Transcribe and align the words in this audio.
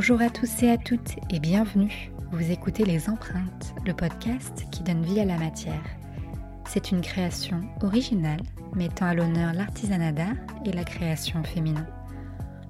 Bonjour 0.00 0.22
à 0.22 0.30
tous 0.30 0.62
et 0.62 0.70
à 0.70 0.78
toutes 0.78 1.16
et 1.28 1.38
bienvenue. 1.40 2.10
Vous 2.32 2.50
écoutez 2.50 2.86
Les 2.86 3.10
Empreintes, 3.10 3.74
le 3.84 3.92
podcast 3.92 4.64
qui 4.72 4.82
donne 4.82 5.02
vie 5.02 5.20
à 5.20 5.26
la 5.26 5.36
matière. 5.36 5.84
C'est 6.66 6.90
une 6.90 7.02
création 7.02 7.60
originale 7.82 8.40
mettant 8.74 9.04
à 9.04 9.12
l'honneur 9.12 9.52
l'artisanat 9.52 10.12
d'art 10.12 10.36
et 10.64 10.72
la 10.72 10.84
création 10.84 11.44
féminin. 11.44 11.86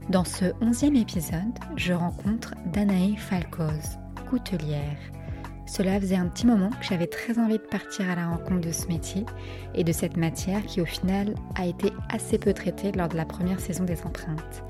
Dans 0.09 0.25
ce 0.25 0.47
onzième 0.61 0.97
épisode, 0.97 1.57
je 1.77 1.93
rencontre 1.93 2.57
Danae 2.67 3.17
Falcoz, 3.17 3.97
coutelière. 4.29 4.99
Cela 5.67 6.01
faisait 6.01 6.17
un 6.17 6.27
petit 6.27 6.49
moment 6.49 6.71
que 6.71 6.85
j'avais 6.85 7.07
très 7.07 7.39
envie 7.39 7.59
de 7.59 7.63
partir 7.63 8.11
à 8.11 8.17
la 8.17 8.27
rencontre 8.27 8.67
de 8.67 8.73
ce 8.73 8.89
métier 8.89 9.25
et 9.77 9.85
de 9.85 9.93
cette 9.93 10.17
matière 10.17 10.67
qui 10.67 10.81
au 10.81 10.85
final 10.85 11.37
a 11.55 11.65
été 11.65 11.93
assez 12.09 12.39
peu 12.39 12.53
traitée 12.53 12.91
lors 12.91 13.09
de 13.09 13.17
la 13.17 13.25
première 13.25 13.61
saison 13.61 13.85
des 13.85 14.03
empreintes. 14.03 14.65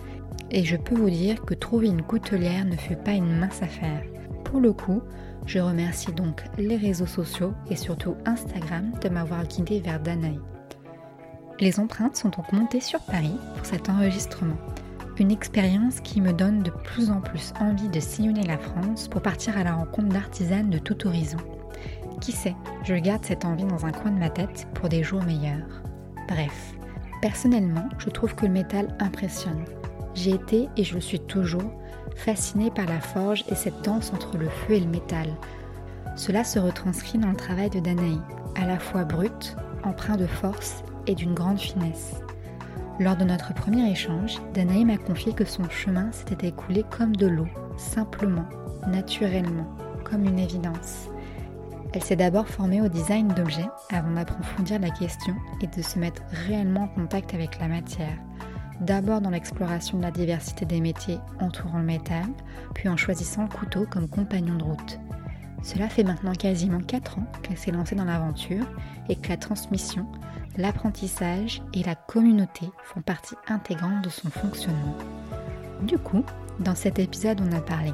Et 0.53 0.65
je 0.65 0.77
peux 0.77 0.97
vous 0.97 1.11
dire 1.11 1.43
que 1.43 1.55
trouver 1.55 1.89
une 1.89 2.03
coutelière 2.03 2.65
ne 2.65 2.77
fut 2.77 2.97
pas 2.97 3.13
une 3.13 3.39
mince 3.39 3.63
affaire. 3.63 4.03
Pour 4.45 4.61
le 4.61 4.73
coup, 4.73 5.01
je 5.47 5.61
remercie 5.61 6.13
donc 6.13 6.43
les 6.59 6.77
réseaux 6.77 7.07
sociaux 7.07 7.55
et 7.71 7.77
surtout 7.77 8.17
Instagram 8.27 8.93
de 9.01 9.09
m'avoir 9.09 9.47
guidé 9.47 9.81
vers 9.81 10.01
Danae. 10.01 10.41
Les 11.61 11.79
empreintes 11.79 12.17
sont 12.17 12.31
donc 12.31 12.53
montées 12.53 12.81
sur 12.81 13.01
Paris 13.01 13.37
pour 13.55 13.65
cet 13.65 13.89
enregistrement. 13.89 14.57
Une 15.19 15.31
expérience 15.31 16.01
qui 16.01 16.21
me 16.21 16.33
donne 16.33 16.63
de 16.63 16.71
plus 16.71 17.11
en 17.11 17.21
plus 17.21 17.53
envie 17.61 17.89
de 17.89 18.01
sillonner 18.01 18.45
la 18.45 18.59
France 18.59 19.07
pour 19.07 19.21
partir 19.21 19.57
à 19.57 19.65
la 19.65 19.75
rencontre 19.75 20.09
d'artisanes 20.09 20.71
de 20.71 20.79
tout 20.79 21.07
horizon. 21.07 21.39
Qui 22.21 22.33
sait, 22.33 22.57
je 22.85 22.95
garde 22.95 23.25
cette 23.25 23.45
envie 23.45 23.67
dans 23.67 23.87
un 23.87 23.93
coin 23.93 24.11
de 24.11 24.19
ma 24.19 24.31
tête 24.31 24.67
pour 24.75 24.89
des 24.89 25.03
jours 25.03 25.23
meilleurs. 25.23 25.83
Bref, 26.27 26.75
personnellement, 27.21 27.89
je 27.99 28.09
trouve 28.09 28.35
que 28.35 28.47
le 28.47 28.53
métal 28.53 28.97
impressionne. 28.99 29.65
J'ai 30.15 30.33
été, 30.33 30.69
et 30.77 30.85
je 30.85 30.95
le 30.95 31.01
suis 31.01 31.21
toujours, 31.21 31.73
fascinée 32.17 32.71
par 32.71 32.87
la 32.87 33.01
forge 33.01 33.45
et 33.49 33.55
cette 33.55 33.83
danse 33.83 34.13
entre 34.13 34.37
le 34.37 34.49
feu 34.49 34.75
et 34.75 34.81
le 34.81 34.87
métal. 34.87 35.29
Cela 36.17 36.45
se 36.45 36.59
retranscrit 36.59 37.19
dans 37.19 37.31
le 37.31 37.37
travail 37.37 37.71
de 37.71 37.81
Danaï, 37.81 38.19
à 38.57 38.67
la 38.67 38.79
fois 38.79 39.05
brut, 39.05 39.57
empreint 39.85 40.17
de 40.17 40.27
force 40.27 40.83
et 41.07 41.15
d'une 41.15 41.35
grande 41.35 41.61
finesse. 41.61 42.21
Lors 42.99 43.17
de 43.17 43.25
notre 43.25 43.55
premier 43.55 43.91
échange, 43.91 44.39
Danaï 44.53 44.85
m'a 44.85 44.99
confié 44.99 45.33
que 45.33 45.47
son 45.47 45.69
chemin 45.71 46.13
s'était 46.13 46.49
écoulé 46.49 46.85
comme 46.91 47.17
de 47.17 47.27
l'eau, 47.27 47.49
simplement, 47.79 48.45
naturellement, 48.87 49.75
comme 50.05 50.25
une 50.25 50.39
évidence. 50.39 51.09
Elle 51.93 52.05
s'est 52.05 52.17
d'abord 52.17 52.47
formée 52.47 52.83
au 52.83 52.89
design 52.89 53.29
d'objets 53.29 53.69
avant 53.91 54.13
d'approfondir 54.13 54.79
la 54.79 54.91
question 54.91 55.35
et 55.61 55.67
de 55.67 55.83
se 55.83 55.99
mettre 55.99 56.23
réellement 56.47 56.83
en 56.83 56.89
contact 56.89 57.35
avec 57.35 57.59
la 57.59 57.69
matière. 57.69 58.19
D'abord 58.81 59.21
dans 59.21 59.31
l'exploration 59.31 59.99
de 59.99 60.03
la 60.03 60.11
diversité 60.11 60.65
des 60.65 60.81
métiers 60.81 61.19
entourant 61.39 61.79
le 61.79 61.85
métal, 61.85 62.27
puis 62.75 62.89
en 62.89 62.97
choisissant 62.97 63.43
le 63.43 63.49
couteau 63.49 63.87
comme 63.91 64.09
compagnon 64.09 64.57
de 64.57 64.65
route. 64.65 64.99
Cela 65.63 65.91
fait 65.91 66.05
maintenant 66.05 66.33
quasiment 66.33 66.81
4 66.81 67.19
ans 67.19 67.27
qu'elle 67.43 67.59
s'est 67.59 67.73
lancée 67.73 67.95
dans 67.95 68.07
l'aventure 68.07 68.65
et 69.11 69.17
que 69.17 69.29
la 69.29 69.37
transmission, 69.37 70.07
l'apprentissage 70.57 71.63
et 71.75 71.83
la 71.83 71.95
communauté 71.95 72.71
font 72.83 73.03
partie 73.03 73.35
intégrante 73.49 74.03
de 74.03 74.09
son 74.09 74.31
fonctionnement. 74.31 74.97
Du 75.83 75.99
coup, 75.99 76.25
dans 76.61 76.75
cet 76.75 76.99
épisode, 76.99 77.43
on 77.47 77.53
a 77.55 77.61
parlé 77.61 77.93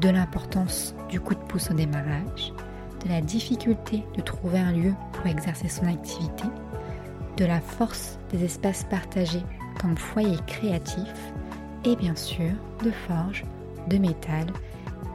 de 0.00 0.08
l'importance 0.08 0.94
du 1.10 1.20
coup 1.20 1.34
de 1.34 1.40
pouce 1.40 1.70
au 1.70 1.74
démarrage, 1.74 2.54
de 3.04 3.10
la 3.10 3.20
difficulté 3.20 4.02
de 4.16 4.22
trouver 4.22 4.60
un 4.60 4.72
lieu 4.72 4.94
pour 5.12 5.26
exercer 5.26 5.68
son 5.68 5.86
activité, 5.86 6.44
de 7.36 7.44
la 7.44 7.60
force 7.60 8.18
des 8.30 8.44
espaces 8.44 8.84
partagés 8.84 9.44
comme 9.80 9.96
foyer 9.96 10.36
créatif 10.46 11.08
et 11.84 11.96
bien 11.96 12.14
sûr 12.14 12.50
de 12.84 12.90
forge, 12.90 13.44
de 13.88 13.98
métal 13.98 14.46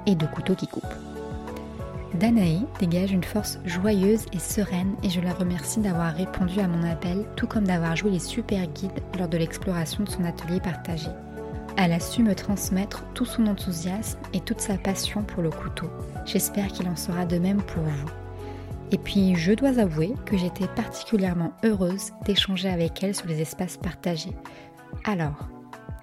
et 0.05 0.15
de 0.15 0.25
couteaux 0.25 0.55
qui 0.55 0.67
coupent. 0.67 0.83
Danae 2.15 2.65
dégage 2.79 3.11
une 3.11 3.23
force 3.23 3.59
joyeuse 3.65 4.25
et 4.31 4.39
sereine 4.39 4.95
et 5.03 5.09
je 5.09 5.19
la 5.19 5.33
remercie 5.33 5.81
d'avoir 5.81 6.13
répondu 6.13 6.59
à 6.59 6.67
mon 6.67 6.89
appel 6.89 7.25
tout 7.35 7.47
comme 7.47 7.65
d'avoir 7.65 7.95
joué 7.95 8.11
les 8.11 8.19
super 8.19 8.65
guides 8.67 9.03
lors 9.19 9.27
de 9.27 9.37
l'exploration 9.37 10.03
de 10.03 10.09
son 10.09 10.23
atelier 10.23 10.61
partagé. 10.61 11.09
Elle 11.77 11.91
a 11.91 11.99
su 11.99 12.23
me 12.23 12.35
transmettre 12.35 13.03
tout 13.13 13.25
son 13.25 13.47
enthousiasme 13.47 14.19
et 14.33 14.39
toute 14.39 14.61
sa 14.61 14.77
passion 14.77 15.23
pour 15.23 15.43
le 15.43 15.49
couteau. 15.49 15.89
J'espère 16.25 16.67
qu'il 16.67 16.87
en 16.87 16.95
sera 16.95 17.25
de 17.25 17.37
même 17.37 17.61
pour 17.61 17.83
vous. 17.83 18.24
Et 18.91 18.97
puis, 18.97 19.35
je 19.35 19.53
dois 19.53 19.79
avouer 19.79 20.13
que 20.25 20.37
j'étais 20.37 20.67
particulièrement 20.67 21.53
heureuse 21.63 22.11
d'échanger 22.25 22.69
avec 22.69 23.03
elle 23.03 23.15
sur 23.15 23.27
les 23.27 23.41
espaces 23.41 23.77
partagés. 23.77 24.35
Alors, 25.05 25.49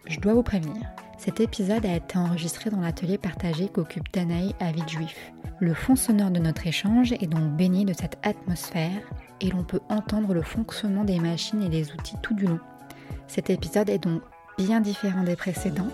je 0.07 0.19
dois 0.19 0.35
vous 0.35 0.43
prévenir, 0.43 0.83
cet 1.17 1.39
épisode 1.39 1.87
a 1.87 1.95
été 1.95 2.19
enregistré 2.19 2.69
dans 2.69 2.81
l'atelier 2.81 3.17
partagé 3.17 3.69
qu'occupe 3.69 4.13
Danaï 4.13 4.57
à 4.59 4.73
Villejuif. 4.73 5.33
Le 5.61 5.73
fond 5.73 5.95
sonore 5.95 6.33
de 6.33 6.41
notre 6.41 6.67
échange 6.67 7.13
est 7.13 7.29
donc 7.29 7.57
baigné 7.57 7.85
de 7.85 7.93
cette 7.93 8.19
atmosphère 8.25 9.01
et 9.41 9.51
l'on 9.51 9.63
peut 9.63 9.81
entendre 9.89 10.35
le 10.35 10.43
fonctionnement 10.43 11.05
des 11.05 11.21
machines 11.21 11.63
et 11.63 11.69
des 11.69 11.93
outils 11.93 12.17
tout 12.23 12.35
du 12.35 12.47
long. 12.47 12.59
Cet 13.29 13.51
épisode 13.51 13.89
est 13.89 14.03
donc 14.03 14.23
bien 14.59 14.81
différent 14.81 15.23
des 15.23 15.37
précédents, 15.37 15.89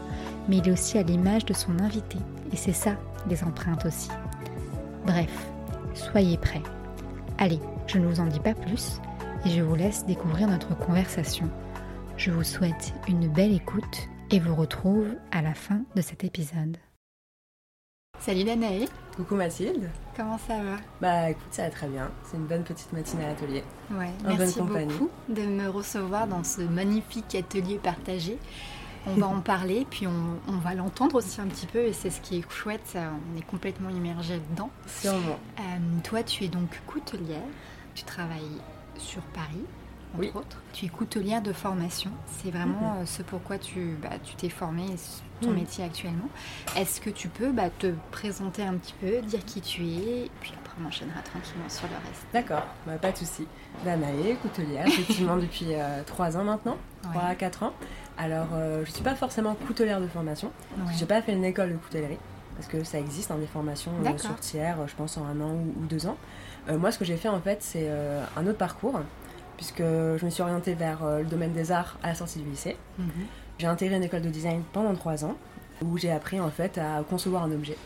mais 0.48 0.56
il 0.56 0.68
est 0.68 0.72
aussi 0.72 0.96
à 0.96 1.02
l'image 1.02 1.44
de 1.44 1.52
son 1.52 1.78
invité, 1.78 2.18
et 2.50 2.56
c'est 2.56 2.72
ça, 2.72 2.96
les 3.28 3.44
empreintes 3.44 3.84
aussi. 3.84 4.08
Bref, 5.06 5.46
soyez 5.92 6.38
prêts. 6.38 6.62
Allez, 7.40 7.60
je 7.86 7.98
ne 7.98 8.06
vous 8.08 8.18
en 8.18 8.26
dis 8.26 8.40
pas 8.40 8.54
plus, 8.54 9.00
et 9.46 9.50
je 9.50 9.62
vous 9.62 9.76
laisse 9.76 10.04
découvrir 10.04 10.48
notre 10.48 10.76
conversation. 10.76 11.48
Je 12.16 12.32
vous 12.32 12.42
souhaite 12.42 12.92
une 13.06 13.28
belle 13.28 13.52
écoute 13.54 14.08
et 14.32 14.40
vous 14.40 14.56
retrouve 14.56 15.14
à 15.30 15.40
la 15.40 15.54
fin 15.54 15.82
de 15.94 16.02
cet 16.02 16.24
épisode. 16.24 16.78
Salut 18.18 18.42
Danae 18.42 18.86
Coucou 19.14 19.36
Mathilde 19.36 19.88
Comment 20.16 20.38
ça 20.38 20.60
va? 20.60 20.78
Bah 21.00 21.30
écoute, 21.30 21.46
ça 21.52 21.62
va 21.62 21.70
très 21.70 21.86
bien. 21.86 22.10
C'est 22.24 22.36
une 22.36 22.46
bonne 22.46 22.64
petite 22.64 22.92
matinée 22.92 23.26
à 23.26 23.28
l'atelier. 23.28 23.62
Ouais, 23.92 24.10
merci 24.26 24.60
beaucoup 24.60 25.08
de 25.28 25.42
me 25.42 25.68
recevoir 25.68 26.26
dans 26.26 26.42
ce 26.42 26.62
magnifique 26.62 27.36
atelier 27.36 27.78
partagé. 27.78 28.36
On 29.06 29.14
va 29.14 29.26
en 29.26 29.40
parler, 29.40 29.86
puis 29.88 30.06
on, 30.06 30.58
va 30.58 30.74
l'entendre 30.74 31.16
aussi 31.16 31.40
un 31.40 31.46
petit 31.46 31.66
peu, 31.66 31.78
et 31.78 31.92
c'est 31.92 32.10
ce 32.10 32.20
qui 32.20 32.38
est 32.38 32.50
chouette, 32.50 32.96
on 32.96 33.38
est 33.38 33.46
complètement 33.46 33.90
immergé 33.90 34.40
dedans. 34.50 34.70
Sûrement. 34.86 35.38
Euh, 35.58 35.62
toi, 36.04 36.22
tu 36.22 36.44
es 36.44 36.48
donc 36.48 36.80
coutelière, 36.86 37.40
tu 37.94 38.04
travailles 38.04 38.60
sur 38.98 39.22
Paris, 39.22 39.64
entre 40.14 40.36
autres. 40.36 40.62
Tu 40.72 40.86
es 40.86 40.88
coutelière 40.88 41.42
de 41.42 41.52
formation. 41.52 42.10
C'est 42.26 42.50
vraiment 42.50 42.94
mhm. 42.94 43.02
euh, 43.02 43.06
ce 43.06 43.22
pourquoi 43.22 43.58
tu 43.58 43.96
bah, 44.02 44.18
tu 44.22 44.34
t'es 44.34 44.48
formée, 44.48 44.86
ton 45.40 45.50
mhm. 45.50 45.56
métier 45.56 45.84
actuellement. 45.84 46.28
Est-ce 46.76 47.00
que 47.00 47.10
tu 47.10 47.28
peux 47.28 47.52
bah, 47.52 47.70
te 47.70 47.92
présenter 48.10 48.62
un 48.62 48.74
petit 48.74 48.94
peu, 49.00 49.20
dire 49.22 49.44
qui 49.44 49.60
tu 49.60 49.86
es, 49.86 50.30
puis 50.40 50.52
on 50.80 50.86
enchaînera 50.86 51.20
tranquillement 51.22 51.68
sur 51.68 51.86
le 51.88 51.94
reste. 51.94 52.26
D'accord, 52.32 52.66
bah, 52.86 52.98
pas 53.00 53.12
de 53.12 53.16
souci. 53.16 53.46
Danae, 53.84 54.36
coutelière, 54.42 54.86
effectivement 54.86 55.36
depuis 55.36 55.74
euh, 55.74 56.02
trois 56.04 56.30
3 56.30 56.40
ans 56.40 56.44
maintenant, 56.44 56.76
3 57.02 57.22
à 57.22 57.34
4 57.34 57.62
ans. 57.62 57.72
Alors, 58.16 58.48
euh, 58.54 58.84
je 58.84 58.90
ne 58.90 58.94
suis 58.94 59.04
pas 59.04 59.14
forcément 59.14 59.54
coutelière 59.54 60.00
de 60.00 60.08
formation. 60.08 60.50
Je 60.92 61.00
n'ai 61.00 61.06
pas 61.06 61.22
fait 61.22 61.32
une 61.32 61.44
école 61.44 61.72
de 61.72 61.76
coutellerie 61.76 62.18
parce 62.56 62.66
que 62.68 62.82
ça 62.82 62.98
existe, 62.98 63.30
hein, 63.30 63.38
des 63.38 63.46
formations 63.46 63.92
euh, 64.04 64.18
sur 64.18 64.34
tiers, 64.40 64.76
je 64.88 64.94
pense 64.96 65.16
en 65.16 65.24
un 65.24 65.40
an 65.40 65.52
ou, 65.52 65.86
deux 65.88 66.06
ans. 66.06 66.16
moi, 66.68 66.90
ce 66.90 66.98
que 66.98 67.04
j'ai 67.04 67.16
fait 67.16 67.28
en 67.28 67.40
fait, 67.40 67.62
c'est 67.62 67.88
un 68.36 68.46
autre 68.46 68.58
parcours 68.58 69.00
puisque 69.58 69.82
je 69.82 70.24
me 70.24 70.30
suis 70.30 70.40
orientée 70.40 70.72
vers 70.72 71.04
euh, 71.04 71.18
le 71.18 71.26
domaine 71.26 71.52
des 71.52 71.70
arts 71.72 71.98
à 72.02 72.08
la 72.08 72.14
sortie 72.14 72.38
du 72.38 72.48
lycée. 72.48 72.76
Mhm. 72.96 73.10
J'ai 73.58 73.66
intégré 73.66 73.96
une 73.96 74.04
école 74.04 74.22
de 74.22 74.30
design 74.30 74.62
pendant 74.72 74.94
trois 74.94 75.24
ans, 75.24 75.36
où 75.82 75.98
j'ai 75.98 76.12
appris 76.12 76.40
en 76.40 76.48
fait 76.48 76.78
à 76.78 77.02
concevoir 77.02 77.42
un 77.42 77.50
objet. 77.50 77.76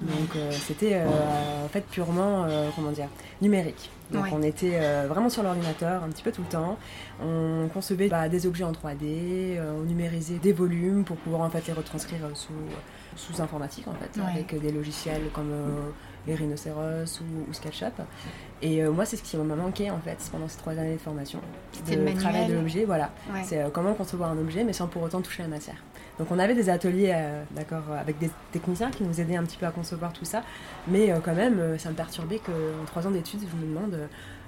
Donc 0.00 0.36
euh, 0.36 0.50
c'était 0.50 0.94
euh, 0.94 1.64
en 1.64 1.68
fait 1.68 1.82
purement 1.82 2.46
comment 2.74 2.90
dire 2.90 3.08
numérique. 3.40 3.90
Donc 4.10 4.26
on 4.32 4.42
était 4.42 4.78
vraiment 5.06 5.30
sur 5.30 5.42
l'ordinateur 5.42 6.04
un 6.04 6.08
petit 6.08 6.22
peu 6.22 6.30
tout 6.30 6.42
le 6.42 6.48
temps. 6.48 6.78
On 7.22 7.68
concevait 7.72 8.08
bah, 8.08 8.28
des 8.28 8.46
objets 8.46 8.64
en 8.64 8.72
3D, 8.72 9.58
on 9.60 9.84
numérisait 9.84 10.38
des 10.38 10.52
volumes 10.52 11.04
pour 11.04 11.16
pouvoir 11.16 11.42
en 11.42 11.50
fait 11.50 11.66
les 11.66 11.72
retranscrire 11.72 12.20
sous, 12.34 12.52
sous 13.16 13.40
informatique 13.40 13.88
en 13.88 13.94
fait, 13.94 14.20
avec 14.20 14.60
des 14.60 14.72
logiciels 14.72 15.30
comme 15.32 15.52
les 16.26 16.34
rhinocéros 16.34 17.20
ou, 17.20 17.52
SketchUp. 17.52 17.92
Et 18.62 18.82
euh, 18.82 18.90
moi, 18.90 19.04
c'est 19.04 19.16
ce 19.16 19.22
qui 19.22 19.36
m'a 19.36 19.54
manqué 19.54 19.90
en 19.90 20.00
fait 20.00 20.18
pendant 20.30 20.48
ces 20.48 20.58
trois 20.58 20.72
années 20.72 20.94
de 20.94 20.98
formation. 20.98 21.40
C'était 21.72 21.96
le 21.96 22.14
travail 22.14 22.48
de 22.48 22.54
l'objet, 22.54 22.84
voilà. 22.84 23.10
C'est 23.44 23.62
euh, 23.62 23.68
comment 23.72 23.94
concevoir 23.94 24.30
un 24.30 24.38
objet, 24.38 24.64
mais 24.64 24.72
sans 24.72 24.86
pour 24.86 25.02
autant 25.02 25.20
toucher 25.20 25.42
la 25.42 25.48
matière. 25.48 25.76
Donc 26.18 26.30
on 26.30 26.38
avait 26.38 26.54
des 26.54 26.70
ateliers, 26.70 27.12
euh, 27.14 27.42
d'accord, 27.52 27.84
avec 27.98 28.18
des 28.18 28.30
techniciens 28.52 28.90
qui 28.90 29.02
nous 29.02 29.20
aidaient 29.20 29.36
un 29.36 29.44
petit 29.44 29.56
peu 29.56 29.66
à 29.66 29.70
concevoir 29.70 30.12
tout 30.12 30.24
ça, 30.24 30.42
mais 30.86 31.12
quand 31.24 31.34
même, 31.34 31.78
ça 31.78 31.90
me 31.90 31.94
perturbait 31.94 32.38
qu'en 32.38 32.84
trois 32.86 33.06
ans 33.06 33.10
d'études, 33.10 33.40
je 33.40 33.56
me 33.56 33.68
demande, 33.74 33.98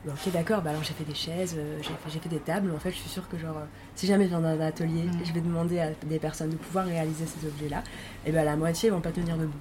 ok 0.06 0.32
d'accord, 0.32 0.62
bah 0.62 0.70
alors 0.70 0.84
j'ai 0.84 0.94
fait 0.94 1.04
des 1.04 1.14
chaises, 1.14 1.56
j'ai 1.82 2.20
fait, 2.20 2.28
des 2.28 2.38
tables, 2.38 2.70
en 2.74 2.78
fait 2.78 2.90
je 2.90 2.96
suis 2.96 3.08
sûre 3.08 3.28
que 3.28 3.36
genre, 3.36 3.56
si 3.96 4.06
jamais 4.06 4.24
je 4.24 4.28
viens 4.30 4.40
d'un 4.40 4.60
atelier, 4.60 5.04
mm. 5.04 5.24
je 5.24 5.32
vais 5.32 5.40
demander 5.40 5.80
à 5.80 5.90
des 6.06 6.18
personnes 6.18 6.50
de 6.50 6.56
pouvoir 6.56 6.86
réaliser 6.86 7.26
ces 7.26 7.46
objets-là, 7.46 7.82
et 8.24 8.30
bien 8.30 8.44
la 8.44 8.56
moitié 8.56 8.90
vont 8.90 9.00
pas 9.00 9.12
tenir 9.12 9.36
debout. 9.36 9.58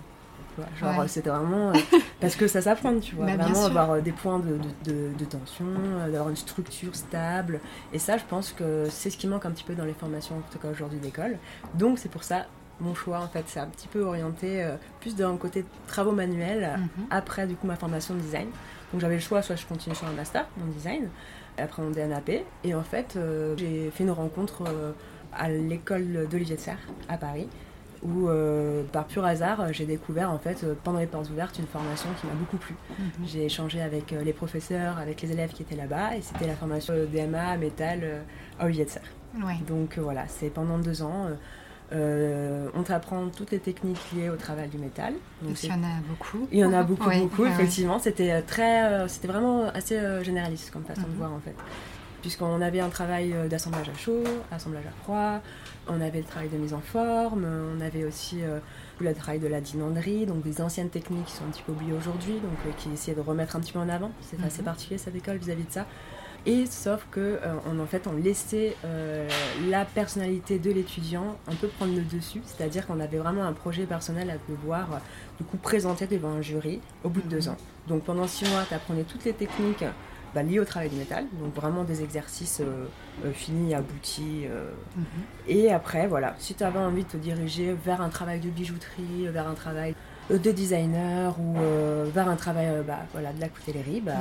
Genre, 0.79 1.03
c'était 1.07 1.29
vraiment. 1.29 1.69
Euh, 1.69 1.73
parce 2.19 2.35
que 2.35 2.47
ça 2.47 2.61
s'apprend, 2.61 2.97
tu 2.99 3.15
vois. 3.15 3.25
Bah, 3.25 3.35
vraiment 3.35 3.65
avoir 3.65 3.91
euh, 3.91 4.01
des 4.01 4.11
points 4.11 4.39
de, 4.39 4.57
de, 4.85 5.09
de, 5.17 5.25
tension, 5.25 5.65
euh, 5.67 6.11
d'avoir 6.11 6.29
une 6.29 6.35
structure 6.35 6.95
stable. 6.95 7.59
Et 7.93 7.99
ça, 7.99 8.17
je 8.17 8.23
pense 8.23 8.51
que 8.51 8.87
c'est 8.89 9.09
ce 9.09 9.17
qui 9.17 9.27
manque 9.27 9.45
un 9.45 9.51
petit 9.51 9.63
peu 9.63 9.75
dans 9.75 9.85
les 9.85 9.93
formations, 9.93 10.37
en 10.37 10.51
tout 10.51 10.59
cas 10.59 10.69
aujourd'hui 10.69 10.99
d'école. 10.99 11.37
Donc, 11.73 11.99
c'est 11.99 12.09
pour 12.09 12.23
ça 12.23 12.45
mon 12.81 12.93
choix 12.93 13.21
en 13.21 13.29
fait, 13.29 13.45
c'est 13.47 13.61
un 13.61 13.67
petit 13.67 13.87
peu 13.87 14.01
orienté 14.01 14.69
plus 14.99 15.15
d'un 15.15 15.37
côté 15.37 15.63
travaux 15.87 16.11
manuels 16.11 16.77
mhm. 16.77 17.05
après 17.09 17.47
du 17.47 17.55
coup 17.55 17.67
ma 17.67 17.77
formation 17.77 18.13
de 18.15 18.19
design. 18.19 18.49
Donc 18.91 18.99
j'avais 18.99 19.15
le 19.15 19.21
choix, 19.21 19.41
soit 19.41 19.55
je 19.55 19.65
continue 19.65 19.95
sur 19.95 20.05
un 20.07 20.11
master 20.11 20.45
en 20.61 20.67
design, 20.73 21.07
après 21.57 21.81
mon 21.81 21.91
DNAP, 21.91 22.31
et 22.65 22.75
en 22.75 22.83
fait 22.83 23.17
j'ai 23.55 23.89
fait 23.91 24.03
une 24.03 24.11
rencontre 24.11 24.65
à 25.31 25.47
l'école 25.47 26.27
d'Olivier 26.29 26.57
de 26.57 26.59
Serre 26.59 26.79
à 27.07 27.15
Paris 27.15 27.47
où 28.05 28.29
euh, 28.29 28.83
par 28.91 29.05
pur 29.05 29.25
hasard 29.25 29.73
j'ai 29.73 29.85
découvert 29.85 30.31
en 30.31 30.37
fait 30.37 30.63
euh, 30.63 30.75
pendant 30.83 30.99
les 30.99 31.07
portes 31.07 31.29
ouvertes 31.29 31.57
une 31.57 31.67
formation 31.67 32.09
qui 32.19 32.27
m'a 32.27 32.33
beaucoup 32.33 32.57
plu. 32.57 32.75
Mhm. 32.97 33.05
J'ai 33.25 33.45
échangé 33.45 33.81
avec 33.81 34.13
euh, 34.13 34.23
les 34.23 34.33
professeurs, 34.33 34.97
avec 34.99 35.21
les 35.21 35.31
élèves 35.31 35.51
qui 35.51 35.63
étaient 35.63 35.75
là-bas 35.75 36.15
et 36.15 36.21
c'était 36.21 36.47
la 36.47 36.55
formation 36.55 36.93
DMA 37.11 37.57
métal 37.57 38.23
à 38.59 38.65
Olivier 38.65 38.85
de 38.85 38.89
Serre. 38.89 39.11
Donc 39.67 39.97
voilà, 39.97 40.25
c'est 40.27 40.49
pendant 40.49 40.77
deux 40.77 41.01
ans. 41.01 41.27
on 41.91 42.83
t'apprend 42.83 43.27
toutes 43.29 43.51
les 43.51 43.59
techniques 43.59 43.99
liées 44.13 44.29
au 44.29 44.37
travail 44.37 44.69
du 44.69 44.77
métal. 44.77 45.13
Donc 45.41 45.61
il 45.63 45.69
y 45.69 45.73
en 45.73 45.83
a 45.83 45.99
beaucoup. 46.07 46.47
Il 46.51 46.59
y 46.59 46.65
en 46.65 46.73
a 46.73 46.83
beaucoup, 46.83 47.09
beaucoup, 47.09 47.45
effectivement. 47.45 47.99
C'était 47.99 48.41
très, 48.43 49.07
c'était 49.09 49.27
vraiment 49.27 49.67
assez 49.67 49.99
généraliste 50.23 50.71
comme 50.71 50.83
façon 50.83 51.01
de 51.01 51.07
mhm. 51.07 51.17
voir 51.17 51.33
en 51.33 51.39
fait 51.39 51.55
puisqu'on 52.25 52.59
avait 52.59 52.79
un 52.79 52.89
travail 52.89 53.33
euh, 53.33 53.47
d'assemblage 53.47 53.87
à 53.87 53.95
chaud, 53.95 54.23
assemblage 54.51 54.85
à 54.87 55.03
froid, 55.03 55.41
on 55.87 56.01
avait 56.01 56.19
le 56.19 56.25
travail 56.25 56.49
de 56.49 56.57
mise 56.57 56.73
en 56.73 56.81
forme, 56.81 57.45
on 57.45 57.81
avait 57.81 58.03
aussi 58.03 58.41
euh, 58.41 58.59
le 58.99 59.13
travail 59.13 59.39
de 59.39 59.47
la 59.47 59.61
dinanderie, 59.61 60.25
donc 60.25 60.43
des 60.43 60.61
anciennes 60.61 60.89
techniques 60.89 61.25
qui 61.25 61.33
sont 61.33 61.45
un 61.45 61.51
petit 61.51 61.63
peu 61.63 61.71
oubliées 61.71 61.93
aujourd'hui, 61.93 62.33
donc 62.33 62.57
euh, 62.65 62.71
qui 62.77 62.89
essayaient 62.91 63.15
de 63.15 63.21
remettre 63.21 63.55
un 63.55 63.59
petit 63.59 63.73
peu 63.73 63.79
en 63.79 63.89
avant. 63.89 64.11
C'est 64.21 64.41
assez 64.43 64.59
mhm. 64.59 64.65
particulier 64.65 64.97
cette 64.97 65.15
école 65.15 65.37
vis-à-vis 65.37 65.65
de 65.65 65.71
ça. 65.71 65.85
Et 66.47 66.67
sauf 66.67 67.07
que 67.09 67.39
on, 67.65 67.79
en 67.79 67.87
fait 67.87 68.05
on 68.05 68.11
laissait 68.11 68.75
la 69.67 69.83
personnalité 69.83 70.59
de 70.59 70.69
l'étudiant 70.69 71.37
un 71.47 71.55
peu 71.55 71.67
prendre 71.67 71.95
le 71.95 72.03
dessus, 72.03 72.39
c'est-à-dire 72.45 72.85
qu'on 72.85 72.99
avait 72.99 73.17
vraiment 73.17 73.45
un 73.45 73.53
projet 73.53 73.87
personnel 73.87 74.29
à 74.29 74.35
devoir 74.47 75.01
du 75.39 75.43
coup 75.43 75.57
présenter 75.57 76.05
devant 76.05 76.29
un 76.29 76.43
jury 76.43 76.81
au 77.03 77.09
bout 77.09 77.21
de 77.21 77.29
deux 77.29 77.47
mhm. 77.47 77.53
ans. 77.53 77.57
Donc 77.87 78.03
pendant 78.03 78.27
six 78.27 78.47
mois, 78.47 78.63
tu 78.67 78.75
apprenais 78.75 79.05
toutes 79.05 79.25
les 79.25 79.33
techniques 79.33 79.83
bah, 80.35 80.43
lié 80.43 80.59
au 80.59 80.65
travail 80.65 80.89
du 80.89 80.97
métal, 80.97 81.23
donc 81.39 81.55
vraiment 81.55 81.85
des 81.85 82.03
exercices 82.03 82.59
euh, 82.59 82.85
euh, 83.25 83.31
finis, 83.31 83.73
aboutis. 83.73 84.43
Euh. 84.45 84.69
Mhm. 84.97 85.05
Et 85.47 85.71
après, 85.71 86.07
voilà, 86.07 86.35
si 86.37 86.53
tu 86.53 86.63
avais 86.63 86.77
envie 86.77 87.05
de 87.05 87.09
te 87.09 87.17
diriger 87.17 87.73
vers 87.73 88.01
un 88.01 88.09
travail 88.09 88.41
de 88.41 88.49
bijouterie, 88.49 89.27
vers 89.29 89.47
un 89.47 89.53
travail 89.53 89.95
de 90.29 90.51
designer 90.51 91.39
ou 91.39 91.55
vers 92.13 92.27
un 92.27 92.35
travail 92.35 92.67
bah, 92.85 93.05
voilà, 93.13 93.31
de 93.31 93.39
la 93.39 93.47
coutellerie, 93.47 94.01
bah, 94.01 94.13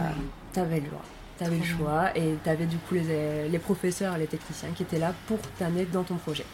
tu 0.52 0.60
avais 0.60 0.80
le 0.80 0.86
droit. 0.86 1.02
Tu 1.36 1.44
avais 1.44 1.56
le 1.56 1.64
choix 1.64 2.16
et 2.16 2.36
tu 2.44 2.48
avais 2.48 2.66
du 2.66 2.76
coup 2.76 2.94
les, 2.94 3.48
les 3.48 3.58
professeurs 3.58 4.14
et 4.14 4.20
les 4.20 4.26
techniciens 4.28 4.68
qui 4.76 4.84
étaient 4.84 5.00
là 5.00 5.12
pour 5.26 5.40
t'amener 5.58 5.84
dans 5.86 6.04
ton 6.04 6.14
projet. 6.14 6.44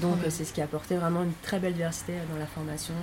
Donc 0.00 0.18
c'est 0.28 0.44
ce 0.44 0.52
qui 0.52 0.60
apportait 0.60 0.96
vraiment 0.96 1.22
une 1.22 1.32
très 1.42 1.58
belle 1.58 1.74
diversité 1.74 2.14
dans 2.30 2.38
la 2.38 2.46
formation 2.46 2.94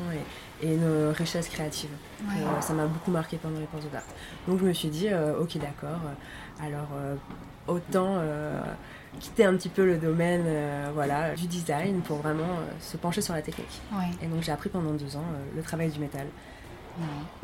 et, 0.62 0.74
une 0.74 1.10
richesse 1.10 1.50
créative. 1.50 1.90
Euh, 2.22 2.62
ça 2.62 2.74
m'a 2.74 2.86
beaucoup 2.86 3.12
marqué 3.12 3.36
pendant 3.36 3.60
les 3.60 3.66
cours 3.66 3.82
d'art. 3.92 4.04
Donc 4.48 4.60
je 4.60 4.66
me 4.66 4.72
suis 4.72 4.88
dit, 4.88 5.10
euh, 5.10 5.38
ok 5.42 5.58
d'accord, 5.58 6.00
euh, 6.06 6.66
alors 6.66 6.88
autant 7.68 8.22
quitter 9.20 9.46
un 9.46 9.56
petit 9.56 9.70
peu 9.70 9.86
le 9.86 9.98
domaine 9.98 10.46
voilà, 10.94 11.36
du 11.36 11.48
design 11.48 12.02
pour 12.02 12.18
vraiment 12.18 12.60
se 12.80 12.98
pencher 12.98 13.22
sur 13.22 13.34
la 13.34 13.42
technique. 13.42 13.82
Et 14.22 14.28
donc 14.28 14.42
j'ai 14.42 14.52
appris 14.52 14.70
pendant 14.70 14.92
deux 14.92 15.18
ans 15.18 15.26
le 15.56 15.62
travail 15.62 15.90
du 15.90 16.00
métal. 16.00 16.28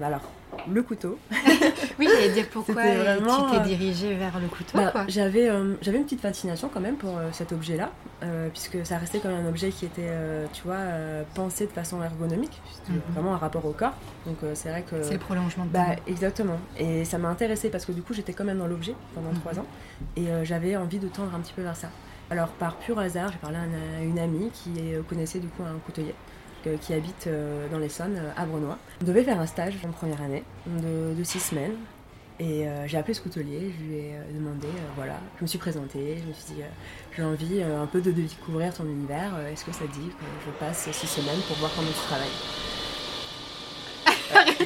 Alors, 0.01 0.21
le 0.67 0.83
couteau. 0.83 1.17
oui, 1.99 2.07
j'allais 2.11 2.29
dire 2.29 2.47
pourquoi 2.51 2.83
tu 2.83 3.57
t'es 3.57 3.63
dirigée 3.63 4.15
vers 4.15 4.39
le 4.39 4.47
couteau. 4.47 4.77
Bah, 4.77 5.05
j'avais, 5.07 5.49
euh, 5.49 5.75
j'avais 5.81 5.97
une 5.97 6.03
petite 6.03 6.21
fascination 6.21 6.69
quand 6.73 6.79
même 6.79 6.95
pour 6.95 7.17
euh, 7.17 7.29
cet 7.31 7.51
objet-là, 7.51 7.91
euh, 8.23 8.49
puisque 8.49 8.85
ça 8.85 8.97
restait 8.97 9.19
quand 9.19 9.29
même 9.29 9.45
un 9.45 9.49
objet 9.49 9.69
qui 9.69 9.85
était, 9.85 10.09
tu 10.53 10.63
vois, 10.63 10.77
pensé 11.33 11.65
de 11.65 11.71
façon 11.71 12.01
ergonomique, 12.03 12.61
mhm. 12.89 13.01
vraiment 13.13 13.33
un 13.33 13.37
rapport 13.37 13.65
au 13.65 13.71
corps. 13.71 13.93
Donc 14.25 14.37
c'est 14.53 14.69
vrai 14.69 14.83
que. 14.83 15.03
C'est 15.03 15.13
le 15.13 15.19
prolongement 15.19 15.65
de 15.65 15.69
bah, 15.69 15.95
Exactement. 16.07 16.59
Et 16.77 17.05
ça 17.05 17.17
m'a 17.17 17.29
intéressé 17.29 17.69
parce 17.69 17.85
que 17.85 17.91
du 17.91 18.01
coup 18.01 18.13
j'étais 18.13 18.33
quand 18.33 18.45
même 18.45 18.59
dans 18.59 18.67
l'objet 18.67 18.95
pendant 19.15 19.31
trois 19.33 19.53
mhm. 19.53 19.59
ans, 19.59 19.65
et 20.15 20.45
j'avais 20.45 20.75
envie 20.75 20.99
de 20.99 21.07
tendre 21.07 21.33
un 21.35 21.39
petit 21.39 21.53
peu 21.53 21.61
vers 21.61 21.75
ça. 21.75 21.89
Alors 22.31 22.49
par 22.49 22.75
pur 22.75 22.99
hasard, 22.99 23.31
j'ai 23.31 23.39
parlé 23.39 23.57
à 23.57 24.03
une, 24.03 24.19
amie 24.19 24.51
qui 24.51 24.71
connaissait 25.07 25.39
du 25.39 25.47
coup 25.47 25.63
un 25.63 25.79
coutelier 25.79 26.13
qui 26.81 26.93
habite 26.93 27.27
euh, 27.27 27.67
dans 27.69 27.79
l'Essonne, 27.79 28.17
euh, 28.17 28.41
à 28.41 28.45
Brenois. 28.45 28.77
On 29.01 29.05
devait 29.05 29.23
faire 29.23 29.39
un 29.39 29.45
stage 29.45 29.73
en 29.87 29.91
première 29.91 30.21
année 30.21 30.43
de, 30.67 31.23
six 31.23 31.39
semaines. 31.39 31.75
Et 32.39 32.67
euh, 32.67 32.87
j'ai 32.87 32.97
appelé 32.97 33.13
ce 33.13 33.21
coutelier, 33.21 33.73
je 33.77 33.83
lui 33.83 33.95
ai 33.95 34.13
demandé, 34.33 34.67
voilà, 34.95 35.19
je 35.37 35.43
me 35.43 35.47
suis 35.47 35.57
présentée, 35.57 36.17
je 36.23 36.27
me 36.27 36.31
suis 36.33 36.53
dit, 36.53 36.61
j'ai 37.13 37.23
envie 37.23 37.61
un 37.61 37.85
peu 37.85 37.99
de, 37.99 38.11
découvrir 38.11 38.73
ton 38.73 38.85
univers, 38.85 39.33
est-ce 39.51 39.65
que 39.65 39.73
ça 39.73 39.83
dit 39.91 40.07
que 40.07 40.25
je 40.45 40.51
passe 40.57 40.89
six 40.89 41.07
semaines 41.07 41.41
pour 41.49 41.57
voir 41.57 41.69
comment 41.75 41.89
tu 41.89 41.99
travailles? 42.07 42.29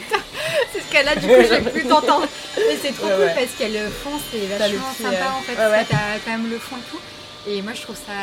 C'est 0.71 0.81
ce 0.81 0.91
qu'elle 0.91 1.07
a, 1.07 1.15
du 1.15 1.25
coup, 1.25 1.33
j'ai 1.49 1.61
plus 1.71 1.87
t'entendre. 1.87 2.27
Mais 2.57 2.77
c'est 2.79 2.91
trop 2.91 3.07
cool 3.07 3.31
parce 3.35 3.51
qu'elle 3.57 3.89
fond, 3.89 4.19
c'est 4.31 4.45
vachement 4.45 4.93
sympa 4.93 5.33
en 5.35 5.41
fait. 5.41 5.55
T'as 5.55 6.19
quand 6.23 6.31
même 6.31 6.49
le 6.49 6.57
fond 6.57 6.77
et 6.77 6.91
tout. 6.91 6.99
Et 7.45 7.61
moi, 7.61 7.73
je 7.73 7.81
trouve 7.81 7.95
ça, 7.97 8.13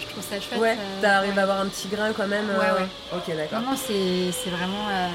je 0.00 0.06
trouve 0.06 0.22
ça 0.22 0.40
chouette. 0.40 0.58
Ouais, 0.60 0.76
euh, 0.76 1.00
t'arrives 1.00 1.38
à 1.38 1.42
avoir 1.42 1.60
un 1.60 1.66
petit 1.66 1.86
grain 1.88 2.12
quand 2.12 2.26
même. 2.26 2.46
Ouais, 2.48 2.54
euh, 2.70 2.80
ouais. 2.80 2.88
Ok, 3.14 3.36
d'accord. 3.36 3.60
Non, 3.60 3.70
non, 3.70 3.76
c'est 3.76 4.50
vraiment. 4.50 4.88
Euh, 4.90 5.08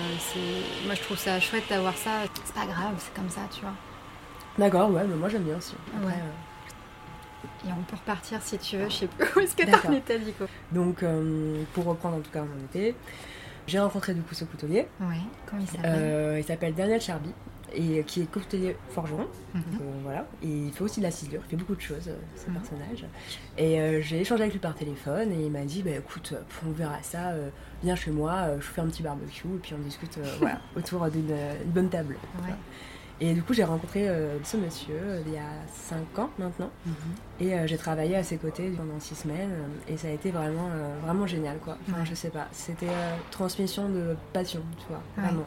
moi, 0.86 0.96
je 0.96 1.02
trouve 1.02 1.18
ça 1.18 1.40
chouette 1.42 1.66
d'avoir 1.70 1.96
ça. 1.98 2.12
C'est 2.46 2.54
pas 2.54 2.66
grave, 2.66 2.94
c'est 3.00 3.14
comme 3.14 3.30
ça, 3.30 3.42
tu 3.54 3.62
vois. 3.62 3.74
D'accord, 4.58 4.90
ouais, 4.92 5.04
mais 5.08 5.16
moi, 5.16 5.28
j'aime 5.30 5.44
bien 5.44 5.58
aussi. 5.58 5.76
ouais. 6.04 6.14
Et 7.68 7.72
on 7.72 7.84
peut 7.84 7.98
repartir 7.98 8.42
si 8.42 8.58
tu 8.58 8.78
veux, 8.78 8.90
je 8.90 8.96
sais 8.96 9.08
plus 9.08 9.28
où 9.36 9.40
est-ce 9.42 9.56
que 9.56 9.64
t'en 9.64 9.92
étais, 9.92 10.18
Nico. 10.20 10.46
Donc, 10.72 11.04
pour 11.74 11.86
reprendre 11.86 12.16
en 12.18 12.22
tout 12.22 12.32
cas 12.32 12.42
mon 12.42 12.66
été, 12.66 12.96
j'ai 13.68 13.80
rencontré 13.80 14.14
du 14.14 14.22
coup 14.22 14.34
ce 14.34 14.46
coutelier. 14.46 14.88
Ouais, 15.02 15.18
comment 15.46 15.62
il 15.62 15.68
s'appelle? 15.68 16.38
Il 16.40 16.44
s'appelle 16.46 16.74
Daniel 16.74 17.02
Charby 17.02 17.32
et 17.74 18.04
qui 18.04 18.22
est 18.22 18.32
coutelier 18.32 18.76
forgeron. 18.90 19.28
Mhm. 19.54 19.62
Euh, 19.62 19.84
voilà. 20.04 20.26
Et 20.44 20.48
il 20.48 20.72
fait 20.72 20.84
aussi 20.84 21.00
de 21.00 21.06
la 21.06 21.12
ciselure, 21.12 21.42
il 21.46 21.50
fait 21.50 21.58
beaucoup 21.58 21.76
de 21.76 21.82
choses, 21.82 22.08
euh, 22.08 22.18
ce 22.36 22.50
mhm. 22.50 22.58
personnage. 22.58 23.06
Et 23.58 23.80
euh, 23.80 24.02
j'ai 24.02 24.22
échangé 24.22 24.44
avec 24.44 24.54
lui 24.54 24.60
par 24.60 24.76
téléphone 24.76 25.32
et 25.32 25.46
il 25.46 25.52
m'a 25.52 25.64
dit 25.64 25.82
bah, 25.84 25.92
écoute, 25.92 26.34
on 26.68 26.72
verra 26.72 27.02
ça, 27.02 27.34
viens 27.84 27.96
chez 27.96 28.12
moi, 28.12 28.50
je 28.60 28.66
fais 28.66 28.82
un 28.82 28.88
petit 28.88 29.04
barbecue 29.04 29.48
et 29.48 29.60
puis 29.62 29.74
on 29.74 29.82
discute 29.84 30.20
voilà, 30.40 30.60
autour 30.76 31.08
d'une 31.10 31.36
bonne 31.66 31.90
table. 31.90 32.16
Et 33.22 33.34
du 33.34 33.44
coup, 33.44 33.54
j'ai 33.54 33.66
rencontré 33.66 34.08
ce 34.46 34.56
monsieur 34.56 35.22
il 35.28 35.34
y 35.34 35.38
a 35.38 35.52
5 35.68 36.20
ans 36.20 36.30
maintenant. 36.40 36.72
Mhm. 36.86 36.94
Et 37.42 37.68
j'ai 37.68 37.78
travaillé 37.78 38.16
à 38.16 38.24
ses 38.24 38.38
côtés 38.38 38.70
pendant 38.70 39.00
6 39.00 39.16
semaines. 39.16 39.52
Et 39.90 39.98
ça 39.98 40.08
a 40.08 40.12
été 40.12 40.32
vraiment, 40.32 40.70
vraiment 41.04 41.28
génial, 41.28 41.58
quoi. 41.58 41.78
Enfin, 41.90 42.06
je 42.06 42.16
sais 42.16 42.30
pas. 42.30 42.48
C'était 42.52 42.88
transmission 43.32 43.90
de 43.90 44.16
passion, 44.32 44.62
tu 44.80 44.86
vois, 44.88 45.02
vraiment 45.18 45.46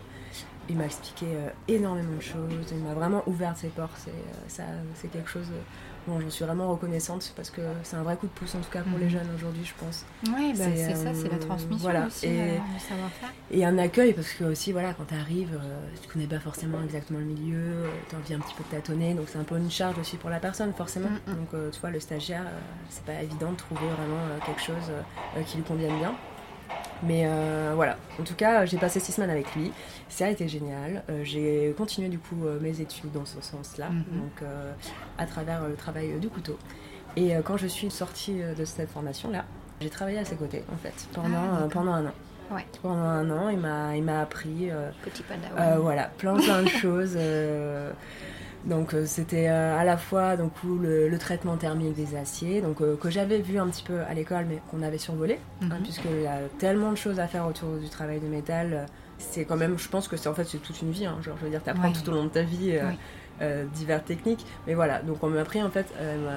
il 0.68 0.76
m'a 0.76 0.84
expliqué 0.84 1.26
euh, 1.26 1.48
énormément 1.68 2.16
de 2.16 2.22
choses, 2.22 2.52
il 2.70 2.78
m'a 2.78 2.94
vraiment 2.94 3.22
ouvert 3.26 3.56
ses 3.56 3.68
portes. 3.68 4.06
Et, 4.06 4.10
euh, 4.10 4.34
ça, 4.48 4.64
c'est 4.94 5.08
quelque 5.08 5.28
chose 5.28 5.46
dont 6.06 6.20
je 6.20 6.28
suis 6.28 6.44
vraiment 6.44 6.68
reconnaissante 6.68 7.32
parce 7.36 7.50
que 7.50 7.60
c'est 7.84 7.94
un 7.94 8.02
vrai 8.02 8.16
coup 8.16 8.26
de 8.26 8.32
pouce 8.32 8.56
en 8.56 8.58
tout 8.58 8.70
cas 8.70 8.82
pour 8.82 8.98
les 8.98 9.04
mhm. 9.04 9.10
jeunes 9.10 9.28
aujourd'hui, 9.36 9.64
je 9.64 9.74
pense. 9.84 10.04
Oui, 10.26 10.52
bah, 10.56 10.64
c'est 10.74 10.94
ça, 10.94 11.14
c'est 11.14 11.28
la 11.28 11.36
euh, 11.36 11.38
transmission 11.38 11.78
voilà. 11.78 12.06
aussi, 12.06 12.26
et, 12.26 12.60
savoir-faire. 12.88 13.32
Et 13.50 13.64
un 13.64 13.78
accueil 13.78 14.12
parce 14.12 14.32
que 14.32 14.44
aussi, 14.44 14.72
voilà, 14.72 14.94
quand 14.94 15.04
tu 15.04 15.14
arrives, 15.14 15.58
tu 16.00 16.08
connais 16.08 16.26
pas 16.26 16.40
forcément 16.40 16.82
exactement 16.82 17.20
le 17.20 17.26
milieu, 17.26 17.84
tu 18.08 18.16
as 18.16 18.18
envie 18.18 18.34
un 18.34 18.40
petit 18.40 18.54
peu 18.54 18.64
de 18.64 18.70
tâtonner, 18.70 19.14
donc 19.14 19.26
c'est 19.28 19.38
un 19.38 19.44
peu 19.44 19.56
une 19.56 19.70
charge 19.70 19.98
aussi 19.98 20.16
pour 20.16 20.30
la 20.30 20.40
personne, 20.40 20.72
forcément. 20.72 21.08
Mm, 21.08 21.32
mm. 21.32 21.34
Donc, 21.36 21.72
tu 21.72 21.80
vois, 21.80 21.90
le 21.90 22.00
stagiaire, 22.00 22.44
c'est 22.88 23.04
pas 23.04 23.22
évident 23.22 23.52
de 23.52 23.56
trouver 23.56 23.86
vraiment 23.96 24.22
quelque 24.44 24.62
chose 24.62 24.92
qui 25.46 25.58
lui 25.58 25.64
convienne 25.64 25.96
bien. 25.98 26.14
Mais 27.02 27.24
euh, 27.26 27.72
voilà, 27.74 27.96
en 28.20 28.22
tout 28.22 28.34
cas, 28.34 28.64
j'ai 28.64 28.78
passé 28.78 29.00
six 29.00 29.12
semaines 29.12 29.30
avec 29.30 29.54
lui. 29.54 29.72
Ça 30.08 30.26
a 30.26 30.28
été 30.28 30.48
génial. 30.48 31.02
Euh, 31.10 31.22
j'ai 31.24 31.74
continué 31.76 32.08
du 32.08 32.18
coup 32.18 32.44
euh, 32.44 32.60
mes 32.60 32.80
études 32.80 33.12
dans 33.12 33.24
ce 33.24 33.40
sens-là, 33.40 33.90
mhm. 33.90 34.04
donc 34.20 34.48
à 35.18 35.26
travers 35.26 35.66
le 35.68 35.74
travail 35.74 36.18
du 36.20 36.28
couteau. 36.28 36.58
Et 37.16 37.34
quand 37.44 37.58
je 37.58 37.66
suis 37.66 37.90
sortie 37.90 38.40
de 38.56 38.64
cette 38.64 38.88
formation-là, 38.88 39.44
j'ai 39.80 39.90
travaillé 39.90 40.18
à 40.18 40.24
ses 40.24 40.36
côtés 40.36 40.64
en 40.72 40.76
fait 40.76 40.94
pendant, 41.12 41.28
ah, 41.36 41.68
pendant 41.70 41.92
un 41.92 42.06
an. 42.06 42.12
Ouais. 42.50 42.64
Pendant 42.80 43.02
un 43.02 43.30
an, 43.30 43.48
il 43.50 43.58
m'a, 43.58 44.20
appris 44.20 44.70
Petit 45.02 45.22
voilà, 45.78 46.04
plein 46.16 46.36
plein 46.36 46.62
de 46.62 46.68
choses. 46.80 47.18
Donc 48.64 48.94
euh, 48.94 49.06
c'était 49.06 49.48
euh, 49.48 49.78
à 49.78 49.84
la 49.84 49.96
fois 49.96 50.36
donc, 50.36 50.52
le, 50.64 51.16
traitement 51.18 51.56
thermique 51.56 51.94
des 51.94 52.16
aciers, 52.16 52.60
donc, 52.60 52.80
euh, 52.80 52.96
que 52.96 53.10
j'avais 53.10 53.40
vu 53.40 53.58
un 53.58 53.66
petit 53.68 53.82
peu 53.82 54.00
à 54.00 54.14
l'école 54.14 54.46
mais 54.48 54.60
qu'on 54.70 54.82
avait 54.82 54.98
survolé, 54.98 55.38
hein, 55.62 55.66
mhm. 55.66 55.82
puisqu'il 55.82 56.22
y 56.22 56.26
a 56.26 56.38
tellement 56.58 56.90
de 56.90 56.96
choses 56.96 57.18
à 57.18 57.26
faire 57.26 57.46
autour 57.46 57.76
du 57.76 57.88
travail 57.88 58.20
de 58.20 58.26
métal. 58.26 58.86
C'est 59.18 59.44
quand 59.44 59.56
même, 59.56 59.78
je 59.78 59.88
pense 59.88 60.08
que 60.08 60.16
c'est 60.16 60.28
en 60.28 60.34
fait 60.34 60.44
c'est 60.44 60.58
toute 60.58 60.80
une 60.82 60.90
vie, 60.90 61.06
hein, 61.06 61.16
genre 61.22 61.36
je 61.38 61.44
veux 61.44 61.50
dire, 61.50 61.62
tu 61.62 61.70
apprends 61.70 61.92
tout 61.92 62.08
au 62.08 62.12
long 62.12 62.24
de 62.24 62.30
ta 62.30 62.42
vie 62.42 62.76
diverses 63.74 64.04
techniques, 64.04 64.44
mais 64.66 64.74
voilà, 64.74 65.00
donc 65.00 65.22
on 65.22 65.28
m'a 65.28 65.40
appris 65.40 65.62
en 65.62 65.70
fait 65.70 65.86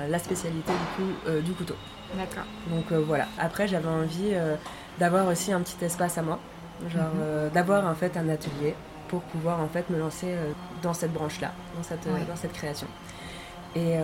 la 0.09 0.19
spécialité 0.19 0.71
du 0.71 1.03
coup 1.03 1.41
du 1.41 1.51
couteau. 1.53 1.75
D'accord. 2.15 2.45
Donc 2.69 2.91
voilà, 3.07 3.27
après 3.39 3.67
j'avais 3.67 3.87
envie 3.87 4.35
d'avoir 4.99 5.27
aussi 5.27 5.51
un 5.51 5.61
petit 5.61 5.83
espace 5.83 6.19
à 6.19 6.21
moi, 6.21 6.39
genre 6.89 7.15
mhm. 7.15 7.49
d'avoir 7.55 7.87
en 7.87 7.95
fait 7.95 8.17
un 8.17 8.29
atelier 8.29 8.75
pour 9.07 9.21
pouvoir 9.21 9.59
en 9.59 9.67
fait 9.67 9.89
me 9.89 9.97
lancer 9.97 10.27
euh, 10.29 10.51
dans 10.81 10.93
cette 10.93 11.13
branche-là, 11.13 11.51
dans 11.75 11.83
cette, 11.83 12.07
dans 12.07 12.35
cette 12.35 12.53
création. 12.53 12.87
Et 13.75 13.97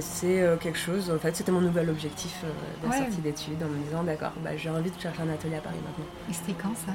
c'est 0.00 0.44
quelque 0.60 0.78
chose, 0.78 1.08
en 1.08 1.20
fait, 1.20 1.36
c'était 1.36 1.52
mon 1.52 1.60
nouvel 1.60 1.88
objectif 1.88 2.42
de 2.82 2.88
la 2.88 2.98
sortie 2.98 3.20
d'études 3.20 3.62
en 3.62 3.68
me 3.68 3.78
disant 3.84 4.02
d'accord, 4.02 4.32
bah, 4.42 4.56
j'ai 4.56 4.70
envie 4.70 4.90
de 4.90 5.00
chercher 5.00 5.22
un 5.22 5.32
atelier 5.32 5.54
à 5.54 5.60
Paris 5.60 5.76
maintenant. 5.86 6.06
Et 6.28 6.32
c'était 6.32 6.54
quand 6.60 6.74
ça? 6.74 6.92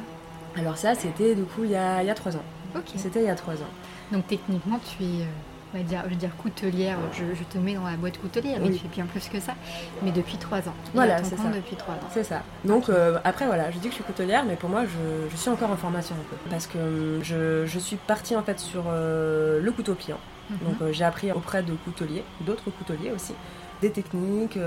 Alors 0.60 0.78
ça, 0.78 0.96
c'était 0.96 1.34
du 1.34 1.44
coup 1.44 1.64
il 1.64 1.72
y 1.72 1.78
a, 1.78 2.04
il 2.04 2.08
y 2.08 2.10
a 2.10 2.16
trois 2.16 2.36
ans. 2.36 2.44
Ok. 2.76 2.92
C'était 2.98 3.22
il 3.22 3.28
y 3.28 3.30
a 3.30 3.36
trois 3.36 3.54
ans. 3.54 3.72
Donc 4.12 4.28
techniquement, 4.28 4.80
tu 4.80 5.04
es 5.04 5.26
on 5.74 5.78
va 5.78 5.84
dire, 5.84 6.02
je 6.06 6.10
veux 6.10 6.16
dire 6.16 6.36
coutelière, 6.38 6.98
je, 7.14 7.44
te 7.44 7.58
mets 7.58 7.76
dans 7.76 7.86
la 7.86 7.96
boîte 7.96 8.18
coutelière, 8.20 8.60
mais 8.62 8.72
tu 8.72 8.80
fais 8.80 8.88
bien 8.88 9.06
plus 9.06 9.28
que 9.30 9.40
ça. 9.40 9.54
Mais 10.02 10.12
depuis 10.12 10.38
trois 10.38 10.60
ans. 10.60 10.74
Voilà, 10.94 11.24
c'est 11.24 11.38
ça. 11.38 11.44
Depuis 11.54 11.76
trois 11.76 11.94
ans. 11.96 12.10
C'est 12.12 12.24
ça. 12.24 12.42
Donc 12.66 12.90
euh, 12.90 13.20
après, 13.24 13.46
voilà, 13.46 13.70
je 13.72 13.78
dis 13.78 13.84
que 13.84 13.90
je 13.90 13.96
suis 13.96 14.04
coutelière, 14.04 14.46
mais 14.46 14.56
pour 14.56 14.70
moi, 14.70 14.84
je, 14.86 15.36
suis 15.36 15.50
encore 15.50 15.70
en 15.70 15.78
formation 15.78 16.16
un 16.16 16.30
peu. 16.30 16.36
Parce 16.50 16.68
que 16.68 16.78
hum, 16.78 17.24
je, 17.24 17.80
suis 17.80 17.98
partie 17.98 18.36
en 18.36 18.44
fait 18.44 18.60
sur 18.60 18.86
euh, 18.88 19.62
le 19.62 19.72
couteau 19.72 19.94
pliant. 19.94 20.20
Mhm. 20.50 20.58
Donc 20.68 20.82
euh, 20.82 20.92
j'ai 20.92 21.04
appris 21.04 21.32
auprès 21.32 21.62
de 21.62 21.74
couteliers, 21.74 22.24
d'autres 22.42 22.72
couteliers 22.72 23.12
aussi, 23.12 23.34
des 23.82 23.92
techniques 23.92 24.58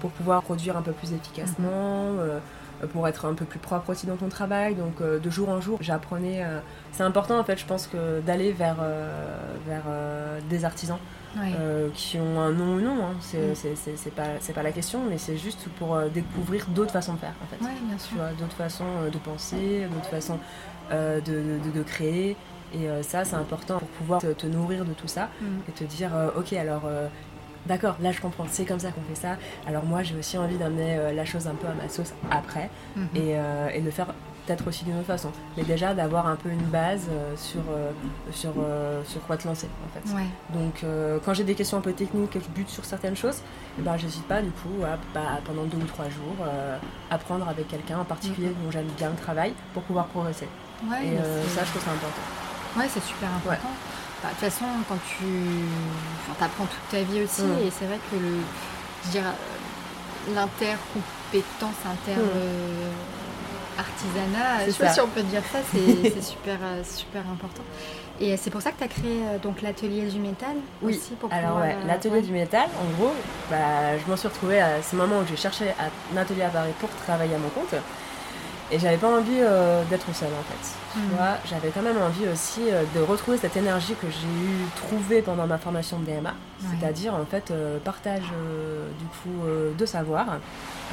pour 0.00 0.10
pouvoir 0.10 0.42
produire 0.42 0.76
un 0.76 0.82
peu 0.82 0.92
plus 0.92 1.12
efficacement. 1.12 2.16
Euh, 2.20 2.38
pour 2.86 3.06
être 3.08 3.26
un 3.26 3.34
peu 3.34 3.44
plus 3.44 3.58
propre 3.58 3.90
aussi 3.90 4.06
dans 4.06 4.16
ton 4.16 4.28
travail. 4.28 4.74
Donc 4.74 5.00
euh, 5.00 5.18
de 5.18 5.30
jour 5.30 5.48
en 5.48 5.60
jour, 5.60 5.78
j'apprenais. 5.80 6.42
Euh, 6.44 6.60
c'est 6.92 7.02
important 7.02 7.38
en 7.38 7.44
fait, 7.44 7.58
je 7.58 7.66
pense 7.66 7.86
que 7.86 8.20
d'aller 8.20 8.52
vers, 8.52 8.76
vers 9.66 9.84
des 10.48 10.64
artisans. 10.64 10.98
qui 11.94 12.18
ont 12.18 12.40
un 12.40 12.52
nom 12.52 12.76
ou 12.76 12.80
non, 12.80 13.04
hein. 13.04 13.14
mm. 13.18 13.54
c'est 13.54 14.14
pas, 14.14 14.52
pas 14.54 14.62
la 14.62 14.70
question, 14.70 15.00
mais 15.08 15.18
c'est 15.18 15.36
juste 15.36 15.68
pour 15.78 15.98
découvrir 16.02 16.66
d'autres 16.68 16.92
façons 16.92 17.14
de 17.14 17.18
faire 17.18 17.34
en 17.42 17.46
fait. 17.46 17.58
d'autres 18.38 18.56
façons 18.56 18.84
de 19.12 19.18
penser, 19.18 19.88
d'autres 19.92 20.10
façons 20.10 20.38
de, 20.92 21.20
de, 21.20 21.70
de, 21.74 21.82
créer. 21.82 22.36
Et 22.72 22.86
ça, 23.02 23.24
c'est 23.24 23.36
important 23.36 23.78
pour 23.78 23.88
pouvoir 23.88 24.20
te, 24.20 24.46
nourrir 24.46 24.84
de 24.84 24.92
tout 24.92 25.08
ça 25.08 25.30
mm. 25.40 25.46
et 25.68 25.72
te 25.72 25.84
dire, 25.84 26.10
ok, 26.36 26.52
alors 26.52 26.82
d'accord, 27.66 27.96
là 28.00 28.12
je 28.12 28.20
comprends, 28.20 28.46
c'est 28.50 28.64
comme 28.64 28.78
ça 28.78 28.90
qu'on 28.90 29.02
fait 29.02 29.20
ça. 29.20 29.36
Alors 29.66 29.84
moi 29.84 30.02
j'ai 30.02 30.16
aussi 30.16 30.38
envie 30.38 30.56
d'amener 30.56 30.96
euh, 30.96 31.12
la 31.12 31.24
chose 31.24 31.46
un 31.46 31.54
peu 31.54 31.66
à 31.66 31.74
ma 31.74 31.88
sauce 31.88 32.12
après 32.30 32.70
mhm. 32.96 33.08
euh, 33.16 33.68
et, 33.68 33.80
de 33.80 33.90
faire 33.90 34.06
peut-être 34.46 34.66
aussi 34.68 34.84
d'une 34.84 34.96
autre 34.96 35.06
façon. 35.06 35.30
Mais 35.56 35.64
déjà 35.64 35.94
d'avoir 35.94 36.26
un 36.26 36.36
peu 36.36 36.50
une 36.50 36.66
base 36.66 37.06
euh, 37.10 37.34
sur, 37.36 37.62
sur, 38.30 38.52
sur 39.06 39.22
quoi 39.26 39.36
te 39.36 39.46
lancer 39.46 39.68
en 39.84 39.88
fait. 39.94 40.14
Donc 40.52 40.84
quand 41.24 41.34
j'ai 41.34 41.44
des 41.44 41.54
questions 41.54 41.78
un 41.78 41.82
peu 41.82 41.92
techniques 41.92 42.30
que 42.30 42.40
je 42.40 42.48
bute 42.48 42.68
sur 42.68 42.84
certaines 42.84 43.16
choses, 43.16 43.40
eh 43.78 43.82
ben, 43.82 43.96
j'hésite 43.96 44.26
pas 44.26 44.42
du 44.42 44.50
coup 44.50 44.84
à 44.84 44.98
bah, 45.14 45.40
pendant 45.44 45.64
deux 45.64 45.78
ou 45.78 45.86
trois 45.86 46.08
jours 46.08 46.46
apprendre 47.10 47.48
avec 47.48 47.68
quelqu'un 47.68 47.98
en 47.98 48.04
particulier 48.04 48.48
mhm. 48.48 48.64
dont 48.64 48.70
j'aime 48.70 48.88
bien 48.96 49.10
le 49.10 49.16
travail 49.16 49.54
pour 49.72 49.82
pouvoir 49.82 50.06
progresser. 50.06 50.48
et 50.84 51.16
ça 51.48 51.64
je 51.64 51.70
trouve 51.70 51.84
ça 51.84 51.90
important. 51.90 52.43
Ouais, 52.76 52.86
c'est 52.88 53.04
super 53.04 53.28
important. 53.28 53.70
Bah, 54.22 54.30
de 54.30 54.34
toute 54.34 54.50
façon, 54.50 54.64
quand 54.88 54.98
tu 55.06 55.26
enfin, 56.30 56.46
apprends 56.46 56.64
toute 56.64 56.88
ta 56.90 57.02
vie 57.02 57.22
aussi, 57.22 57.42
mm. 57.42 57.66
et 57.66 57.70
c'est 57.70 57.84
vrai 57.84 57.98
que 58.10 58.16
le, 58.16 58.38
je 59.04 59.10
dirais, 59.10 59.34
l'intercompétence, 60.34 61.76
inter 61.84 62.16
mm. 62.16 62.30
euh, 62.36 62.90
artisanat, 63.78 64.66
je 64.66 64.70
sais 64.70 64.84
pas 64.84 64.92
si 64.92 65.00
on 65.00 65.08
peut 65.08 65.22
dire 65.22 65.42
ça, 65.52 65.58
c'est 65.70 66.20
super, 66.22 66.58
euh, 66.62 66.82
super 66.84 67.22
important. 67.30 67.62
Et 68.20 68.36
c'est 68.36 68.50
pour 68.50 68.62
ça 68.62 68.70
que 68.70 68.78
tu 68.78 68.84
as 68.84 68.88
créé 68.88 69.22
euh, 69.24 69.38
donc 69.38 69.60
l'atelier 69.60 70.06
du 70.06 70.20
métal 70.20 70.56
oui. 70.82 70.94
aussi 70.94 71.14
pour 71.14 71.32
Alors 71.32 71.58
ouais, 71.58 71.76
l'atelier 71.86 72.22
du 72.22 72.32
métal, 72.32 72.68
en 72.80 72.96
gros, 72.96 73.12
bah, 73.50 73.98
je 73.98 74.10
m'en 74.10 74.16
suis 74.16 74.28
retrouvée 74.28 74.60
à 74.60 74.82
ce 74.82 74.94
moment 74.94 75.18
où 75.18 75.26
j'ai 75.28 75.36
cherché 75.36 75.66
un 76.12 76.16
atelier 76.16 76.42
à 76.42 76.48
Paris 76.48 76.72
pour 76.80 76.88
travailler 77.04 77.34
à 77.34 77.38
mon 77.38 77.48
compte. 77.48 77.74
Et 78.74 78.78
j'avais 78.80 78.96
pas 78.96 79.08
envie 79.08 79.38
euh, 79.38 79.84
d'être 79.84 80.12
seule 80.12 80.32
en 80.32 80.42
fait. 80.42 80.72
Tu 80.94 80.98
hmm. 80.98 81.16
vois, 81.16 81.36
j'avais 81.48 81.68
quand 81.68 81.82
même 81.82 82.02
envie 82.02 82.26
aussi 82.26 82.62
euh, 82.68 82.82
de 82.96 83.00
retrouver 83.02 83.38
cette 83.38 83.56
énergie 83.56 83.94
que 83.94 84.08
j'ai 84.10 84.26
eu 84.26 84.66
trouvée 84.74 85.22
pendant 85.22 85.46
ma 85.46 85.58
formation 85.58 86.00
de 86.00 86.06
DMA, 86.06 86.34
c'est-à-dire 86.58 87.14
en 87.14 87.24
fait 87.24 87.52
euh, 87.52 87.78
partage 87.78 88.24
du 88.98 89.04
coup 89.04 89.46
de 89.78 89.86
savoir. 89.86 90.26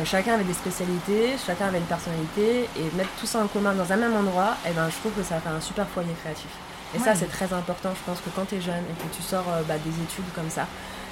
chacun 0.05 0.35
avait 0.35 0.43
des 0.43 0.53
spécialités, 0.53 1.31
chacun 1.43 1.67
avait 1.69 1.79
une 1.79 1.85
personnalité 1.85 2.69
et 2.77 2.95
mettre 2.95 3.09
tout 3.19 3.25
ça 3.25 3.39
en 3.39 3.47
commun 3.47 3.73
dans 3.73 3.91
un 3.91 3.97
même 3.97 4.15
endroit, 4.15 4.57
et 4.63 4.69
eh 4.69 4.73
ben 4.73 4.88
je 4.88 4.97
trouve 4.97 5.13
que 5.13 5.23
ça 5.23 5.39
fait 5.39 5.50
un 5.50 5.59
super 5.59 5.88
foyer 5.88 6.13
créatif. 6.21 6.51
Et 6.93 7.00
ça 7.00 7.15
c'est 7.15 7.31
très 7.31 7.51
important, 7.51 7.89
je 7.95 8.03
pense 8.05 8.21
que 8.21 8.29
quand 8.35 8.45
tu 8.45 8.55
es 8.55 8.61
jeune 8.61 8.83
et 8.91 8.93
que 8.93 9.15
tu 9.15 9.23
sors 9.23 9.45
bah, 9.67 9.75
des 9.83 10.03
études 10.03 10.31
comme 10.35 10.50
ça, 10.51 10.63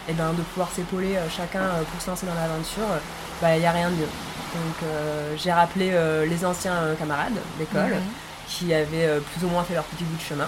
et 0.07 0.11
eh 0.11 0.13
ben 0.13 0.33
de 0.33 0.43
pouvoir 0.43 0.69
s'épauler 0.69 1.17
chacun 1.35 1.65
pour 1.91 1.99
se 1.99 2.11
lancer 2.11 2.27
dans 2.27 2.35
l'aventure, 2.35 2.89
bah, 3.41 3.55
il 3.55 3.61
n'y 3.61 3.65
a 3.65 3.71
rien 3.71 3.89
de 3.89 3.95
mieux. 3.95 4.38
Donc 4.53 4.83
euh, 4.83 5.35
j'ai 5.37 5.51
rappelé 5.51 5.91
euh, 5.91 6.25
les 6.25 6.45
anciens 6.45 6.73
euh, 6.73 6.95
camarades 6.95 7.37
d'école 7.57 7.95
qui 8.47 8.73
avaient 8.73 9.19
plus 9.19 9.45
ou 9.45 9.49
moins 9.49 9.63
fait 9.63 9.75
leur 9.75 9.83
petit 9.83 10.03
bout 10.03 10.15
de 10.15 10.21
chemin. 10.21 10.47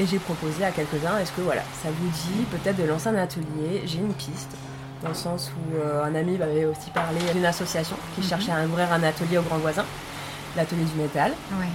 Et 0.00 0.06
j'ai 0.06 0.18
proposé 0.18 0.64
à 0.64 0.70
quelques-uns, 0.70 1.18
est-ce 1.18 1.32
que 1.32 1.42
voilà, 1.42 1.60
ça 1.82 1.90
vous 1.90 2.08
dit 2.08 2.44
peut-être 2.50 2.76
de 2.76 2.84
lancer 2.84 3.08
un 3.08 3.16
atelier? 3.16 3.82
J'ai 3.84 3.98
une 3.98 4.14
piste, 4.14 4.52
dans 5.02 5.10
le 5.10 5.14
sens 5.14 5.52
où 5.52 5.76
un 6.02 6.14
ami 6.14 6.38
m'avait 6.38 6.64
aussi 6.64 6.90
parlé 6.94 7.20
d'une 7.34 7.44
association 7.44 7.96
qui 8.14 8.22
mhm. 8.22 8.26
cherchait 8.26 8.52
à 8.52 8.64
ouvrir 8.64 8.90
un 8.90 9.02
atelier 9.02 9.36
au 9.36 9.42
grand 9.42 9.58
voisin, 9.58 9.84
l'atelier 10.56 10.84
du 10.84 10.98
métal. 10.98 11.32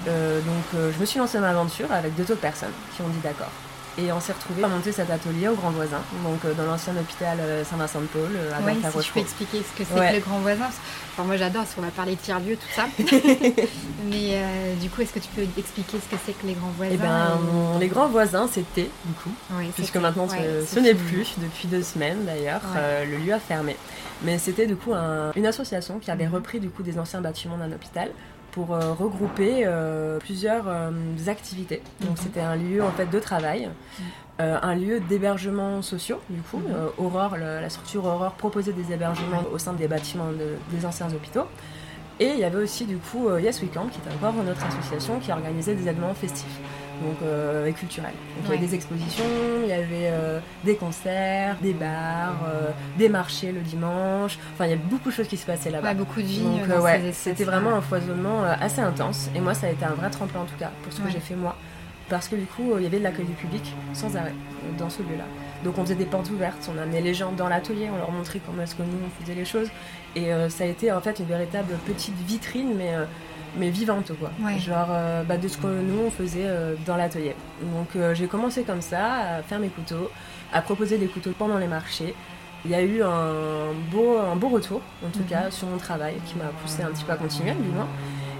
donc 0.07 0.65
je 0.73 0.99
me 0.99 1.05
suis 1.05 1.19
lancée 1.19 1.37
dans 1.37 1.45
l'aventure 1.45 1.91
avec 1.91 2.15
deux 2.15 2.23
autres 2.23 2.41
personnes 2.41 2.73
qui 2.95 3.03
ont 3.03 3.09
dit 3.09 3.19
d'accord. 3.23 3.51
Et 3.99 4.11
on 4.11 4.19
s'est 4.19 4.33
retrouvés 4.33 4.63
à 4.63 4.67
monter 4.67 4.91
cet 4.91 5.09
atelier 5.09 5.47
au 5.47 5.55
Grand 5.55 5.71
Voisin, 5.71 6.01
donc 6.23 6.45
euh, 6.45 6.53
dans 6.53 6.65
l'ancien 6.65 6.95
hôpital 6.95 7.39
euh, 7.39 7.63
Saint-Vincent-de-Paul, 7.63 8.29
euh, 8.35 8.51
à 8.53 8.61
Oui, 8.63 8.73
si 8.75 9.07
je 9.07 9.11
peux 9.11 9.19
expliquer 9.19 9.57
ce 9.57 9.75
que 9.75 9.89
c'est 9.89 10.09
que 10.09 10.15
le 10.15 10.19
Grand 10.19 10.37
Voisin. 10.39 10.67
Enfin, 11.13 11.23
moi 11.23 11.35
j'adore, 11.35 11.63
parce 11.63 11.73
qu'on 11.73 11.81
va 11.81 11.89
parler 11.89 12.13
de 12.15 12.19
tiers-lieu, 12.19 12.57
tout 12.57 12.67
ça. 12.75 12.85
Mais 14.11 14.39
du 14.79 14.91
coup, 14.91 15.01
est-ce 15.01 15.13
que 15.13 15.19
tu 15.19 15.29
peux 15.29 15.47
expliquer 15.57 15.97
ce 15.99 16.15
que 16.15 16.21
c'est 16.23 16.33
que 16.33 16.45
les 16.45 16.53
Grands 16.53 16.71
Voisins 16.77 16.93
Eh 16.93 16.97
ben, 16.97 17.79
les 17.79 17.87
Grands 17.87 18.07
Voisins, 18.07 18.47
c'était, 18.51 18.89
du 19.05 19.13
coup, 19.13 19.31
puisque 19.75 19.97
maintenant 19.97 20.27
ce, 20.29 20.79
n'est 20.79 20.93
plus, 20.93 21.33
depuis 21.39 21.67
deux 21.67 21.83
semaines 21.83 22.23
d'ailleurs, 22.23 22.61
le 23.03 23.17
lieu 23.17 23.33
a 23.33 23.39
fermé. 23.39 23.75
Mais 24.21 24.37
c'était 24.37 24.67
du 24.67 24.75
coup 24.75 24.93
une 24.93 25.45
association 25.47 25.97
qui 25.97 26.11
avait 26.11 26.27
repris 26.27 26.59
du 26.59 26.69
coup 26.69 26.83
des 26.83 26.99
anciens 26.99 27.21
bâtiments 27.21 27.57
d'un 27.57 27.71
hôpital 27.71 28.09
pour 28.57 28.73
euh, 28.73 28.91
regrouper 28.93 29.65
euh, 29.65 30.17
plusieurs 30.17 30.67
euh, 30.67 30.89
activités. 31.27 31.83
Donc 32.01 32.11
mhm. 32.11 32.17
c'était 32.17 32.39
un 32.39 32.55
lieu 32.55 32.83
en 32.83 32.89
fait 32.89 33.05
de 33.05 33.19
travail, 33.19 33.69
un 34.39 34.75
lieu 34.75 34.99
d'hébergement 34.99 35.83
sociaux 35.83 36.19
du 36.29 36.41
coup. 36.41 36.57
Mhm. 36.57 37.05
Aurore, 37.05 37.37
la 37.37 37.69
structure 37.69 38.05
Aurore 38.05 38.33
proposait 38.33 38.73
des 38.73 38.91
hébergements 38.91 39.43
au 39.53 39.59
sein 39.59 39.73
des 39.73 39.87
bâtiments 39.87 40.29
des 40.71 40.85
anciens 40.85 41.07
hôpitaux. 41.07 41.45
Et 42.19 42.29
il 42.29 42.39
y 42.39 42.43
avait 42.43 42.57
aussi 42.57 42.85
du 42.85 42.97
coup 42.97 43.29
Yes 43.37 43.61
Weekend, 43.61 43.89
qui 43.91 43.99
est 43.99 44.13
encore 44.13 44.43
notre 44.43 44.63
association 44.65 45.19
qui 45.19 45.31
organisait 45.31 45.75
des 45.75 45.83
événements 45.83 46.13
festifs 46.15 46.59
donc, 47.01 47.17
euh, 47.23 47.65
et 47.67 47.73
culturel. 47.73 48.11
il 48.43 48.49
y 48.49 48.53
avait 48.53 48.65
des 48.65 48.75
expositions, 48.75 49.23
il 49.63 49.69
y 49.69 49.73
avait 49.73 50.09
euh, 50.11 50.39
des 50.63 50.75
concerts, 50.75 51.57
des 51.61 51.73
bars, 51.73 52.39
euh, 52.47 52.71
des 52.97 53.09
marchés 53.09 53.51
le 53.51 53.61
dimanche. 53.61 54.37
Enfin, 54.53 54.65
il 54.65 54.71
y 54.71 54.73
a 54.73 54.77
beaucoup 54.77 55.09
de 55.09 55.13
choses 55.13 55.27
qui 55.27 55.37
se 55.37 55.45
passaient 55.45 55.69
là-bas. 55.69 55.93
beaucoup 55.93 56.21
de 56.21 56.27
vie. 56.27 56.45
c'était 57.13 57.43
vraiment 57.43 57.75
un 57.75 57.81
foisonnement 57.81 58.43
assez 58.43 58.81
intense. 58.81 59.29
Et 59.35 59.39
moi, 59.39 59.53
ça 59.53 59.67
a 59.67 59.69
été 59.69 59.85
un 59.85 59.93
vrai 59.93 60.09
tremplin 60.09 60.41
en 60.41 60.45
tout 60.45 60.57
cas 60.59 60.71
pour 60.83 60.91
ce 60.93 61.01
que 61.01 61.09
j'ai 61.09 61.19
fait 61.19 61.35
moi. 61.35 61.55
Parce 62.09 62.29
que 62.29 62.37
du 62.37 62.45
coup, 62.45 62.71
il 62.77 62.83
y 62.83 62.85
avait 62.85 62.99
de 62.99 63.03
l'accueil 63.03 63.25
du 63.25 63.33
public 63.33 63.75
sans 63.93 64.15
arrêt 64.15 64.33
dans 64.77 64.89
ce 64.89 65.01
lieu-là. 65.01 65.25
Donc 65.65 65.77
on 65.77 65.81
faisait 65.81 65.95
des 65.95 66.05
portes 66.05 66.29
ouvertes, 66.29 66.69
on 66.73 66.81
amenait 66.81 67.01
les 67.01 67.13
gens 67.13 67.33
dans 67.33 67.49
l'atelier, 67.49 67.89
on 67.93 67.97
leur 67.97 68.11
montrait 68.11 68.39
comment 68.45 68.63
est-ce 68.63 68.75
que 68.75 68.83
nous 68.83 68.97
on 69.05 69.21
faisait 69.21 69.35
les 69.35 69.43
choses. 69.43 69.69
Et 70.15 70.29
ça 70.49 70.63
a 70.63 70.67
été 70.67 70.91
en 70.91 71.01
fait 71.01 71.19
une 71.19 71.25
véritable 71.25 71.73
petite 71.85 72.15
vitrine, 72.25 72.75
mais 72.77 72.93
mais 73.55 73.69
vivante 73.69 74.11
quoi. 74.19 74.31
Genre 74.59 74.87
euh, 74.89 75.23
bah, 75.23 75.37
de 75.37 75.47
ce 75.47 75.57
que 75.57 75.67
nous 75.67 76.05
on 76.07 76.11
faisait 76.11 76.45
euh, 76.45 76.75
dans 76.85 76.97
l'atelier. 76.97 77.35
Donc 77.61 77.95
euh, 77.95 78.13
j'ai 78.13 78.27
commencé 78.27 78.63
comme 78.63 78.81
ça 78.81 79.37
à 79.37 79.41
faire 79.43 79.59
mes 79.59 79.69
couteaux, 79.69 80.09
à 80.53 80.61
proposer 80.61 80.97
des 80.97 81.07
couteaux 81.07 81.33
pendant 81.37 81.57
les 81.57 81.67
marchés. 81.67 82.13
Il 82.65 82.71
y 82.71 82.75
a 82.75 82.81
eu 82.81 83.01
un 83.03 83.73
beau, 83.91 84.17
un 84.17 84.35
beau 84.35 84.49
retour 84.49 84.81
en 85.05 85.09
tout 85.09 85.19
mhm. 85.19 85.25
cas 85.25 85.51
sur 85.51 85.67
mon 85.67 85.77
travail 85.77 86.15
qui 86.25 86.35
m'a 86.35 86.49
poussé 86.61 86.83
un 86.83 86.87
petit 86.87 87.03
peu 87.03 87.11
à 87.11 87.17
continuer 87.17 87.53
du 87.53 87.69
moins. 87.69 87.87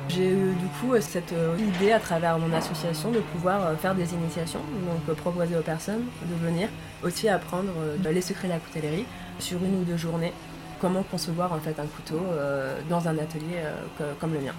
J'ai 0.09 0.29
eu 0.29 0.53
du 0.53 0.67
coup 0.79 0.95
cette 1.01 1.33
idée 1.59 1.91
à 1.91 1.99
travers 1.99 2.39
mon 2.39 2.51
association 2.53 3.11
de 3.11 3.19
pouvoir 3.19 3.73
faire 3.77 3.93
des 3.93 4.13
initiations, 4.13 4.61
donc 4.87 5.15
proposer 5.17 5.57
aux 5.57 5.61
personnes 5.61 6.05
de 6.23 6.45
venir 6.45 6.69
aussi 7.03 7.27
apprendre 7.27 7.71
les 8.09 8.21
secrets 8.21 8.47
de 8.47 8.53
la 8.53 8.59
coutellerie 8.59 9.05
sur 9.39 9.57
une 9.63 9.81
ou 9.81 9.83
deux 9.83 9.97
journées 9.97 10.31
comment 10.79 11.03
concevoir 11.03 11.53
en 11.53 11.60
fait 11.60 11.79
un 11.79 11.86
couteau 11.86 12.22
euh, 12.31 12.79
dans 12.89 13.07
un 13.07 13.17
atelier 13.17 13.57
euh, 14.01 14.13
comme 14.19 14.34
le 14.34 14.39
mien. 14.39 14.53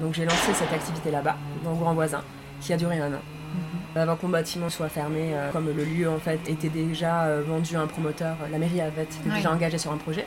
Donc 0.00 0.14
j'ai 0.14 0.24
lancé 0.24 0.52
cette 0.54 0.72
activité 0.72 1.10
là-bas, 1.10 1.36
dans 1.64 1.74
Grand 1.74 1.94
Voisin, 1.94 2.22
qui 2.60 2.72
a 2.72 2.76
duré 2.76 2.98
un 2.98 3.12
an. 3.12 3.20
Mhm. 3.20 4.00
Avant 4.00 4.16
que 4.16 4.22
mon 4.26 4.32
bâtiment 4.32 4.70
soit 4.70 4.88
fermé, 4.88 5.32
euh, 5.34 5.50
comme 5.52 5.66
le 5.66 5.84
lieu 5.84 6.08
en 6.08 6.18
fait 6.18 6.40
était 6.48 6.68
déjà 6.68 7.40
vendu 7.40 7.76
à 7.76 7.80
un 7.80 7.86
promoteur, 7.86 8.36
la 8.50 8.58
mairie 8.58 8.80
avait 8.80 9.02
été 9.04 9.16
déjà 9.28 9.52
engagée 9.52 9.78
sur 9.78 9.92
un 9.92 9.98
projet. 9.98 10.26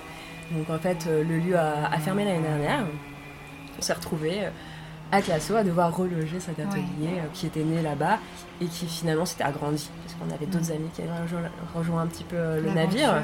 Donc 0.52 0.70
en 0.70 0.80
fait 0.80 1.06
le 1.08 1.40
lieu 1.40 1.58
a, 1.58 1.98
fermé 2.00 2.24
l'année 2.24 2.42
dernière. 2.42 2.86
On 3.78 3.82
s'est 3.82 3.94
retrouvé 3.94 4.44
à 5.12 5.22
Classo 5.22 5.56
à 5.56 5.64
devoir 5.64 5.96
reloger 5.96 6.40
cet 6.40 6.60
atelier 6.60 7.22
qui 7.34 7.48
était 7.48 7.64
né 7.64 7.82
là-bas 7.82 8.20
et 8.62 8.66
qui 8.66 8.86
finalement 8.86 9.26
s'était 9.26 9.44
agrandi 9.44 9.90
parce 10.04 10.14
qu'on 10.16 10.36
avait 10.36 10.46
d'autres 10.46 10.70
mhm. 10.70 10.82
amis 10.82 10.90
qui 10.94 11.02
avaient 11.02 11.12
rejoint, 11.74 12.02
un 12.02 12.08
petit 12.08 12.24
peu 12.24 12.60
le 12.60 12.72
navire 12.72 13.24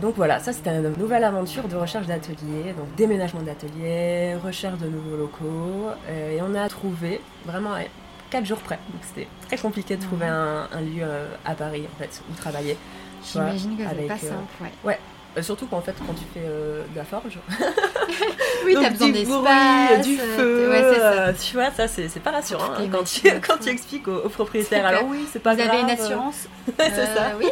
donc 0.00 0.14
voilà, 0.16 0.38
ça 0.40 0.52
c'était 0.52 0.70
une 0.70 0.92
nouvelle 0.98 1.24
aventure 1.24 1.68
de 1.68 1.76
recherche 1.76 2.06
d'atelier, 2.06 2.74
donc 2.76 2.94
déménagement 2.96 3.42
d'atelier, 3.42 4.34
recherche 4.42 4.78
de 4.78 4.88
nouveaux 4.88 5.16
locaux, 5.16 5.90
euh, 6.08 6.36
et 6.36 6.42
on 6.42 6.54
a 6.54 6.68
trouvé 6.68 7.20
vraiment 7.44 7.74
quatre 8.30 8.44
jours 8.44 8.58
près. 8.58 8.78
Donc 8.92 9.02
c'était 9.02 9.28
très 9.46 9.56
compliqué 9.56 9.96
de 9.96 10.02
trouver 10.02 10.26
un, 10.26 10.68
lieu 10.80 11.02
euh, 11.02 11.28
à 11.44 11.54
Paris 11.54 11.84
en 11.92 11.98
fait 11.98 12.22
où 12.30 12.34
travailler. 12.34 12.76
J'imagine 13.24 13.76
que 13.76 13.82
c'est 13.82 14.06
pas 14.06 14.18
simple, 14.18 14.52
ouais. 14.62 14.70
ouais. 14.84 14.98
Euh, 15.36 15.42
surtout 15.42 15.66
qu'en 15.66 15.82
fait, 15.82 15.94
quand 16.06 16.14
tu 16.14 16.24
fais 16.32 16.46
euh, 16.46 16.82
de 16.90 16.96
la 16.96 17.04
forge, 17.04 17.38
oui, 18.64 18.74
t'as 18.80 18.88
besoin 18.88 19.10
d'espace, 19.10 20.06
du 20.06 20.16
feu, 20.16 20.70
ouais, 20.70 21.34
tu 21.34 21.56
vois, 21.56 21.70
ça 21.70 21.88
c'est 21.88 22.20
pas 22.20 22.30
rassurant 22.30 22.72
hein, 22.78 22.88
quand, 22.90 23.04
tu, 23.04 23.30
quand 23.46 23.58
tu 23.58 23.68
expliques 23.68 24.08
aux, 24.08 24.30
propriétaires. 24.30 24.86
Alors 24.86 25.04
oui, 25.06 25.26
c'est 25.30 25.42
pas 25.42 25.50
Vous 25.50 25.58
grave. 25.58 25.68
Vous 25.68 25.74
avez 25.74 25.82
une 25.82 25.90
assurance 25.90 26.48
C'est 26.78 27.06
ça. 27.06 27.32
Oui. 27.38 27.48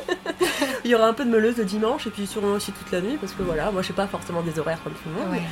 Il 0.85 0.91
y 0.91 0.95
aura 0.95 1.09
un 1.09 1.13
peu 1.13 1.27
de 1.27 1.31
meuleuse 1.31 1.59
le 1.59 1.65
dimanche 1.65 2.07
et 2.07 2.11
puis 2.11 2.27
sûrement 2.27 2.53
aussi 2.53 2.73
toute 2.73 2.91
la 2.91 3.03
nuit 3.03 3.19
parce 3.21 3.33
que 3.33 3.43
voilà, 3.43 3.71
moi 3.71 3.83
je 3.83 3.89
sais 3.89 3.93
pas 3.93 4.07
forcément 4.07 4.41
des 4.41 4.59
horaires 4.59 4.83
comme 4.83 4.95
tout 4.95 5.09
le 5.09 5.27
monde. 5.27 5.43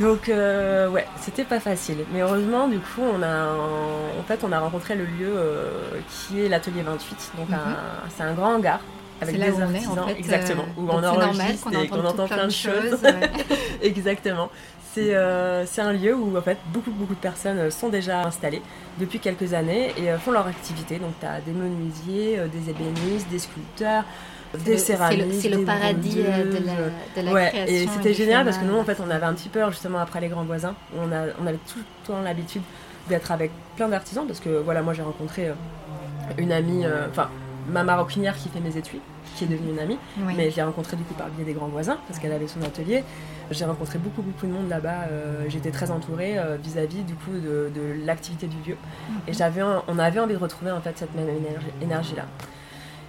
Donc 0.00 0.28
ouais, 0.28 1.06
c'était 1.20 1.44
pas 1.44 1.60
facile. 1.60 1.98
Mais 2.12 2.22
heureusement, 2.22 2.66
du 2.66 2.78
coup, 2.78 3.02
on 3.02 3.22
a 3.22 3.48
en 3.48 4.22
fait 4.26 4.40
on 4.42 4.52
a 4.52 4.58
rencontré 4.58 4.94
le 4.94 5.04
lieu 5.04 5.34
qui 6.08 6.40
est 6.40 6.48
l'atelier 6.48 6.82
28. 6.82 7.32
Donc 7.36 7.50
mhm. 7.50 7.58
c'est 8.16 8.22
un 8.22 8.32
grand 8.32 8.54
hangar 8.54 8.80
avec 9.20 9.36
des 9.36 9.60
artisans, 9.60 9.98
en 9.98 10.06
fait, 10.06 10.18
exactement, 10.18 10.64
où 10.76 10.88
on 10.88 11.02
enregistre 11.02 11.68
et 11.82 11.88
qu'on 11.88 12.04
entend 12.04 12.26
plein 12.26 12.46
de 12.46 12.52
choses. 12.52 13.00
exactement. 13.82 14.50
Euh, 14.98 15.64
c'est 15.66 15.82
un 15.82 15.92
lieu 15.92 16.14
où 16.14 16.36
en 16.36 16.42
fait 16.42 16.58
beaucoup 16.72 16.90
beaucoup 16.90 17.14
de 17.14 17.20
personnes 17.20 17.58
euh, 17.58 17.70
sont 17.70 17.88
déjà 17.88 18.24
installées 18.24 18.62
depuis 18.98 19.18
quelques 19.18 19.54
années 19.54 19.92
et 19.96 20.10
euh, 20.10 20.18
font 20.18 20.32
leur 20.32 20.46
activité. 20.46 20.98
Donc 20.98 21.12
tu 21.20 21.26
as 21.26 21.40
des 21.40 21.52
menuisiers, 21.52 22.40
des 22.52 22.70
ébénistes, 22.70 23.28
des 23.30 23.38
sculpteurs, 23.38 24.04
des 24.64 24.78
céramistes. 24.78 25.40
C'est 25.42 25.48
le, 25.48 25.64
paradis 25.64 26.16
de 26.16 27.22
la, 27.22 27.32
ouais, 27.32 27.48
création. 27.50 27.74
Et 27.74 27.88
c'était 27.88 28.14
génial 28.14 28.44
parce 28.44 28.58
que 28.58 28.64
nous 28.64 28.76
en 28.76 28.84
fait 28.84 28.98
on 29.04 29.10
avait 29.10 29.26
un 29.26 29.34
petit 29.34 29.48
peur 29.48 29.70
justement 29.70 29.98
après 29.98 30.20
les 30.20 30.28
grands 30.28 30.44
voisins. 30.44 30.74
On, 30.96 31.10
a, 31.12 31.26
on 31.42 31.46
avait 31.46 31.58
tout 31.66 31.78
le 31.78 32.06
temps 32.06 32.22
l'habitude 32.22 32.62
d'être 33.08 33.32
avec 33.32 33.50
plein 33.76 33.88
d'artisans 33.88 34.26
parce 34.26 34.40
que 34.40 34.48
voilà 34.48 34.82
moi 34.82 34.94
j'ai 34.94 35.02
rencontré 35.02 35.52
une 36.38 36.52
amie, 36.52 36.84
enfin 37.10 37.28
ma 37.68 37.84
maroquinière 37.84 38.36
qui 38.36 38.48
fait 38.48 38.60
mes 38.60 38.76
étuis, 38.76 39.00
qui 39.36 39.44
est 39.44 39.46
devenue 39.46 39.72
une 39.72 39.78
amie. 39.78 39.98
Mais 40.36 40.50
je 40.50 40.56
l'ai 40.56 40.62
rencontrée 40.62 40.96
du 40.96 41.04
coup 41.04 41.14
par 41.14 41.26
le 41.26 41.32
biais 41.32 41.44
des 41.44 41.52
grands 41.52 41.68
voisins, 41.68 41.98
parce 42.06 42.18
qu'elle 42.18 42.32
avait 42.32 42.48
son 42.48 42.62
atelier. 42.62 43.04
J'ai 43.50 43.64
rencontré 43.64 43.98
beaucoup, 43.98 44.22
beaucoup 44.22 44.46
de 44.46 44.52
monde 44.52 44.68
là-bas. 44.68 45.06
Euh, 45.10 45.44
j'étais 45.48 45.70
très 45.70 45.90
entourée 45.90 46.38
euh, 46.38 46.56
vis-à-vis 46.56 47.02
du 47.02 47.14
coup 47.14 47.32
de, 47.32 47.70
l'activité 48.04 48.46
du 48.46 48.56
lieu. 48.68 48.76
Mhm. 48.76 49.16
Et 49.28 49.32
j'avais, 49.32 49.62
on 49.62 49.98
avait 49.98 50.20
envie 50.20 50.34
de 50.34 50.38
retrouver 50.38 50.70
en 50.70 50.80
fait 50.80 50.96
cette 50.96 51.14
même 51.14 51.28
énergie-là. 51.82 52.24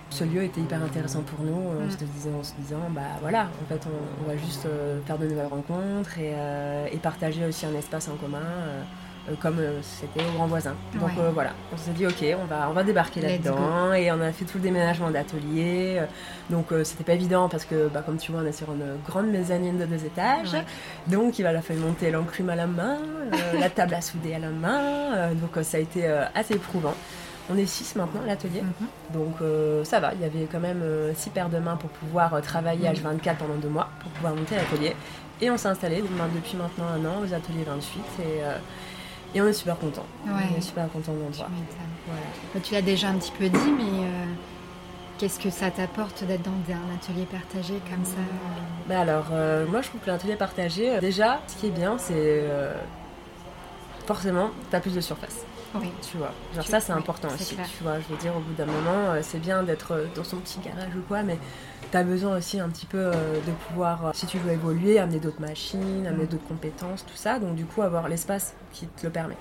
Ce 0.10 0.24
lieu 0.24 0.44
était 0.44 0.62
hyper 0.62 0.82
intéressant 0.82 1.22
pour 1.22 1.44
nous. 1.44 1.60
On, 1.82 1.90
se 1.90 1.98
disait, 1.98 2.30
en 2.38 2.44
se 2.44 2.54
disant, 2.60 2.80
bah 2.92 3.02
voilà, 3.22 3.50
en 3.64 3.68
fait, 3.68 3.82
on, 4.24 4.28
va 4.28 4.38
juste 4.38 4.66
euh, 4.66 5.00
faire 5.06 5.18
de 5.18 5.28
nouvelles 5.28 5.48
rencontres 5.48 6.20
et, 6.20 6.34
et, 6.92 6.98
partager 6.98 7.46
aussi 7.46 7.66
un 7.66 7.74
espace 7.76 8.08
en 8.08 8.16
commun. 8.16 8.40
Euh, 9.28 9.34
comme 9.40 9.58
euh, 9.60 9.82
c'était 9.82 10.24
au 10.28 10.32
grand 10.34 10.46
voisin. 10.46 10.76
Donc 11.00 11.10
euh, 11.18 11.32
voilà, 11.34 11.52
on 11.74 11.78
s'est 11.78 11.92
dit 11.92 12.06
ok, 12.06 12.24
on 12.42 12.46
va, 12.46 12.68
on 12.70 12.74
va 12.74 12.84
débarquer 12.84 13.22
là-dedans 13.22 13.94
et 13.94 14.12
on 14.12 14.22
a 14.22 14.32
fait 14.32 14.46
tout 14.46 14.58
le 14.58 14.64
déménagement 14.64 15.10
d'atelier. 15.10 16.02
donc 16.50 16.68
c'était 16.84 17.04
pas 17.04 17.14
évident 17.14 17.50
parce 17.50 17.66
que 17.66 17.88
bah, 17.88 18.04
comme 18.06 18.18
tu 18.18 18.32
vois 18.32 18.42
on 18.42 18.46
est 18.46 18.52
sur 18.52 18.72
une 18.72 18.98
grande 19.06 19.28
mezzanine 19.28 19.78
de 19.78 19.86
deux 19.86 20.06
étages. 20.06 20.56
Donc 21.08 21.40
il 21.40 21.44
va 21.44 21.52
la 21.52 21.62
faire 21.62 21.78
monter 21.78 22.12
l'enclume 22.12 22.50
à 22.50 22.56
la 22.56 22.68
main, 22.68 22.98
la 23.60 23.70
table 23.70 23.96
à 23.96 24.02
souder 24.02 24.36
à 24.36 24.40
la 24.40 24.50
main. 24.50 25.34
donc 25.34 25.64
ça 25.64 25.78
a 25.78 25.80
été 25.80 26.08
assez 26.36 26.56
éprouvant. 26.56 26.94
On 27.50 27.58
est 27.58 27.68
six 27.68 27.96
maintenant 27.96 28.22
à 28.24 28.26
l'atelier, 28.26 28.62
mhm. 28.62 28.88
donc 29.14 29.36
ça 29.84 30.00
va. 30.00 30.14
Il 30.14 30.22
y 30.22 30.26
avait 30.26 30.48
quand 30.52 30.60
même 30.60 30.84
six 31.16 31.30
paires 31.32 31.50
de 31.50 31.58
mains 31.58 31.78
pour 31.78 31.90
pouvoir 31.90 32.42
travailler 32.42 32.90
H24 32.90 33.38
pendant 33.38 33.56
deux 33.56 33.70
mois, 33.70 33.90
pour 34.02 34.12
pouvoir 34.12 34.36
monter 34.36 34.56
l'atelier. 34.56 34.96
Et 35.42 35.52
on 35.52 35.58
s'est 35.58 35.68
installé 35.68 36.02
depuis 36.02 36.58
maintenant 36.58 36.86
un 36.86 37.06
an 37.06 37.22
aux 37.22 37.34
ateliers 37.34 37.64
28 37.66 38.02
et 38.24 38.42
et 39.36 39.42
on 39.42 39.48
est 39.48 39.54
super 39.54 39.78
content. 39.78 40.06
On 40.26 40.58
est 40.58 40.62
super 40.62 40.90
content 40.90 41.14
de 41.14 41.20
l'endroit. 41.20 41.50
Bah, 42.54 42.62
tu 42.64 42.74
l'as 42.74 42.82
déjà 42.82 43.10
un 43.10 43.16
petit 43.16 43.34
peu 43.38 43.50
dit, 43.50 43.72
mais 43.78 43.84
euh, 43.84 44.26
qu'est-ce 45.18 45.40
que 45.40 45.50
ça 45.50 45.70
t'apporte 45.70 46.24
d'être 46.24 46.44
dans 46.44 46.52
un 46.52 46.96
atelier 46.96 47.26
partagé 47.26 47.74
comme 47.90 48.06
ça 48.06 48.22
bah 48.88 49.02
Alors, 49.02 49.28
euh, 49.34 49.68
moi 49.68 49.82
je 49.82 49.90
trouve 49.90 50.00
que 50.00 50.08
l'atelier 50.08 50.38
partagé, 50.38 50.96
euh, 50.96 51.00
déjà, 51.02 51.42
ce 51.48 51.58
qui 51.58 51.68
est 51.68 51.72
bien, 51.72 51.98
c'est 51.98 52.46
forcément, 54.08 54.52
tu 54.70 54.76
as 54.76 54.80
plus 54.80 54.96
de 54.96 55.02
surface. 55.02 55.46
Oui. 55.74 55.92
Tu 56.10 56.16
vois, 56.16 56.32
genre 56.56 56.66
ça 56.66 56.80
c'est 56.80 56.94
important 56.94 57.28
aussi, 57.28 57.58
tu 57.58 57.84
vois, 57.84 58.00
je 58.00 58.14
veux 58.14 58.20
dire, 58.20 58.32
au 58.38 58.40
bout 58.40 58.54
d'un 58.54 58.66
moment, 58.66 59.16
c'est 59.22 59.40
bien 59.40 59.64
d'être 59.64 60.06
dans 60.16 60.24
son 60.24 60.38
petit 60.38 60.60
garage 60.60 60.96
ou 60.96 61.02
quoi, 61.02 61.24
mais 61.24 61.38
tu 61.96 62.00
as 62.00 62.04
besoin 62.04 62.38
aussi 62.38 62.60
un 62.60 62.68
petit 62.68 62.86
peu 62.86 62.98
euh, 62.98 63.14
de 63.14 63.52
pouvoir, 63.70 64.08
euh, 64.08 64.12
si 64.14 64.26
tu 64.26 64.38
veux 64.38 64.52
évoluer, 64.52 65.00
amener 65.00 65.20
d'autres 65.20 65.40
machines, 65.40 66.06
amener 66.06 66.26
mm. 66.26 66.28
d'autres 66.28 66.48
compétences, 66.48 67.06
tout 67.06 67.16
ça. 67.16 67.40
Donc 67.40 67.56
du 67.56 67.64
coup, 67.64 67.84
avoir 67.84 68.10
l'espace 68.10 68.54
qui 68.74 68.86
te 68.86 69.06
le 69.06 69.12
permet. 69.12 69.38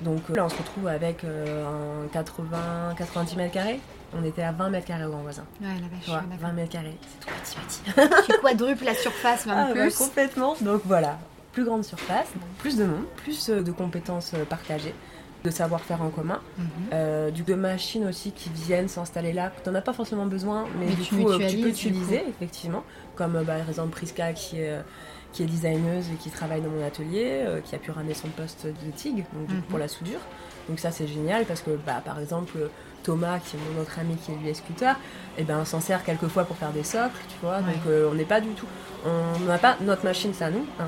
Donc 0.00 0.20
euh, 0.30 0.36
là, 0.36 0.44
on 0.44 0.48
se 0.48 0.56
retrouve 0.56 0.86
avec 0.86 1.24
un 1.24 2.06
80, 2.12 2.94
90 2.96 3.36
mètres 3.36 3.54
carrés. 3.54 3.80
On 4.16 4.24
était 4.24 4.42
à 4.42 4.52
20 4.52 4.70
mètres 4.70 4.86
carrés 4.86 5.04
au 5.04 5.10
grand 5.10 5.22
voisin. 5.22 5.44
Ouais, 5.60 5.66
la 5.66 6.14
vache, 6.14 6.24
20 6.40 6.52
mètres 6.52 6.70
carrés, 6.70 6.96
c'est 7.00 7.26
tout 7.26 7.34
petit 7.42 7.82
petit. 7.82 8.08
tu 8.32 8.40
quadruples 8.40 8.84
la 8.84 8.94
surface 8.94 9.46
même 9.46 9.66
ah, 9.70 9.72
plus. 9.72 9.96
complètement. 9.96 10.54
Donc 10.60 10.82
voilà, 10.84 11.18
plus 11.52 11.64
grande 11.64 11.84
surface, 11.84 12.28
plus 12.58 12.76
de 12.76 12.84
monde, 12.84 13.04
plus 13.16 13.48
de 13.50 13.72
compétences 13.72 14.32
partagées 14.48 14.94
de 15.44 15.50
savoir-faire 15.50 16.02
en 16.02 16.10
commun, 16.10 16.40
mhm. 16.58 16.66
euh, 16.92 17.30
du 17.30 17.42
de 17.42 17.54
machines 17.54 18.06
aussi 18.06 18.32
qui 18.32 18.50
viennent 18.50 18.88
s'installer 18.88 19.32
là, 19.32 19.50
que 19.50 19.62
tu 19.62 19.70
n'en 19.70 19.76
as 19.76 19.82
pas 19.82 19.92
forcément 19.92 20.26
besoin, 20.26 20.66
mais, 20.78 20.86
du 20.86 21.02
coup 21.04 21.30
euh, 21.30 21.48
tu 21.48 21.58
peux 21.58 21.68
utiliser 21.68 22.22
effectivement, 22.28 22.84
comme 23.14 23.36
euh, 23.36 23.42
bah, 23.42 23.56
par 23.58 23.68
exemple 23.68 23.90
Priska 23.90 24.32
qui 24.32 24.60
est 24.60 24.76
qui 25.32 25.42
est 25.42 25.46
designeuse 25.46 26.06
et 26.10 26.16
qui 26.16 26.30
travaille 26.30 26.62
dans 26.62 26.70
mon 26.70 26.82
atelier, 26.82 27.44
qui 27.64 27.74
a 27.74 27.78
pu 27.78 27.90
ramener 27.90 28.14
son 28.14 28.28
poste 28.28 28.66
de 28.66 28.90
TIG 28.90 29.16
donc, 29.34 29.48
pour 29.64 29.74
mhm. 29.74 29.80
la 29.80 29.88
soudure. 29.88 30.20
Donc 30.68 30.78
ça 30.78 30.90
c'est 30.90 31.06
génial 31.06 31.44
parce 31.44 31.60
que 31.60 31.72
bah, 31.84 32.00
par 32.04 32.18
exemple 32.18 32.70
Thomas, 33.02 33.38
qui 33.38 33.56
est 33.56 33.60
mon 33.72 33.80
autre 33.80 33.98
ami 33.98 34.16
qui 34.16 34.32
est 34.32 34.36
lui 34.36 34.54
sculpteur, 34.54 34.96
et 35.38 35.42
eh 35.42 35.44
ben, 35.44 35.58
on 35.60 35.64
s'en 35.64 35.80
sert 35.80 36.02
quelquefois 36.04 36.44
pour 36.44 36.56
faire 36.56 36.72
des 36.72 36.82
socles, 36.82 37.20
tu 37.28 37.36
vois. 37.42 37.58
Donc 37.60 37.76
on 38.10 38.14
n'est 38.14 38.24
pas 38.24 38.40
du 38.40 38.50
tout 38.50 38.66
on 39.06 39.44
n'a 39.44 39.58
pas 39.58 39.76
notre 39.80 40.04
machine, 40.04 40.32
c'est 40.34 40.44
à 40.44 40.50
nous. 40.50 40.66
Hein. 40.80 40.86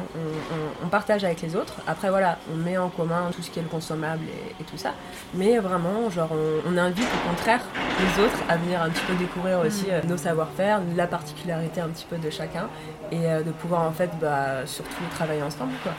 On, 0.83 0.89
partage 0.89 1.23
avec 1.23 1.43
les 1.43 1.55
autres. 1.55 1.75
Après, 1.87 2.09
voilà, 2.09 2.39
on 2.53 2.57
met 2.57 2.79
en 2.79 2.89
commun 2.89 3.31
tout 3.35 3.43
ce 3.43 3.51
qui 3.51 3.59
est 3.59 3.63
le 3.63 3.69
consommable 3.69 4.25
et, 4.59 4.65
tout 4.65 4.77
ça. 4.77 4.95
Mais 5.35 5.59
vraiment, 5.59 6.09
genre, 6.11 6.31
on, 6.67 6.77
invite 6.79 7.07
au 7.07 7.29
contraire 7.29 7.61
les 8.01 8.25
autres 8.25 8.39
à 8.49 8.57
venir 8.57 8.81
un 8.81 8.89
petit 8.91 9.05
peu 9.05 9.15
découvrir 9.15 9.61
aussi 9.61 9.87
euh, 9.91 10.01
nos 10.05 10.17
savoir-faire, 10.17 10.81
la 10.97 11.07
particularité 11.07 11.81
un 11.81 11.89
petit 11.89 12.07
peu 12.09 12.17
de 12.17 12.31
chacun 12.31 12.69
et 13.11 13.27
euh, 13.27 13.43
de 13.43 13.51
pouvoir 13.51 13.83
en 13.83 13.91
fait 13.91 14.11
bah, 14.21 14.65
surtout 14.65 15.03
travailler 15.11 15.43
ensemble. 15.43 15.73
Quoi. 15.83 15.93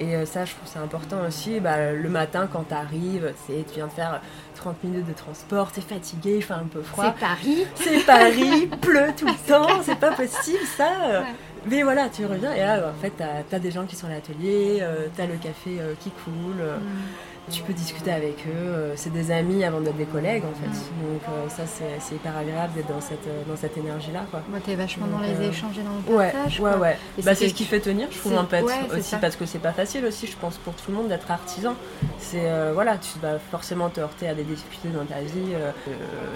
Et 0.00 0.16
euh, 0.16 0.26
ça, 0.26 0.44
je 0.44 0.52
trouve 0.52 0.66
c'est 0.66 0.80
important 0.80 1.18
aussi. 1.26 1.60
Bah, 1.60 1.92
le 1.92 2.08
matin, 2.08 2.48
quand 2.52 2.64
tu 2.68 2.74
arrives, 2.74 3.32
tu 3.46 3.74
viens 3.74 3.86
de 3.86 3.92
faire 3.92 4.20
30 4.54 4.84
minutes 4.84 5.06
de 5.06 5.12
transport, 5.12 5.72
t'es 5.72 5.80
fatigué, 5.80 6.36
il 6.36 6.42
fait 6.42 6.54
un 6.54 6.66
peu 6.70 6.82
froid. 6.82 7.04
C'est 7.06 7.20
Paris. 7.20 7.66
C'est 7.74 8.06
Paris, 8.06 8.66
pleut 8.80 9.12
tout 9.16 9.26
le 9.26 9.48
temps, 9.48 9.82
c'est 9.82 9.98
pas 9.98 10.12
possible 10.12 10.64
ça. 10.76 11.24
Mais 11.66 11.82
voilà, 11.82 12.08
tu 12.08 12.26
reviens 12.26 12.52
et 12.52 12.60
là, 12.60 12.90
en 12.90 13.00
fait, 13.00 13.12
t'as 13.16 13.56
as 13.56 13.58
des 13.58 13.70
gens 13.70 13.86
qui 13.86 13.96
sont 13.96 14.06
à 14.06 14.10
l'atelier, 14.10 14.78
euh, 14.82 15.06
t'as 15.16 15.26
le 15.26 15.36
café 15.36 15.80
euh, 15.80 15.94
qui 15.98 16.10
coule. 16.10 16.60
Euh, 16.60 16.78
mm 16.78 17.33
tu 17.50 17.62
peux 17.62 17.72
discuter 17.72 18.10
avec 18.10 18.46
eux. 18.46 18.50
Euh, 18.54 18.92
c'est 18.96 19.12
des 19.12 19.30
amis 19.30 19.64
avant 19.64 19.80
d'être 19.80 19.96
des 19.96 20.06
collègues 20.06 20.44
en 20.44 20.54
fait. 20.54 20.68
Mm. 20.68 21.12
Donc 21.12 21.22
euh, 21.28 21.48
ça 21.48 21.64
c'est 21.66 22.14
hyper 22.14 22.36
agréable 22.36 22.72
d'être 22.74 22.88
dans 22.88 23.00
cette, 23.00 23.26
euh, 23.26 23.42
dans 23.48 23.56
cette 23.56 23.76
énergie-là. 23.76 24.24
Quoi. 24.30 24.42
Moi 24.48 24.60
t'es 24.64 24.74
vachement 24.74 25.06
dans 25.06 25.20
les 25.20 25.48
échanges 25.48 25.78
et 25.78 25.82
dans 25.82 26.16
le 26.16 26.30
partage. 26.32 26.60
Ouais, 26.60 26.70
ouais, 26.70 26.78
ouais. 26.78 26.98
Bah, 27.22 27.34
c'est 27.34 27.48
ce 27.48 27.54
qui 27.54 27.64
fait 27.64 27.80
tenir, 27.80 28.08
je 28.10 28.18
trouve, 28.18 28.34
un 28.34 28.44
peu 28.44 28.56
aussi 28.96 29.16
parce 29.20 29.36
que 29.36 29.46
c'est 29.46 29.58
pas 29.58 29.72
facile 29.72 30.04
aussi, 30.06 30.26
je 30.26 30.36
pense, 30.36 30.56
pour 30.56 30.74
tout 30.74 30.90
le 30.90 30.96
monde 30.96 31.08
d'être 31.08 31.30
artisan. 31.30 31.74
C'est 32.18 32.48
voilà, 32.72 32.96
tu 32.98 33.18
vas 33.20 33.38
forcément 33.38 33.90
te 33.90 34.00
heurter 34.00 34.28
à 34.28 34.34
des 34.34 34.44
difficultés 34.44 34.88
dans 34.88 35.04
ta 35.04 35.20
vie 35.20 35.54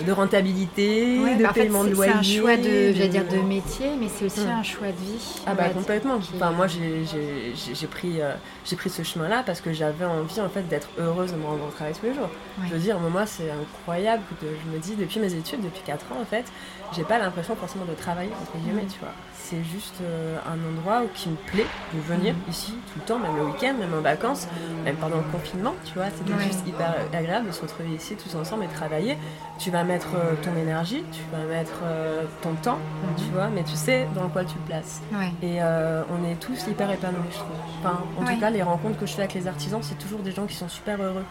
de 0.06 0.12
rentabilité, 0.12 1.16
de 1.36 1.42
bah, 1.42 1.52
paiement 1.54 1.84
de 1.84 1.90
loyer. 1.90 2.12
C'est 2.12 2.18
un 2.18 2.22
choix 2.22 2.56
de, 2.56 3.06
dire, 3.06 3.24
de 3.24 3.38
métier, 3.38 3.90
mais 3.98 4.08
c'est 4.08 4.26
aussi 4.26 4.40
mm. 4.40 4.50
un 4.50 4.62
choix 4.62 4.88
de 4.88 4.92
vie. 4.92 5.40
Ah 5.46 5.54
bah 5.54 5.68
complètement. 5.70 6.16
Enfin, 6.16 6.50
moi 6.50 6.66
j'ai 6.66 7.86
pris, 7.86 8.20
j'ai 8.64 8.76
pris 8.76 8.90
ce 8.90 9.02
chemin-là 9.02 9.42
parce 9.46 9.60
que 9.60 9.72
j'avais 9.72 10.04
envie 10.04 10.40
en 10.40 10.48
fait 10.48 10.62
d'être 10.68 10.88
heureuse 10.98 11.32
de 11.32 11.36
me 11.36 11.46
rendre 11.46 11.64
au 11.66 11.70
travail 11.70 11.94
tous 11.94 12.06
les 12.06 12.14
jours. 12.14 12.28
Je 12.66 12.74
veux 12.74 12.78
dire, 12.78 12.98
moi, 12.98 13.26
c'est 13.26 13.50
incroyable 13.50 14.22
que 14.40 14.46
je 14.46 14.74
me 14.74 14.78
dis, 14.78 14.96
depuis 14.96 15.20
mes 15.20 15.32
études, 15.34 15.62
depuis 15.62 15.82
4 15.82 16.12
ans, 16.12 16.20
en 16.20 16.24
fait, 16.24 16.44
j'ai 16.92 17.04
pas 17.04 17.18
l'impression 17.18 17.54
forcément 17.56 17.84
de 17.84 17.94
travailler, 17.94 18.30
entre 18.40 18.56
guillemets, 18.58 18.86
tu 18.86 18.98
vois. 19.00 19.12
C'est 19.34 19.62
juste 19.64 19.94
euh, 20.02 20.36
un 20.46 20.58
endroit 20.68 21.02
où, 21.04 21.08
qui 21.14 21.30
me 21.30 21.36
plaît 21.36 21.66
de 21.94 22.00
venir 22.00 22.34
mhm. 22.34 22.50
ici 22.50 22.72
tout 22.92 22.98
le 22.98 23.04
temps, 23.04 23.18
même 23.18 23.36
le 23.36 23.44
week-end, 23.44 23.74
même 23.78 23.94
en 23.94 24.00
vacances, 24.00 24.46
même 24.84 24.96
pendant 24.96 25.16
le 25.16 25.30
confinement, 25.32 25.74
tu 25.84 25.94
vois. 25.94 26.06
C'était 26.10 26.38
juste 26.44 26.66
hyper 26.66 26.94
agréable 27.12 27.46
de 27.46 27.52
se 27.52 27.62
retrouver 27.62 27.90
ici 27.90 28.14
tous 28.16 28.34
ensemble 28.36 28.64
et 28.64 28.68
travailler. 28.68 29.16
Tu 29.58 29.70
vas 29.70 29.84
mettre 29.84 30.08
euh, 30.16 30.34
ton 30.42 30.54
énergie, 30.56 31.02
tu 31.12 31.22
vas 31.32 31.44
mettre 31.44 31.80
euh, 31.84 32.24
ton 32.42 32.54
temps, 32.54 32.76
mhm. 32.76 33.24
tu 33.24 33.32
vois, 33.32 33.48
mais 33.48 33.64
tu 33.64 33.74
sais 33.74 34.06
dans 34.14 34.28
quoi 34.28 34.44
tu 34.44 34.56
le 34.56 34.64
places. 34.64 35.00
Et 35.42 35.58
on 35.62 36.30
est 36.30 36.36
tous 36.40 36.66
hyper 36.66 36.90
épanouis, 36.90 37.28
je 37.30 37.36
trouve. 37.36 37.56
Enfin, 37.80 38.02
en 38.18 38.24
tout 38.24 38.40
cas, 38.40 38.50
les 38.50 38.62
rencontres 38.62 38.98
que 38.98 39.06
je 39.06 39.12
fais 39.12 39.22
avec 39.22 39.34
les 39.34 39.46
artisans, 39.46 39.80
c'est 39.82 39.98
toujours 39.98 40.20
des 40.20 40.32
gens 40.32 40.46
qui 40.46 40.54
sont 40.54 40.68
super 40.68 40.87
heureux 40.96 41.24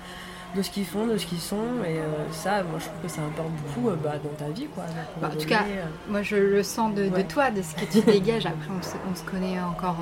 de 0.56 0.62
ce 0.62 0.70
qu'ils 0.70 0.86
font, 0.86 1.08
de 1.08 1.18
ce 1.18 1.26
qu'ils 1.26 1.40
sont. 1.40 1.84
Et 1.86 1.98
euh, 1.98 2.04
ça, 2.32 2.64
moi, 2.64 2.80
je 2.80 2.86
trouve 2.86 3.02
que 3.04 3.08
ça 3.08 3.22
importe 3.22 3.50
beaucoup 3.52 3.90
euh, 3.90 3.96
bah, 3.96 4.14
dans 4.24 4.46
ta 4.46 4.52
vie. 4.52 4.68
Quoi, 4.68 4.84
bah, 5.22 5.30
en 5.34 5.38
tout 5.38 5.48
cas, 5.48 5.64
euh. 5.64 5.84
moi, 6.10 6.22
je 6.22 6.36
le 6.36 6.64
sens 6.64 6.94
de, 6.94 7.10
toi, 7.24 7.52
de 7.52 7.62
ce 7.62 7.76
que 7.76 7.86
tu 7.92 8.02
dégages. 8.06 8.46
Après, 8.46 8.70
on 8.70 9.16
se, 9.16 9.24
connaît 9.24 9.60
encore, 9.60 9.98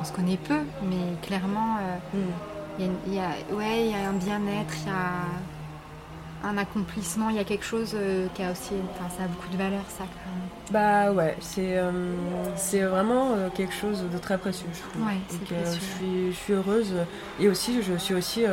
on, 0.00 0.04
se 0.04 0.12
connaît 0.12 0.36
peu, 0.36 0.60
mais 0.82 1.16
clairement, 1.22 1.76
mm. 2.12 2.80
il 3.06 3.14
y, 3.14 3.18
a, 3.18 3.30
ouais, 3.54 3.88
y 3.88 3.94
a 3.94 4.08
un 4.08 4.12
bien-être, 4.12 4.74
il 4.82 4.88
y 4.88 4.90
a 4.90 6.48
un 6.48 6.56
accomplissement, 6.56 7.30
il 7.30 7.36
y 7.36 7.40
a 7.40 7.44
quelque 7.44 7.64
chose 7.64 7.96
qui 8.34 8.42
a 8.44 8.52
aussi, 8.52 8.74
enfin, 8.94 9.10
ça 9.16 9.24
a 9.24 9.26
beaucoup 9.26 9.48
de 9.48 9.56
valeur, 9.56 9.82
ça. 9.88 10.04
Bah 10.70 11.10
ouais, 11.12 11.34
c'est 11.40 11.80
c'est 12.54 12.82
vraiment 12.82 13.34
quelque 13.54 13.74
chose 13.74 14.04
de 14.12 14.18
très 14.18 14.38
précieux, 14.38 14.68
je 14.72 14.80
trouve. 14.80 15.06
Ouais, 15.06 15.18
je 15.64 15.80
suis 15.80 16.30
je 16.30 16.36
suis 16.36 16.52
heureuse 16.52 16.94
et 17.40 17.48
aussi 17.48 17.82
je 17.82 17.94
suis 17.94 18.14
aussi 18.14 18.44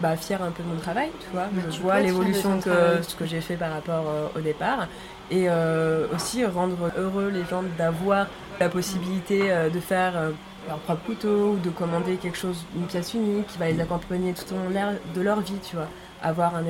bah, 0.00 0.16
fière 0.16 0.42
un 0.42 0.50
peu 0.50 0.62
de 0.62 0.68
mon 0.68 0.80
travail, 0.80 1.10
tu 1.20 1.26
vois. 1.32 1.48
je 1.70 1.78
vois 1.80 2.00
l'évolution 2.00 2.60
que 2.60 3.02
ce 3.02 3.14
que 3.14 3.26
j'ai 3.26 3.40
fait 3.40 3.56
par 3.56 3.72
rapport 3.72 4.04
au 4.36 4.40
départ 4.40 4.86
et 5.30 5.48
aussi 6.14 6.44
rendre 6.44 6.90
heureux 6.96 7.28
les 7.28 7.44
gens 7.44 7.62
d'avoir 7.76 8.26
la 8.60 8.68
possibilité 8.68 9.40
de 9.72 9.80
faire 9.80 10.14
leur 10.68 10.78
propre 10.78 11.04
couteau 11.04 11.52
ou 11.52 11.56
de 11.56 11.70
commander 11.70 12.16
quelque 12.16 12.38
chose, 12.38 12.64
une 12.76 12.86
pièce 12.86 13.14
unique 13.14 13.46
qui 13.46 13.58
va 13.58 13.70
les 13.70 13.80
accompagner 13.80 14.32
tout 14.34 14.54
au 14.54 14.56
long 14.56 14.92
de 15.14 15.20
leur 15.20 15.40
vie, 15.40 15.58
tu 15.62 15.76
vois. 15.76 15.88
Avoir 16.22 16.54
un 16.56 16.64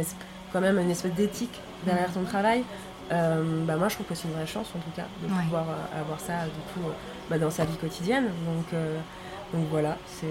quand 0.52 0.60
même 0.60 0.78
une 0.78 0.90
espèce 0.90 1.12
d'éthique 1.12 1.60
derrière 1.84 2.12
ton 2.12 2.24
travail. 2.24 2.64
Euh, 3.10 3.64
bah 3.64 3.76
moi 3.76 3.88
je 3.88 3.94
trouve 3.94 4.06
que 4.06 4.14
c'est 4.14 4.28
une 4.28 4.34
vraie 4.34 4.46
chance 4.46 4.66
en 4.76 4.80
tout 4.80 4.90
cas 4.94 5.06
de 5.22 5.28
pouvoir 5.28 5.64
euh, 5.70 6.00
avoir 6.00 6.20
ça 6.20 6.44
du 6.44 6.60
coup 6.74 6.86
euh, 6.86 6.92
bah, 7.30 7.38
dans 7.38 7.50
sa 7.50 7.64
vie 7.64 7.76
quotidienne 7.76 8.26
donc, 8.44 8.78
donc 9.54 9.66
voilà 9.70 9.96
c'est 10.06 10.26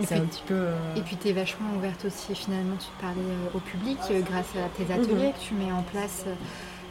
un 0.00 0.20
petit 0.20 0.42
peu 0.46 0.66
et 0.96 1.00
puis 1.00 1.16
tu 1.16 1.28
es 1.28 1.32
vachement 1.32 1.68
ouverte 1.76 2.04
aussi 2.04 2.34
finalement 2.34 2.76
tu 2.76 2.88
parlais 3.00 3.20
au 3.54 3.58
public 3.58 3.98
grâce 4.28 4.50
à 4.56 4.68
tes 4.76 4.92
ateliers 4.92 5.28
mhm. 5.28 5.32
que 5.32 5.38
tu 5.38 5.54
mets 5.54 5.72
en 5.72 5.82
place 5.82 6.24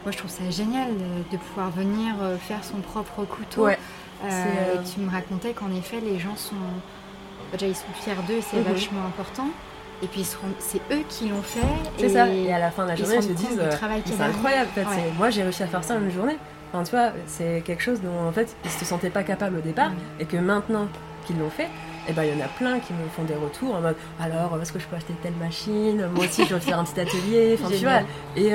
moi 0.04 0.12
je 0.12 0.18
trouve 0.18 0.30
ça 0.30 0.48
génial 0.50 0.90
de, 1.30 1.36
pouvoir 1.36 1.70
venir 1.70 2.14
faire 2.40 2.64
son 2.64 2.78
propre 2.78 3.24
couteau 3.24 3.68
euh, 4.24 4.28
euh, 4.28 4.82
tu 4.94 5.00
me 5.00 5.10
racontais 5.10 5.52
qu'en 5.52 5.70
effet, 5.74 6.00
les 6.00 6.18
gens 6.18 6.36
sont. 6.36 6.54
Déjà, 7.52 7.66
ils 7.66 7.74
sont 7.74 7.92
fiers 8.00 8.14
d'eux, 8.26 8.40
c'est 8.40 8.58
mhm. 8.58 8.72
vachement 8.72 9.04
important. 9.06 9.48
Et 10.02 10.06
puis, 10.06 10.26
c'est 10.58 10.80
eux 10.90 11.02
qui 11.08 11.28
l'ont 11.28 11.42
fait. 11.42 11.60
C'est 11.98 12.08
ça. 12.10 12.28
Et 12.28 12.52
à 12.52 12.58
la 12.58 12.70
fin 12.70 12.84
de 12.84 12.88
la 12.88 12.96
journée, 12.96 13.16
ils 13.16 13.22
se 13.22 13.28
disent 13.28 13.60
euh, 13.60 13.70
c'est 14.04 14.20
incroyable. 14.20 14.70
Moi, 15.16 15.30
j'ai 15.30 15.42
réussi 15.42 15.62
à 15.62 15.66
faire 15.66 15.84
ça 15.84 15.94
en 15.94 16.00
une 16.00 16.10
journée. 16.10 16.38
Enfin, 16.72 16.84
tu 16.84 16.90
vois, 16.92 17.12
c'est 17.26 17.62
quelque 17.64 17.82
chose 17.82 18.00
dont, 18.00 18.26
en 18.26 18.32
fait, 18.32 18.56
ils 18.64 18.70
se 18.70 18.84
sentaient 18.84 19.10
pas 19.10 19.22
capables 19.22 19.58
au 19.58 19.60
départ. 19.60 19.92
Et 20.18 20.24
que 20.24 20.36
maintenant 20.36 20.88
qu'ils 21.26 21.38
l'ont 21.38 21.50
fait, 21.50 21.68
et 22.06 22.10
eh 22.10 22.12
ben 22.12 22.24
il 22.24 22.36
y 22.36 22.42
en 22.42 22.44
a 22.44 22.48
plein 22.48 22.80
qui 22.80 22.92
me 22.92 23.06
font 23.08 23.22
des 23.22 23.36
retours 23.36 23.76
en 23.76 23.80
mode 23.80 23.96
alors 24.20 24.58
est-ce 24.60 24.72
que 24.72 24.80
je 24.80 24.86
peux 24.86 24.96
acheter 24.96 25.14
telle 25.22 25.34
machine? 25.34 26.08
Moi 26.14 26.24
aussi 26.24 26.44
je 26.44 26.54
veux 26.54 26.60
faire 26.60 26.78
un 26.78 26.84
petit 26.84 27.00
atelier 27.00 27.56
enfin 27.60 27.72
tu 27.72 27.84
vois 27.84 28.00
et 28.36 28.52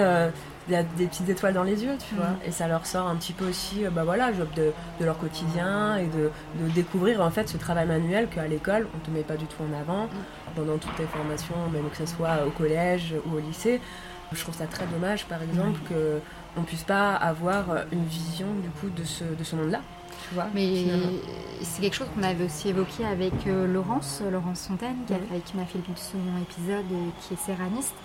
il 0.68 0.74
y 0.74 0.76
a 0.76 0.84
des 0.84 1.08
petites 1.08 1.30
étoiles 1.30 1.54
dans 1.54 1.64
les 1.64 1.84
yeux, 1.84 1.96
tu 2.08 2.16
vois. 2.16 2.28
Mm. 2.28 2.40
Et 2.48 2.52
ça 2.52 2.68
leur 2.68 2.86
sort 2.86 3.08
un 3.08 3.16
petit 3.16 3.34
peu 3.34 3.48
aussi, 3.48 3.86
euh, 3.86 3.90
bah 3.90 4.04
voilà, 4.04 4.32
de, 4.32 4.74
de 5.00 5.06
leur 5.06 5.18
quotidien 5.18 5.98
et 5.98 6.08
de, 6.08 6.30
de, 6.62 6.70
découvrir 6.72 7.22
en 7.22 7.30
fait 7.30 7.48
ce 7.48 7.58
travail 7.58 7.88
manuel 7.88 8.28
qu'à 8.28 8.48
l'école, 8.48 8.88
on 8.94 8.98
ne 8.98 9.04
te 9.04 9.12
met 9.12 9.24
pas 9.24 9.38
du 9.38 9.46
tout 9.46 9.62
en 9.64 9.80
avant. 9.80 10.06
Mm. 10.06 10.10
Pendant 10.56 10.78
toutes 10.78 10.96
tes 10.96 11.06
formations, 11.06 11.56
même 11.72 11.90
que 11.90 11.98
ce 11.98 12.06
soit 12.06 12.46
au 12.46 12.52
collège 12.52 13.14
ou 13.26 13.36
au 13.36 13.40
lycée. 13.40 13.80
Je 14.34 14.42
trouve 14.42 14.56
ça 14.56 14.66
très 14.66 14.86
dommage, 14.88 15.26
par 15.26 15.42
exemple, 15.42 15.80
qu'on 15.88 15.94
que 15.94 16.20
on 16.58 16.64
puisse 16.64 16.84
pas 16.84 17.14
avoir 17.14 17.66
une 17.92 18.04
vision 18.06 18.48
du 18.62 18.70
coup 18.70 18.90
de 18.90 19.06
ce, 19.06 19.24
de 19.24 19.44
ce 19.44 19.56
monde-là. 19.56 19.80
Tu 20.30 20.36
vois, 20.36 20.48
Mais 20.54 20.86
c'est 21.62 21.82
quelque 21.82 21.96
chose 21.96 22.08
qu'on 22.16 22.24
avait 22.24 22.46
aussi 22.46 22.70
évoqué 22.70 23.06
avec 23.06 23.34
euh, 23.48 23.66
Laurence, 23.66 24.22
Laurence 24.30 24.68
Fontaine, 24.68 24.98
qui, 25.08 25.14
avec 25.14 25.46
qui 25.46 25.58
m'a 25.58 25.66
fait 25.66 25.80
le 25.80 25.96
second 25.96 26.20
épisode 26.42 26.86
et 26.92 27.22
qui 27.22 27.34
est 27.34 27.38
céramiste 27.38 27.96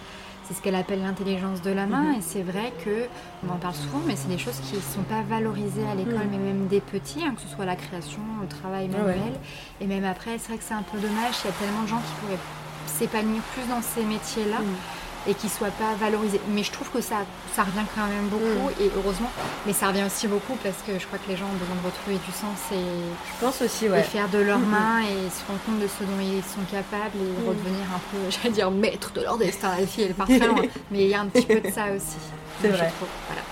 c'est 0.45 0.55
ce 0.55 0.63
qu'elle 0.63 0.75
appelle 0.75 1.03
l'intelligence 1.03 1.63
de 1.63 1.71
la 1.71 1.87
main. 1.87 2.03
Mhm. 2.03 2.19
Et 2.19 2.21
c'est 2.21 2.43
vrai 2.43 2.73
que 2.85 3.07
on 3.47 3.53
en 3.53 3.59
parle 3.59 3.75
souvent, 3.75 4.01
mais 4.07 4.17
c'est 4.17 4.29
des 4.29 4.39
choses 4.39 4.59
qui 4.61 4.77
ne 4.77 4.81
sont 4.81 5.03
pas 5.03 5.23
valorisées 5.23 5.87
à 5.91 5.95
l'école, 5.95 6.27
mhm. 6.27 6.31
mais 6.31 6.39
même 6.39 6.67
des 6.67 6.81
petits, 6.81 7.25
hein, 7.25 7.35
que 7.35 7.43
ce 7.43 7.49
soit 7.49 7.65
la 7.65 7.77
création, 7.77 8.21
le 8.41 8.49
travail 8.49 8.89
manuel. 8.89 9.33
Et 9.81 9.87
même 9.87 10.05
après, 10.05 10.39
c'est 10.39 10.49
vrai 10.49 10.59
que 10.59 10.65
c'est 10.65 10.75
un 10.75 10.83
peu 10.83 10.99
dommage. 10.99 11.35
Il 11.45 11.47
y 11.47 11.51
a 11.51 11.53
tellement 11.53 11.83
de 11.83 11.89
gens 11.89 12.01
qui 12.01 12.13
pourraient 12.21 12.43
s'épanouir 12.87 13.43
plus 13.55 13.69
dans 13.69 13.83
ces 13.83 14.05
métiers-là. 14.05 14.61
Mhm 14.61 15.02
et 15.27 15.35
qui 15.35 15.49
soit 15.49 15.71
pas 15.71 15.95
valorisé. 15.99 16.41
Mais 16.49 16.63
je 16.63 16.73
trouve 16.73 16.91
que 16.91 17.01
ça, 17.01 17.19
ça 17.55 17.63
revient 17.63 17.87
quand 17.95 18.07
même 18.07 18.29
beaucoup 18.29 18.69
mm. 18.69 18.83
et 18.83 18.91
heureusement. 18.97 19.31
Mais 19.67 19.73
ça 19.73 19.89
revient 19.89 20.05
aussi 20.05 20.27
beaucoup 20.29 20.57
parce 20.63 20.83
que 20.87 20.99
je 20.99 21.07
crois 21.07 21.19
que 21.19 21.31
les 21.31 21.37
gens 21.37 21.47
ont 21.47 21.59
besoin 21.59 21.77
de 21.77 21.87
retrouver 21.87 22.17
du 22.17 22.33
sens 22.33 22.59
et, 22.73 22.77
je 22.77 23.45
pense 23.45 23.63
aussi, 23.63 23.89
ouais. 23.89 24.03
faire 24.03 24.29
de 24.29 24.39
leurs 24.39 24.59
mains 24.59 25.01
et 25.03 25.31
se 25.31 25.47
rendre 25.47 25.61
compte 25.67 25.81
de 25.81 25.87
ce 25.87 26.05
dont 26.05 26.21
ils 26.21 26.43
sont 26.43 26.65
capables 26.71 27.17
et 27.17 27.43
mm. 27.43 27.49
redevenir 27.49 27.87
un 27.95 28.01
peu, 28.11 28.19
j'allais 28.31 28.55
dire, 28.55 28.71
maître 28.71 29.13
de 29.13 29.23
leur 29.23 29.39
destin. 29.39 29.71
La 29.79 29.87
fille, 29.87 30.05
elle 30.05 30.15
part 30.15 30.27
très 30.27 30.39
loin. 30.39 30.63
Mais 30.91 31.05
il 31.05 31.09
y 31.09 31.15
a 31.15 31.21
un 31.21 31.27
petit 31.27 31.47
peu 31.47 31.61
de 31.61 31.71
ça 31.71 31.87
aussi. 31.95 32.19
C'est 32.61 32.69
vrai. 32.69 32.93
Voilà. 33.29 33.43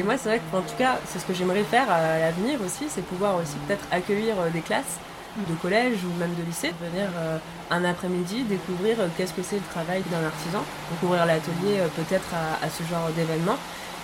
Et 0.00 0.02
moi, 0.02 0.18
c'est 0.18 0.28
vrai 0.28 0.40
que, 0.40 0.56
en 0.56 0.62
tout 0.62 0.76
cas, 0.76 0.98
c'est 1.06 1.20
ce 1.20 1.24
que 1.24 1.34
j'aimerais 1.34 1.62
faire 1.62 1.88
à 1.90 2.18
l'avenir 2.18 2.58
aussi, 2.64 2.86
c'est 2.88 3.04
pouvoir 3.04 3.36
aussi 3.36 3.54
peut-être 3.66 3.84
accueillir 3.92 4.34
euh, 4.40 4.50
des 4.50 4.60
classes 4.60 4.98
de 5.36 5.54
collège 5.60 5.98
ou 6.04 6.18
même 6.18 6.34
de 6.34 6.42
lycée, 6.42 6.72
venir 6.80 7.08
euh, 7.16 7.38
un 7.70 7.84
après-midi 7.84 8.44
découvrir 8.44 9.00
euh, 9.00 9.08
qu'est-ce 9.16 9.32
que 9.32 9.42
c'est 9.42 9.56
le 9.56 9.68
travail 9.72 10.02
d'un 10.10 10.24
artisan, 10.24 10.62
découvrir 10.92 11.26
l'atelier 11.26 11.80
euh, 11.80 11.88
peut-être 11.96 12.30
à, 12.34 12.68
ce 12.68 12.82
genre 12.84 13.08
d'événement. 13.16 13.56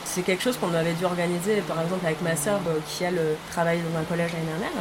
C'est 0.05 0.23
quelque 0.23 0.43
chose 0.43 0.57
qu'on 0.57 0.75
avait 0.75 0.93
dû 0.93 1.05
organiser 1.05 1.63
par 1.69 1.81
exemple 1.81 2.05
avec 2.05 2.21
ma 2.23 2.35
sœur 2.35 2.59
qui 2.89 3.05
elle 3.05 3.21
travaille 3.53 3.79
dans 3.79 3.99
un 3.99 4.03
collège 4.03 4.33
l'année 4.33 4.47
dernière. 4.47 4.73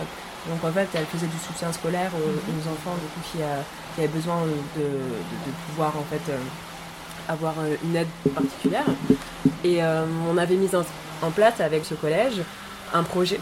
Donc 0.47 0.63
en 0.63 0.71
fait 0.71 0.87
elle 0.95 1.05
faisait 1.05 1.27
du 1.27 1.37
soutien 1.37 1.71
scolaire 1.71 2.09
aux, 2.15 2.51
mhm. 2.51 2.73
enfants 2.73 2.95
du 2.95 3.05
coup, 3.05 3.19
qui, 3.31 3.43
avaient 3.43 4.07
besoin 4.07 4.37
de, 4.75 4.85
pouvoir 5.67 5.93
en 5.97 6.05
fait 6.09 6.31
avoir 7.27 7.53
une 7.83 7.95
aide 7.95 8.07
particulière. 8.33 8.85
Et 9.63 9.81
on 9.83 10.37
avait 10.37 10.55
mis 10.55 10.73
en, 10.75 10.83
en, 11.27 11.29
place 11.29 11.59
avec 11.59 11.85
ce 11.85 11.93
collège 11.93 12.41
un 12.93 13.03
projet 13.03 13.39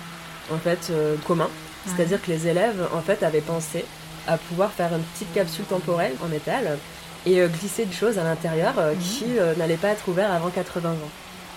en 0.51 0.57
fait 0.57 0.91
commun 1.25 1.47
c'est-à-dire 1.87 2.21
que 2.21 2.31
les 2.31 2.47
élèves, 2.47 2.87
en 2.93 3.01
fait, 3.01 3.23
avaient 3.23 3.41
pensé 3.41 3.85
à 4.27 4.37
pouvoir 4.37 4.71
faire 4.71 4.93
une 4.93 5.03
petite 5.03 5.33
capsule 5.33 5.65
temporelle 5.65 6.13
en 6.23 6.27
métal 6.27 6.77
et 7.25 7.41
euh, 7.41 7.47
glisser 7.47 7.85
des 7.85 7.93
choses 7.93 8.17
à 8.17 8.23
l'intérieur 8.23 8.73
euh, 8.77 8.93
mhm. 8.93 8.99
qui 8.99 9.25
euh, 9.39 9.55
n'allaient 9.55 9.77
pas 9.77 9.89
être 9.89 10.07
ouvertes 10.07 10.31
avant 10.31 10.49
80 10.49 10.89
ans. 10.89 10.95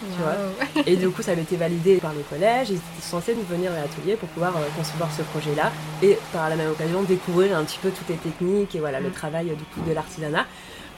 Tu 0.00 0.22
vois 0.22 0.82
et 0.86 0.96
du 0.96 1.10
coup, 1.10 1.20
ça 1.20 1.32
avait 1.32 1.42
été 1.42 1.56
validé 1.56 1.96
par 1.96 2.14
le 2.14 2.20
collège. 2.20 2.70
Ils 2.70 2.76
étaient 2.76 3.02
censés 3.02 3.34
nous 3.34 3.44
venir 3.44 3.70
à 3.72 3.76
l'atelier 3.76 4.16
pour 4.16 4.28
pouvoir 4.30 4.54
concevoir 4.76 5.10
ce 5.14 5.22
projet-là 5.22 5.70
et 6.02 6.18
par 6.32 6.48
la 6.48 6.56
même 6.56 6.70
occasion 6.70 7.02
découvrir 7.02 7.56
un 7.56 7.64
petit 7.64 7.78
peu 7.82 7.90
toutes 7.90 8.08
les 8.08 8.16
techniques 8.16 8.74
et 8.74 8.78
voilà 8.78 9.00
le 9.00 9.08
mhm. 9.08 9.14
travail 9.14 9.46
du 9.46 9.64
coup 9.64 9.86
de 9.86 9.92
l'artisanat. 9.92 10.46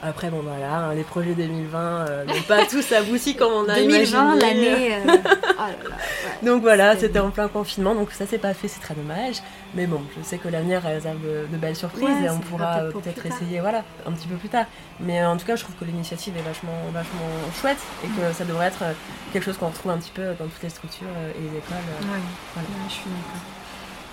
Après, 0.05 0.29
bon 0.29 0.41
voilà, 0.41 0.75
hein, 0.75 0.93
les 0.93 1.03
projets 1.03 1.33
2020 1.33 1.79
euh, 1.79 2.25
n'ont 2.25 2.41
pas 2.41 2.65
tous 2.69 2.91
abouti 2.91 3.37
comme 3.37 3.53
on 3.53 3.69
a 3.69 3.75
2020, 3.75 4.35
l'année. 4.35 4.95
Euh, 4.95 4.99
oh 5.59 6.45
donc 6.45 6.61
voilà, 6.61 6.97
c'était 6.97 7.19
en 7.19 7.29
plein 7.29 7.47
confinement, 7.47 7.95
donc 7.95 8.11
ça 8.11 8.25
s'est 8.25 8.37
pas 8.37 8.53
fait, 8.53 8.67
c'est 8.67 8.81
très 8.81 8.95
dommage. 8.95 9.37
Mais 9.75 9.87
bon, 9.87 10.01
je 10.17 10.23
sais 10.23 10.37
que 10.37 10.49
l'avenir 10.49 10.81
réserve 10.81 11.21
de, 11.21 11.57
belles 11.57 11.77
surprises 11.77 12.21
et 12.21 12.29
on 12.29 12.39
pourra 12.39 12.81
peut-être 12.91 13.25
essayer, 13.25 13.61
voilà, 13.61 13.83
un 14.05 14.11
petit 14.11 14.27
peu 14.27 14.35
plus 14.35 14.49
tard. 14.49 14.65
Mais 14.99 15.23
en 15.25 15.37
tout 15.37 15.45
cas, 15.45 15.55
je 15.55 15.63
trouve 15.63 15.75
que 15.75 15.85
l'initiative 15.85 16.35
est 16.35 16.41
vachement, 16.41 16.73
vachement 16.91 17.29
chouette 17.61 17.79
et 18.03 18.07
que 18.07 18.35
ça 18.35 18.43
devrait 18.43 18.67
être 18.67 18.83
quelque 19.31 19.45
chose 19.45 19.57
qu'on 19.57 19.69
retrouve 19.69 19.91
un 19.93 19.97
petit 19.97 20.11
peu 20.13 20.33
dans 20.37 20.47
toutes 20.47 20.63
les 20.63 20.69
structures 20.69 21.07
et 21.33 21.39
les 21.39 21.57
écoles. 21.57 21.77
Oui, 22.01 22.19
voilà. 22.53 22.67
je 22.89 22.93
suis 22.93 23.03
d'accord. 23.05 23.41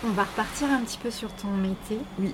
On 0.05 0.11
va 0.11 0.23
repartir 0.23 0.69
un 0.71 0.83
petit 0.85 0.99
peu 0.99 1.11
sur 1.11 1.31
ton 1.33 1.49
métier. 1.49 1.99
Oui 2.21 2.33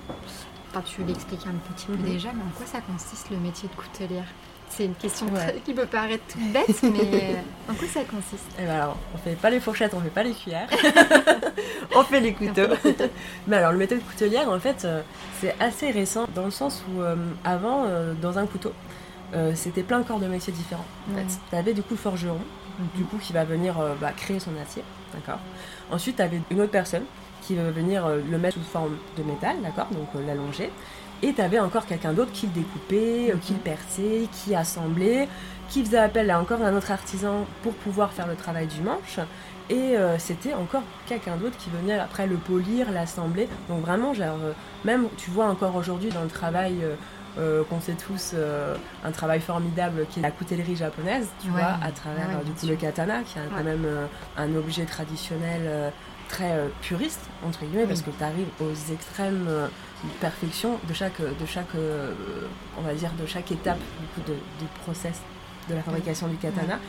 tu 0.85 1.03
l'expliques 1.03 1.47
un 1.47 1.73
petit 1.73 1.87
peu 1.87 1.93
mhm. 1.93 2.03
déjà, 2.03 2.29
mais 2.33 2.43
en 2.43 2.55
quoi 2.55 2.65
ça 2.65 2.79
consiste 2.81 3.29
le 3.29 3.37
métier 3.37 3.69
de 3.69 3.75
coutelière? 3.75 4.25
C'est 4.69 4.85
une 4.85 4.95
question 4.95 5.27
qui 5.63 5.73
peut 5.73 5.85
paraître 5.85 6.23
toute 6.27 6.51
bête, 6.51 6.83
mais 6.83 6.99
euh, 6.99 7.71
en 7.71 7.73
quoi 7.73 7.87
ça 7.87 8.01
consiste? 8.01 8.45
Eh 8.59 8.65
ben 8.65 8.75
alors, 8.75 8.97
on 9.15 9.17
fait 9.17 9.35
pas 9.35 9.49
les 9.49 9.61
fourchettes, 9.61 9.93
on 9.93 10.01
fait 10.01 10.09
pas 10.09 10.23
les 10.23 10.33
cuillères, 10.33 10.67
on 11.95 12.03
fait 12.03 12.19
les 12.19 12.33
couteaux. 12.33 12.67
mais 13.47 13.55
alors, 13.55 13.71
le 13.71 13.77
métier 13.77 13.97
de 13.97 14.01
coutelière, 14.03 14.49
en 14.49 14.59
fait, 14.59 14.83
euh, 14.83 15.01
c'est 15.39 15.55
assez 15.61 15.89
récent 15.89 16.27
dans 16.35 16.45
le 16.45 16.51
sens 16.51 16.83
où 16.91 17.01
euh, 17.01 17.15
avant, 17.45 17.85
dans 18.21 18.37
un 18.37 18.45
couteau, 18.45 18.73
c'était 19.55 19.83
plein 19.83 19.99
de 19.99 20.03
corps 20.03 20.19
de 20.19 20.27
métiers 20.27 20.53
différents. 20.53 20.85
Tu 21.49 21.55
avais 21.55 21.73
du 21.73 21.81
coup 21.81 21.93
le 21.93 21.97
forgeron, 21.97 22.39
du 22.95 23.03
coup 23.03 23.17
qui 23.17 23.33
va 23.33 23.45
venir 23.45 23.75
bah, 24.01 24.11
créer 24.15 24.39
son 24.39 24.51
acier, 24.61 24.83
d'accord? 25.13 25.39
Ensuite, 25.91 26.17
tu 26.17 26.21
avais 26.21 26.41
une 26.51 26.61
autre 26.61 26.71
personne 26.71 27.03
qui 27.47 27.55
va 27.55 27.71
venir 27.71 28.05
euh, 28.05 28.19
le 28.29 28.37
mettre 28.37 28.57
sous 28.57 28.63
forme 28.63 28.97
de 29.17 29.23
métal, 29.23 29.55
d'accord 29.63 29.87
Donc 29.91 30.09
euh, 30.15 30.27
l'allonger. 30.27 30.69
Et 31.23 31.33
tu 31.33 31.41
avais 31.41 31.59
encore 31.59 31.85
quelqu'un 31.85 32.11
d'autre 32.11 32.31
qui 32.33 32.45
le 32.45 32.51
découpait, 32.51 33.31
euh, 33.31 33.37
qui 33.41 33.53
le 33.53 33.59
perçait, 33.59 34.27
qui 34.33 34.53
assemblait, 34.53 35.29
qui 35.69 35.83
faisait 35.83 35.97
appel 35.97 36.29
à 36.29 36.39
encore 36.39 36.61
un 36.61 36.75
autre 36.75 36.91
artisan 36.91 37.45
pour 37.63 37.73
pouvoir 37.73 38.11
faire 38.11 38.27
le 38.27 38.35
travail 38.35 38.67
du 38.67 38.81
manche. 38.81 39.19
Et 39.69 39.95
c'était 40.17 40.53
encore 40.53 40.83
quelqu'un 41.07 41.35
d'autre 41.35 41.57
qui 41.57 41.69
venait 41.69 41.99
après 41.99 42.25
le 42.25 42.37
polir, 42.37 42.89
l'assembler. 42.89 43.49
Donc 43.67 43.81
vraiment, 43.81 44.13
genre, 44.13 44.37
même 44.85 45.09
tu 45.17 45.29
vois 45.29 45.47
encore 45.47 45.75
aujourd'hui 45.75 46.07
dans 46.07 46.23
le 46.23 46.29
travail 46.29 46.75
qu'on 47.35 47.81
sait 47.81 47.97
tous, 48.07 48.33
un 49.03 49.11
travail 49.11 49.41
formidable 49.41 50.05
qui 50.09 50.19
est 50.19 50.21
la 50.21 50.31
coutellerie 50.31 50.77
japonaise, 50.77 51.27
tu 51.43 51.49
vois, 51.49 51.75
à 51.83 51.91
travers 51.91 52.29
du 52.45 52.53
coup 52.53 52.65
le 52.65 52.77
katana, 52.77 53.23
qui 53.23 53.37
est 53.39 53.41
quand 53.53 53.65
même 53.65 53.85
un 54.37 54.55
objet 54.55 54.85
traditionnel 54.85 55.91
très 56.27 56.51
euh, 56.51 56.67
puriste, 56.81 57.21
entre 57.45 57.65
guillemets, 57.65 57.85
parce 57.85 58.01
que 58.01 58.11
tu 58.11 58.23
arrives 58.23 58.47
aux 58.59 58.93
extrêmes 58.93 59.45
euh, 59.47 59.67
de 60.03 60.09
perfection 60.19 60.79
de 60.87 60.93
chaque, 60.93 61.21
de 61.21 61.45
chaque 61.45 61.75
euh, 61.75 62.13
on 62.77 62.81
va 62.81 62.93
dire, 62.93 63.11
de 63.19 63.25
chaque 63.25 63.51
étape 63.51 63.79
du, 63.99 64.07
coup, 64.07 64.29
de, 64.29 64.35
du 64.35 64.65
process 64.83 65.21
de 65.69 65.75
la 65.75 65.81
fabrication 65.81 66.27
du 66.27 66.37
katana, 66.37 66.79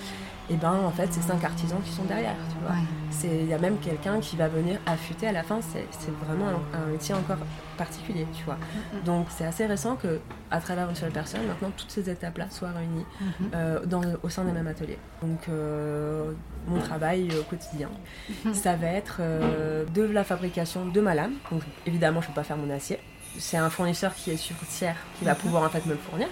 et 0.51 0.57
ben 0.57 0.73
en 0.73 0.91
fait 0.91 1.09
c'est 1.11 1.21
cinq 1.21 1.45
artisans 1.45 1.81
qui 1.85 1.93
sont 1.93 2.05
derrière, 2.05 2.37
tu 2.51 2.57
vois. 2.65 2.77
C'est 3.11 3.29
il 3.29 3.49
y 3.49 3.55
a 3.55 3.59
même 3.59 3.79
quelqu'un 3.79 4.21
qui 4.21 4.37
va 4.37 4.49
venir 4.49 4.79
affûter 4.87 5.27
à 5.27 5.33
la 5.33 5.43
fin, 5.43 5.61
c'est 5.61 5.87
vraiment 6.27 6.49
un, 6.73 6.87
métier 6.93 7.15
encore 7.15 7.37
particulier, 7.77 8.27
tu 8.37 8.45
vois. 8.45 8.55
Mm-hmm. 8.55 9.05
Donc 9.05 9.27
c'est 9.31 9.45
assez 9.45 9.67
récent 9.67 9.97
que 9.97 10.21
à 10.51 10.61
travers 10.61 10.89
une 10.89 10.95
seule 10.95 11.11
personne, 11.11 11.47
maintenant 11.47 11.71
toutes 11.77 11.91
ces 11.91 12.09
étapes-là 12.09 12.47
soient 12.51 12.71
réunies 12.71 13.05
mm-hmm. 13.05 13.45
euh, 13.55 13.87
dans, 13.87 14.03
au 14.23 14.29
sein 14.29 14.45
d'un 14.45 14.53
même 14.53 14.67
atelier. 14.67 14.99
Donc 15.23 15.49
euh, 15.49 16.33
mon 16.67 16.81
travail 16.81 17.29
au 17.39 17.43
quotidien, 17.43 17.91
mm-hmm. 18.31 18.55
ça 18.55 18.77
va 18.77 18.89
être 18.89 19.19
euh, 19.21 19.85
de 19.95 20.03
la 20.03 20.25
fabrication 20.25 20.87
de 20.87 21.01
ma 21.01 21.15
lame. 21.15 21.35
Donc 21.51 21.63
évidemment 21.87 22.21
je 22.23 22.29
peux 22.29 22.35
pas 22.35 22.45
faire 22.45 22.57
mon 22.57 22.71
acier. 22.71 22.99
C'est 23.39 23.59
un 23.59 23.71
fournisseur 23.71 24.15
qui 24.15 24.31
est 24.31 24.37
sur 24.37 24.57
tiers 24.69 24.97
qui 25.19 25.25
va 25.25 25.35
pouvoir 25.35 25.63
en 25.65 25.69
fait 25.69 25.85
me 25.87 25.93
le 25.93 25.99
fournir. 25.99 26.29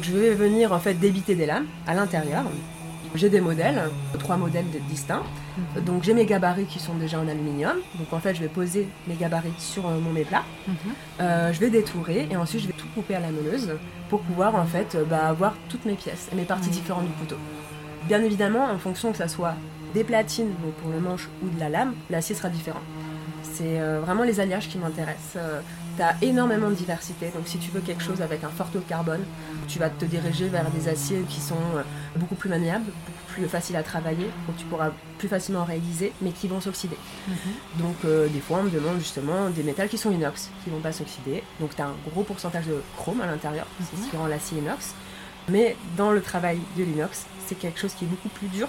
Je 0.00 0.12
vais 0.12 0.34
venir 0.34 0.72
en 0.72 0.78
fait 0.78 0.94
débiter 0.94 1.34
des 1.34 1.46
lames 1.46 1.66
à 1.86 1.94
l'intérieur. 1.94 2.44
J'ai 3.14 3.28
des 3.28 3.40
modèles, 3.40 3.90
trois 4.18 4.36
modèles 4.36 4.64
distincts. 4.88 5.22
Mhm. 5.56 5.84
Donc 5.84 6.02
j'ai 6.02 6.14
mes 6.14 6.24
gabarits 6.24 6.64
qui 6.64 6.78
sont 6.78 6.94
déjà 6.94 7.18
en 7.18 7.28
aluminium. 7.28 7.76
Donc 7.98 8.12
en 8.12 8.20
fait 8.20 8.34
je 8.34 8.40
vais 8.40 8.48
poser 8.48 8.88
mes 9.06 9.14
gabarits 9.14 9.52
sur 9.58 9.86
euh, 9.86 9.98
mon 9.98 10.12
méplat. 10.12 10.44
Mhm. 10.66 10.74
Euh, 11.20 11.52
je 11.52 11.60
vais 11.60 11.70
détourer 11.70 12.28
et 12.30 12.36
ensuite 12.36 12.62
je 12.62 12.66
vais 12.68 12.72
tout 12.72 12.86
couper 12.94 13.14
à 13.14 13.20
la 13.20 13.30
meuleuse 13.30 13.72
pour 14.08 14.20
pouvoir 14.20 14.54
en 14.54 14.64
fait 14.64 14.94
euh, 14.94 15.04
bah, 15.04 15.28
avoir 15.28 15.54
toutes 15.68 15.84
mes 15.84 15.94
pièces 15.94 16.28
et 16.32 16.36
mes 16.36 16.44
parties 16.44 16.70
différentes 16.70 17.06
du 17.06 17.12
couteau. 17.12 17.36
Bien 18.08 18.22
évidemment 18.22 18.64
en 18.64 18.78
fonction 18.78 19.12
que 19.12 19.18
ça 19.18 19.28
soit 19.28 19.54
des 19.94 20.04
platines 20.04 20.52
donc 20.62 20.72
pour 20.74 20.90
le 20.90 21.00
manche 21.00 21.28
ou 21.44 21.50
de 21.50 21.60
la 21.60 21.68
lame, 21.68 21.92
l'acier 22.08 22.34
sera 22.34 22.48
différent. 22.48 22.80
C'est 23.42 23.78
vraiment 24.00 24.22
les 24.22 24.40
alliages 24.40 24.68
qui 24.68 24.78
m'intéressent. 24.78 25.36
Tu 25.96 26.02
as 26.02 26.16
énormément 26.22 26.70
de 26.70 26.74
diversité, 26.74 27.30
donc 27.34 27.46
si 27.46 27.58
tu 27.58 27.70
veux 27.70 27.80
quelque 27.80 28.02
chose 28.02 28.22
avec 28.22 28.44
un 28.44 28.48
fort 28.48 28.70
taux 28.70 28.78
de 28.78 28.84
carbone, 28.84 29.22
tu 29.68 29.78
vas 29.78 29.90
te 29.90 30.04
diriger 30.04 30.48
vers 30.48 30.70
des 30.70 30.88
aciers 30.88 31.22
qui 31.28 31.40
sont 31.40 31.56
beaucoup 32.16 32.34
plus 32.34 32.48
maniables, 32.48 32.90
plus 33.28 33.46
facile 33.46 33.76
à 33.76 33.82
travailler, 33.82 34.30
donc 34.46 34.56
tu 34.56 34.64
pourras 34.66 34.90
plus 35.18 35.28
facilement 35.28 35.64
réaliser, 35.64 36.12
mais 36.20 36.30
qui 36.30 36.48
vont 36.48 36.60
s'oxyder. 36.60 36.96
Mhm. 37.28 37.34
Donc 37.78 37.96
euh, 38.04 38.28
des 38.28 38.40
fois 38.40 38.58
on 38.60 38.64
me 38.64 38.70
demande 38.70 38.98
justement 38.98 39.50
des 39.50 39.62
métals 39.62 39.88
qui 39.88 39.98
sont 39.98 40.10
inox, 40.10 40.50
qui 40.64 40.70
vont 40.70 40.80
pas 40.80 40.92
s'oxyder. 40.92 41.42
Donc 41.60 41.74
tu 41.74 41.82
as 41.82 41.86
un 41.86 41.94
gros 42.10 42.22
pourcentage 42.22 42.66
de 42.66 42.82
chrome 42.96 43.20
à 43.20 43.26
l'intérieur, 43.26 43.66
c'est 43.80 43.96
ce 43.96 44.10
qui 44.10 44.16
rend 44.16 44.26
l'acier 44.26 44.58
inox. 44.58 44.94
Mais 45.48 45.76
dans 45.96 46.12
le 46.12 46.20
travail 46.20 46.60
de 46.76 46.84
l'inox, 46.84 47.26
c'est 47.46 47.56
quelque 47.56 47.80
chose 47.80 47.94
qui 47.94 48.04
est 48.04 48.08
beaucoup 48.08 48.28
plus 48.28 48.48
dur. 48.48 48.68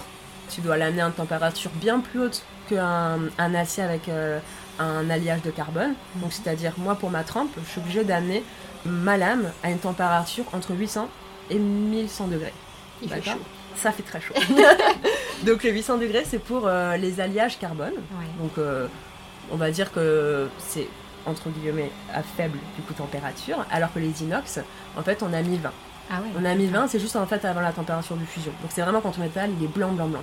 Tu 0.50 0.60
dois 0.60 0.76
l'amener 0.76 1.02
à 1.02 1.06
une 1.06 1.12
température 1.12 1.70
bien 1.80 2.00
plus 2.00 2.20
haute 2.20 2.42
qu'un 2.68 3.18
un 3.38 3.54
acier 3.54 3.82
avec 3.82 4.08
euh, 4.08 4.40
un 4.78 5.08
alliage 5.10 5.42
de 5.42 5.50
carbone. 5.50 5.94
Mhm. 6.16 6.22
Donc 6.22 6.32
c'est-à-dire 6.32 6.72
moi 6.78 6.94
pour 6.94 7.10
ma 7.10 7.24
trempe, 7.24 7.50
je 7.64 7.70
suis 7.70 7.80
obligée 7.80 8.04
d'amener 8.04 8.42
ma 8.84 9.16
lame 9.16 9.50
à 9.62 9.70
une 9.70 9.78
température 9.78 10.44
entre 10.52 10.74
800 10.74 11.08
et 11.50 11.58
1100 11.58 12.28
degrés. 12.28 12.52
Il 13.02 13.08
fait 13.08 13.22
chaud 13.22 13.40
ça 13.76 13.92
fait 13.92 14.02
très 14.02 14.20
chaud. 14.20 14.34
donc 15.46 15.62
les 15.62 15.72
800 15.72 15.98
degrés, 15.98 16.24
c'est 16.24 16.38
pour 16.38 16.66
euh, 16.66 16.96
les 16.96 17.20
alliages 17.20 17.58
carbone. 17.58 17.94
Donc 18.40 18.58
euh, 18.58 18.86
on 19.50 19.56
va 19.56 19.70
dire 19.70 19.92
que 19.92 20.48
c'est 20.58 20.88
entre 21.26 21.48
guillemets 21.50 21.90
à 22.12 22.22
faible 22.22 22.58
du 22.76 22.82
coup 22.82 22.92
température, 22.92 23.64
alors 23.70 23.92
que 23.92 23.98
les 23.98 24.22
inox, 24.22 24.60
en 24.96 25.02
fait, 25.02 25.22
on 25.22 25.32
a 25.32 25.42
1020. 25.42 25.72
Ah 26.10 26.14
on 26.38 26.44
a 26.44 26.54
1020, 26.54 26.88
c'est 26.88 27.00
juste 27.00 27.16
en 27.16 27.26
fait 27.26 27.44
avant 27.46 27.62
la 27.62 27.72
température 27.72 28.16
de 28.16 28.24
fusion. 28.24 28.52
Donc 28.60 28.70
c'est 28.74 28.82
vraiment 28.82 29.00
quand 29.00 29.14
on 29.18 29.22
métal, 29.22 29.50
il 29.58 29.64
est 29.64 29.68
blanc, 29.68 29.92
blanc, 29.92 30.08
blanc. 30.08 30.22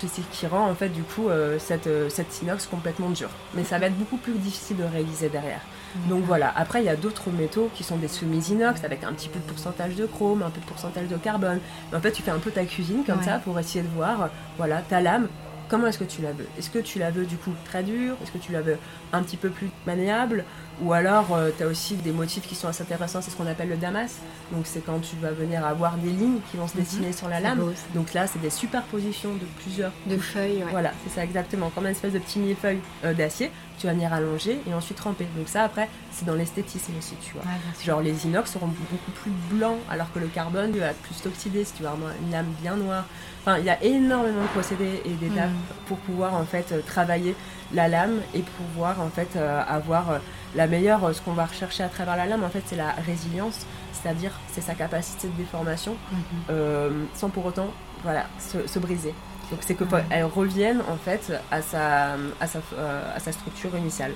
C'est 0.00 0.08
ce 0.08 0.20
qui 0.32 0.46
rend 0.46 0.68
en 0.68 0.74
fait 0.74 0.90
du 0.90 1.02
coup 1.02 1.28
euh, 1.28 1.58
cette, 1.58 1.88
cette 2.10 2.42
inox 2.42 2.66
complètement 2.66 3.10
dure. 3.10 3.30
Mais 3.54 3.64
ça 3.64 3.78
va 3.78 3.86
être 3.86 3.96
beaucoup 3.96 4.16
plus 4.16 4.34
difficile 4.34 4.76
de 4.76 4.84
réaliser 4.84 5.28
derrière. 5.28 5.60
Donc 6.08 6.24
voilà, 6.24 6.52
après 6.56 6.82
il 6.82 6.86
y 6.86 6.88
a 6.88 6.96
d'autres 6.96 7.30
métaux 7.30 7.70
qui 7.74 7.84
sont 7.84 7.96
des 7.96 8.08
semi-inox 8.08 8.82
avec 8.82 9.04
un 9.04 9.12
petit 9.12 9.28
peu 9.28 9.38
de 9.38 9.44
pourcentage 9.44 9.94
de 9.94 10.06
chrome, 10.06 10.42
un 10.42 10.50
peu 10.50 10.60
de 10.60 10.66
pourcentage 10.66 11.06
de 11.06 11.16
carbone. 11.16 11.60
en 11.94 12.00
fait 12.00 12.10
tu 12.12 12.22
fais 12.22 12.32
un 12.32 12.38
peu 12.38 12.50
ta 12.50 12.64
cuisine 12.64 13.04
comme 13.06 13.22
ça 13.22 13.38
pour 13.38 13.58
essayer 13.58 13.82
de 13.82 13.90
voir, 13.94 14.28
voilà, 14.58 14.82
ta 14.82 15.00
lame, 15.00 15.28
comment 15.74 15.88
est-ce 15.88 15.98
que 15.98 16.04
tu 16.04 16.22
la 16.22 16.30
veux? 16.30 16.46
Est-ce 16.56 16.70
que 16.70 16.78
tu 16.78 17.00
la 17.00 17.10
veux 17.10 17.26
du 17.26 17.36
coup 17.36 17.50
très 17.64 17.82
dure? 17.82 18.14
Est-ce 18.22 18.30
que 18.30 18.38
tu 18.38 18.52
la 18.52 18.62
veux 18.62 18.78
un 19.12 19.24
petit 19.24 19.36
peu 19.36 19.48
plus 19.48 19.70
maniable? 19.86 20.44
Ou 20.80 20.92
alors 20.92 21.34
euh, 21.34 21.50
tu 21.56 21.64
as 21.64 21.66
aussi 21.66 21.96
des 21.96 22.12
motifs 22.12 22.46
qui 22.46 22.54
sont 22.54 22.68
assez 22.68 22.82
intéressants, 22.82 23.20
c'est 23.20 23.32
ce 23.32 23.36
qu'on 23.36 23.48
appelle 23.48 23.70
le 23.70 23.76
damas. 23.76 24.20
Donc 24.52 24.66
c'est 24.66 24.86
quand 24.86 25.00
tu 25.00 25.16
vas 25.16 25.32
venir 25.32 25.66
avoir 25.66 25.96
des 25.96 26.10
lignes 26.10 26.38
qui 26.48 26.58
vont 26.58 26.68
se 26.68 26.76
mhm. 26.76 26.84
dessiner 26.84 27.12
sur 27.12 27.28
la 27.28 27.40
lame. 27.40 27.72
Donc 27.92 28.14
là 28.14 28.28
c'est 28.28 28.40
des 28.40 28.50
superpositions 28.50 29.34
de 29.34 29.46
plusieurs 29.62 29.90
de 30.06 30.16
feuilles. 30.16 30.62
Voilà, 30.70 30.92
c'est 31.02 31.12
ça 31.12 31.24
exactement, 31.24 31.70
comme 31.70 31.86
une 31.86 31.90
espèce 31.90 32.12
de 32.12 32.20
petit 32.20 32.38
millefeuille 32.38 32.78
euh, 33.04 33.12
d'acier 33.12 33.50
tu 33.78 33.86
vas 33.86 33.92
venir 33.92 34.12
allonger 34.12 34.60
et 34.66 34.74
ensuite 34.74 34.98
tremper. 34.98 35.26
Donc 35.36 35.48
ça, 35.48 35.64
après, 35.64 35.88
c'est 36.12 36.24
dans 36.24 36.34
l'esthétisme 36.34 36.92
aussi, 36.98 37.14
tu 37.22 37.34
vois. 37.34 37.42
Genre 37.82 38.00
les 38.00 38.26
inox 38.26 38.52
seront 38.52 38.66
beaucoup 38.66 39.10
plus 39.22 39.32
blancs, 39.50 39.78
alors 39.90 40.12
que 40.12 40.18
le 40.18 40.26
carbone 40.26 40.72
va 40.72 40.92
plus 40.92 41.14
s'oxyder 41.14 41.64
si 41.64 41.72
tu 41.74 41.82
veux 41.82 41.88
avoir 41.88 42.12
une 42.22 42.30
lame 42.30 42.52
bien 42.60 42.76
noire. 42.76 43.04
Enfin, 43.40 43.58
il 43.58 43.64
y 43.64 43.70
a 43.70 43.82
énormément 43.82 44.42
de 44.42 44.48
procédés 44.48 45.02
et 45.04 45.10
d'étapes 45.10 45.50
mm. 45.50 45.86
pour 45.86 45.98
pouvoir 45.98 46.34
en 46.34 46.44
fait 46.44 46.72
euh, 46.72 46.80
travailler 46.80 47.34
la 47.72 47.88
lame 47.88 48.20
et 48.34 48.40
pouvoir 48.40 49.00
en 49.00 49.10
fait 49.10 49.36
euh, 49.36 49.62
avoir 49.66 50.10
euh, 50.10 50.18
la 50.54 50.66
meilleure. 50.66 51.14
Ce 51.14 51.20
qu'on 51.20 51.32
va 51.32 51.46
rechercher 51.46 51.82
à 51.82 51.88
travers 51.88 52.16
la 52.16 52.26
lame, 52.26 52.44
en 52.44 52.48
fait, 52.48 52.62
c'est 52.66 52.76
la 52.76 52.92
résilience, 52.92 53.66
c'est-à-dire 53.92 54.32
c'est 54.52 54.62
sa 54.62 54.74
capacité 54.74 55.28
de 55.28 55.32
déformation, 55.34 55.96
mm-hmm. 56.12 56.92
sans 57.14 57.28
pour 57.28 57.44
autant, 57.46 57.68
voilà, 58.02 58.26
se 58.38 58.78
briser. 58.78 59.12
Donc 59.50 59.60
c'est 59.60 59.74
qu'elle 59.74 60.24
revienne 60.24 60.80
en 60.88 60.96
fait 60.96 61.32
à 61.50 61.62
sa, 61.62 62.14
à 62.40 62.46
sa, 62.46 62.58
euh, 62.76 63.16
à 63.16 63.20
sa 63.20 63.32
structure 63.32 63.76
initiale. 63.76 64.12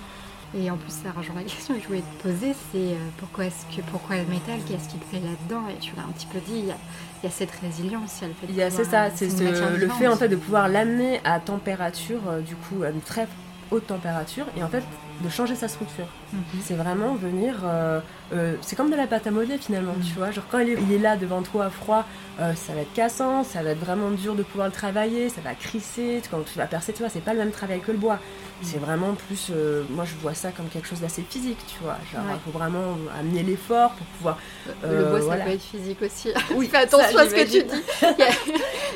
Et 0.56 0.70
en 0.70 0.78
plus, 0.78 0.90
ça 0.90 1.10
rejoint 1.14 1.34
la 1.36 1.42
question 1.42 1.74
que 1.74 1.80
je 1.82 1.86
voulais 1.86 2.02
te 2.18 2.22
poser, 2.22 2.54
c'est 2.72 2.78
euh, 2.78 2.96
pourquoi 3.18 3.44
est-ce 3.44 3.66
que 3.76 3.82
pourquoi 3.90 4.16
le 4.16 4.24
métal, 4.24 4.58
qu'est-ce 4.66 4.88
qui 4.88 4.96
te 4.96 5.04
plaît 5.04 5.20
là-dedans? 5.20 5.68
Et 5.68 5.78
tu 5.78 5.94
l'as 5.94 6.04
un 6.04 6.12
petit 6.12 6.26
peu 6.26 6.38
dit, 6.38 6.60
il 6.60 6.66
y 6.66 6.70
a, 6.70 6.76
il 7.22 7.26
y 7.26 7.28
a 7.28 7.30
cette 7.30 7.50
résilience, 7.50 8.22
il 8.48 8.56
y 8.56 8.62
a 8.62 8.70
C'est 8.70 8.84
ça, 8.84 9.10
c'est 9.14 9.28
le 9.28 9.88
fait 9.90 10.08
en 10.08 10.16
fait 10.16 10.28
de 10.28 10.36
pouvoir 10.36 10.68
l'amener 10.68 11.20
à 11.24 11.38
température, 11.38 12.20
euh, 12.28 12.40
du 12.40 12.56
coup, 12.56 12.82
à 12.82 12.88
une 12.88 13.02
très 13.02 13.28
haute 13.70 13.86
température, 13.88 14.46
et 14.56 14.62
en 14.62 14.68
fait 14.68 14.82
de 15.22 15.28
changer 15.28 15.54
sa 15.54 15.68
structure. 15.68 16.06
Mhm. 16.32 16.42
C'est 16.62 16.74
vraiment 16.74 17.14
venir. 17.14 17.54
Euh, 17.64 18.00
euh, 18.34 18.54
c'est 18.60 18.76
comme 18.76 18.90
de 18.90 18.96
la 18.96 19.06
pâte 19.06 19.26
à 19.26 19.30
modeler 19.30 19.58
finalement, 19.58 19.94
mhm. 19.94 20.04
tu 20.04 20.12
vois. 20.14 20.30
Genre 20.30 20.44
quand 20.50 20.58
il 20.58 20.70
est, 20.70 20.78
il 20.80 20.92
est, 20.92 20.98
là 20.98 21.16
devant 21.16 21.42
toi 21.42 21.66
à 21.66 21.70
froid, 21.70 22.04
euh, 22.40 22.54
ça 22.54 22.74
va 22.74 22.82
être 22.82 22.92
cassant, 22.92 23.44
ça 23.44 23.62
va 23.62 23.70
être 23.70 23.78
vraiment 23.78 24.10
dur 24.10 24.34
de 24.34 24.42
pouvoir 24.42 24.68
le 24.68 24.72
travailler, 24.72 25.28
ça 25.28 25.40
va 25.40 25.54
crisser. 25.54 26.20
Quand 26.30 26.40
tu 26.44 26.58
vas 26.58 26.66
percer, 26.66 26.92
tu 26.92 27.00
vois, 27.00 27.08
c'est 27.08 27.20
pas 27.20 27.32
le 27.32 27.38
même 27.38 27.50
travail 27.50 27.80
que 27.80 27.92
le 27.92 27.98
bois. 27.98 28.18
C'est 28.60 28.78
vraiment 28.78 29.14
plus. 29.14 29.52
moi 29.88 30.04
je 30.04 30.20
vois 30.20 30.34
ça 30.34 30.50
comme 30.50 30.66
quelque 30.66 30.88
chose 30.88 31.00
d'assez 31.00 31.22
physique, 31.22 31.58
tu 31.68 31.76
vois. 31.80 31.96
Genre 32.12 32.24
il 32.34 32.40
faut 32.40 32.58
vraiment 32.58 32.98
amener 33.16 33.44
l'effort 33.44 33.92
pour 33.92 34.06
pouvoir. 34.06 34.38
le 34.82 35.04
bois 35.04 35.20
ça 35.20 35.44
peut 35.44 35.50
être 35.50 35.62
physique 35.62 36.02
aussi. 36.02 36.30
Oui, 36.56 36.66
fais 36.72 36.78
attention 36.78 37.18
à 37.20 37.28
ce 37.28 37.34
que 37.36 37.44
tu 37.44 37.62
dis. 37.62 37.82
Il 38.02 38.18
y 38.18 38.22
a, 38.22 38.30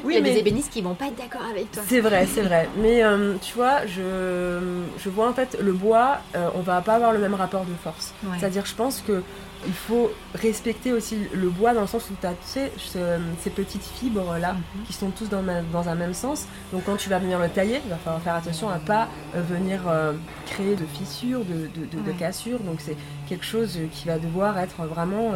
oui, 0.02 0.14
il 0.18 0.26
y 0.26 0.30
a 0.30 0.32
des 0.32 0.40
ébénistes 0.40 0.72
qui 0.72 0.82
vont 0.82 0.94
pas 0.94 1.06
être 1.06 1.16
d'accord 1.16 1.46
avec 1.48 1.70
toi. 1.70 1.84
C'est 1.86 2.00
vrai, 2.00 2.26
c'est 2.26 2.42
vrai. 2.42 2.68
Mais 2.76 3.02
tu 3.40 3.54
vois, 3.54 3.86
je, 3.86 4.58
je 4.98 5.08
vois 5.08 5.28
en 5.28 5.32
fait 5.32 5.56
le 5.60 5.72
bois 5.72 6.18
on 6.34 6.60
va 6.60 6.80
pas 6.80 6.94
avoir 6.94 7.12
le 7.12 7.21
même 7.22 7.34
rapport 7.34 7.64
de 7.64 7.74
force. 7.74 8.12
C'est-à-dire, 8.38 8.66
je 8.66 8.74
pense 8.74 9.00
que 9.00 9.22
il 9.66 9.72
faut 9.72 10.10
respecter 10.34 10.92
aussi 10.92 11.16
le 11.32 11.48
bois 11.48 11.72
dans 11.72 11.82
le 11.82 11.86
sens 11.86 12.10
où 12.10 12.14
tu 12.20 12.26
as 12.26 12.34
ces 12.44 13.50
petites 13.50 13.84
fibres 13.84 14.36
là 14.38 14.54
mhm. 14.54 14.84
qui 14.86 14.92
sont 14.92 15.10
tous 15.10 15.28
dans, 15.28 15.42
dans, 15.72 15.88
un 15.88 15.94
même 15.94 16.14
sens. 16.14 16.46
Donc 16.72 16.84
quand 16.84 16.96
tu 16.96 17.08
vas 17.08 17.18
venir 17.18 17.38
le 17.38 17.48
tailler, 17.48 17.80
il 17.84 17.90
va 17.90 17.96
falloir 17.96 18.22
faire 18.22 18.34
attention 18.34 18.68
à 18.68 18.78
pas 18.78 19.08
euh, 19.36 19.42
venir 19.42 19.82
euh, 19.86 20.14
créer 20.46 20.74
de 20.74 20.84
fissures, 20.84 21.44
de, 21.44 22.12
cassures. 22.18 22.58
Donc 22.60 22.80
c'est 22.80 22.96
quelque 23.28 23.44
chose 23.44 23.78
qui 23.92 24.08
va 24.08 24.18
devoir 24.18 24.58
être 24.58 24.84
vraiment. 24.84 25.32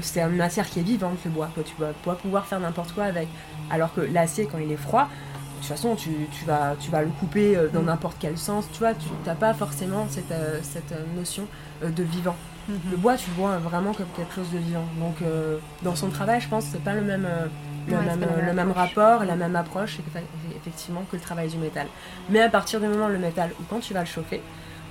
c'est 0.00 0.20
une 0.20 0.36
matière 0.36 0.68
qui 0.68 0.80
est 0.80 0.84
vivante 0.84 1.18
le 1.24 1.30
bois. 1.30 1.48
Tu 1.64 1.74
vas, 1.78 2.14
pouvoir 2.14 2.46
faire 2.46 2.60
n'importe 2.60 2.92
quoi 2.92 3.04
avec. 3.04 3.28
Alors 3.70 3.94
que 3.94 4.02
l'acier, 4.02 4.46
quand 4.50 4.58
il 4.58 4.70
est 4.70 4.76
froid, 4.76 5.08
de 5.08 5.31
toute 5.62 5.76
façon, 5.76 5.94
tu, 5.94 6.10
vas, 6.44 6.74
tu 6.78 6.90
vas 6.90 7.02
le 7.02 7.08
couper 7.08 7.56
euh, 7.56 7.68
dans 7.68 7.82
n'importe 7.82 8.16
quel 8.18 8.36
sens. 8.36 8.66
Tu 8.72 8.80
vois, 8.80 8.94
tu 8.94 9.08
n'as 9.24 9.34
pas 9.34 9.54
forcément 9.54 10.06
cette, 10.08 10.32
euh, 10.32 10.58
cette 10.62 10.92
euh, 10.92 11.04
notion 11.16 11.46
de 11.84 12.02
vivant. 12.02 12.34
Mm-hmm. 12.68 12.90
Le 12.90 12.96
bois, 12.96 13.16
tu 13.16 13.30
le 13.30 13.36
vois 13.36 13.58
vraiment 13.58 13.92
comme 13.92 14.08
quelque 14.16 14.34
chose 14.34 14.50
de 14.52 14.58
vivant. 14.58 14.84
Donc, 14.98 15.16
dans 15.82 15.96
son 15.96 16.10
travail, 16.10 16.40
je 16.40 16.48
pense 16.48 16.66
que 16.66 16.70
c'est 16.72 16.84
pas 16.84 16.94
le 16.94 17.02
même, 17.02 17.26
le, 17.88 17.96
même, 17.96 18.24
le 18.46 18.52
même 18.52 18.70
rapport, 18.70 19.24
la 19.24 19.34
même 19.34 19.56
approche, 19.56 19.98
effectivement, 20.56 21.02
que 21.10 21.16
le 21.16 21.22
travail 21.22 21.48
du 21.48 21.56
métal. 21.56 21.88
Mais 22.30 22.40
à 22.40 22.48
partir 22.48 22.80
du 22.80 22.86
moment 22.86 23.06
où 23.06 23.10
le 23.10 23.18
métal, 23.18 23.50
ou 23.60 23.64
quand 23.68 23.80
tu 23.80 23.94
vas 23.94 24.00
le 24.00 24.06
chauffer, 24.06 24.40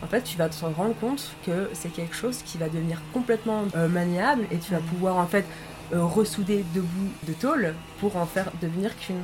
en 0.03 0.07
fait, 0.07 0.21
tu 0.23 0.37
vas 0.37 0.49
te 0.49 0.65
rendre 0.65 0.95
compte 0.99 1.31
que 1.45 1.69
c'est 1.71 1.93
quelque 1.93 2.15
chose 2.15 2.41
qui 2.43 2.57
va 2.57 2.67
devenir 2.67 3.01
complètement 3.13 3.63
maniable 3.89 4.43
et 4.51 4.57
tu 4.57 4.73
vas 4.73 4.79
mm. 4.79 4.83
pouvoir 4.83 5.17
en 5.17 5.27
fait 5.27 5.45
ressouder 5.93 6.65
deux 6.73 6.81
bouts 6.81 7.13
de 7.25 7.31
tôle 7.31 7.73
pour 8.01 8.17
en 8.17 8.25
faire 8.25 8.51
devenir 8.61 8.97
qu'une. 8.97 9.23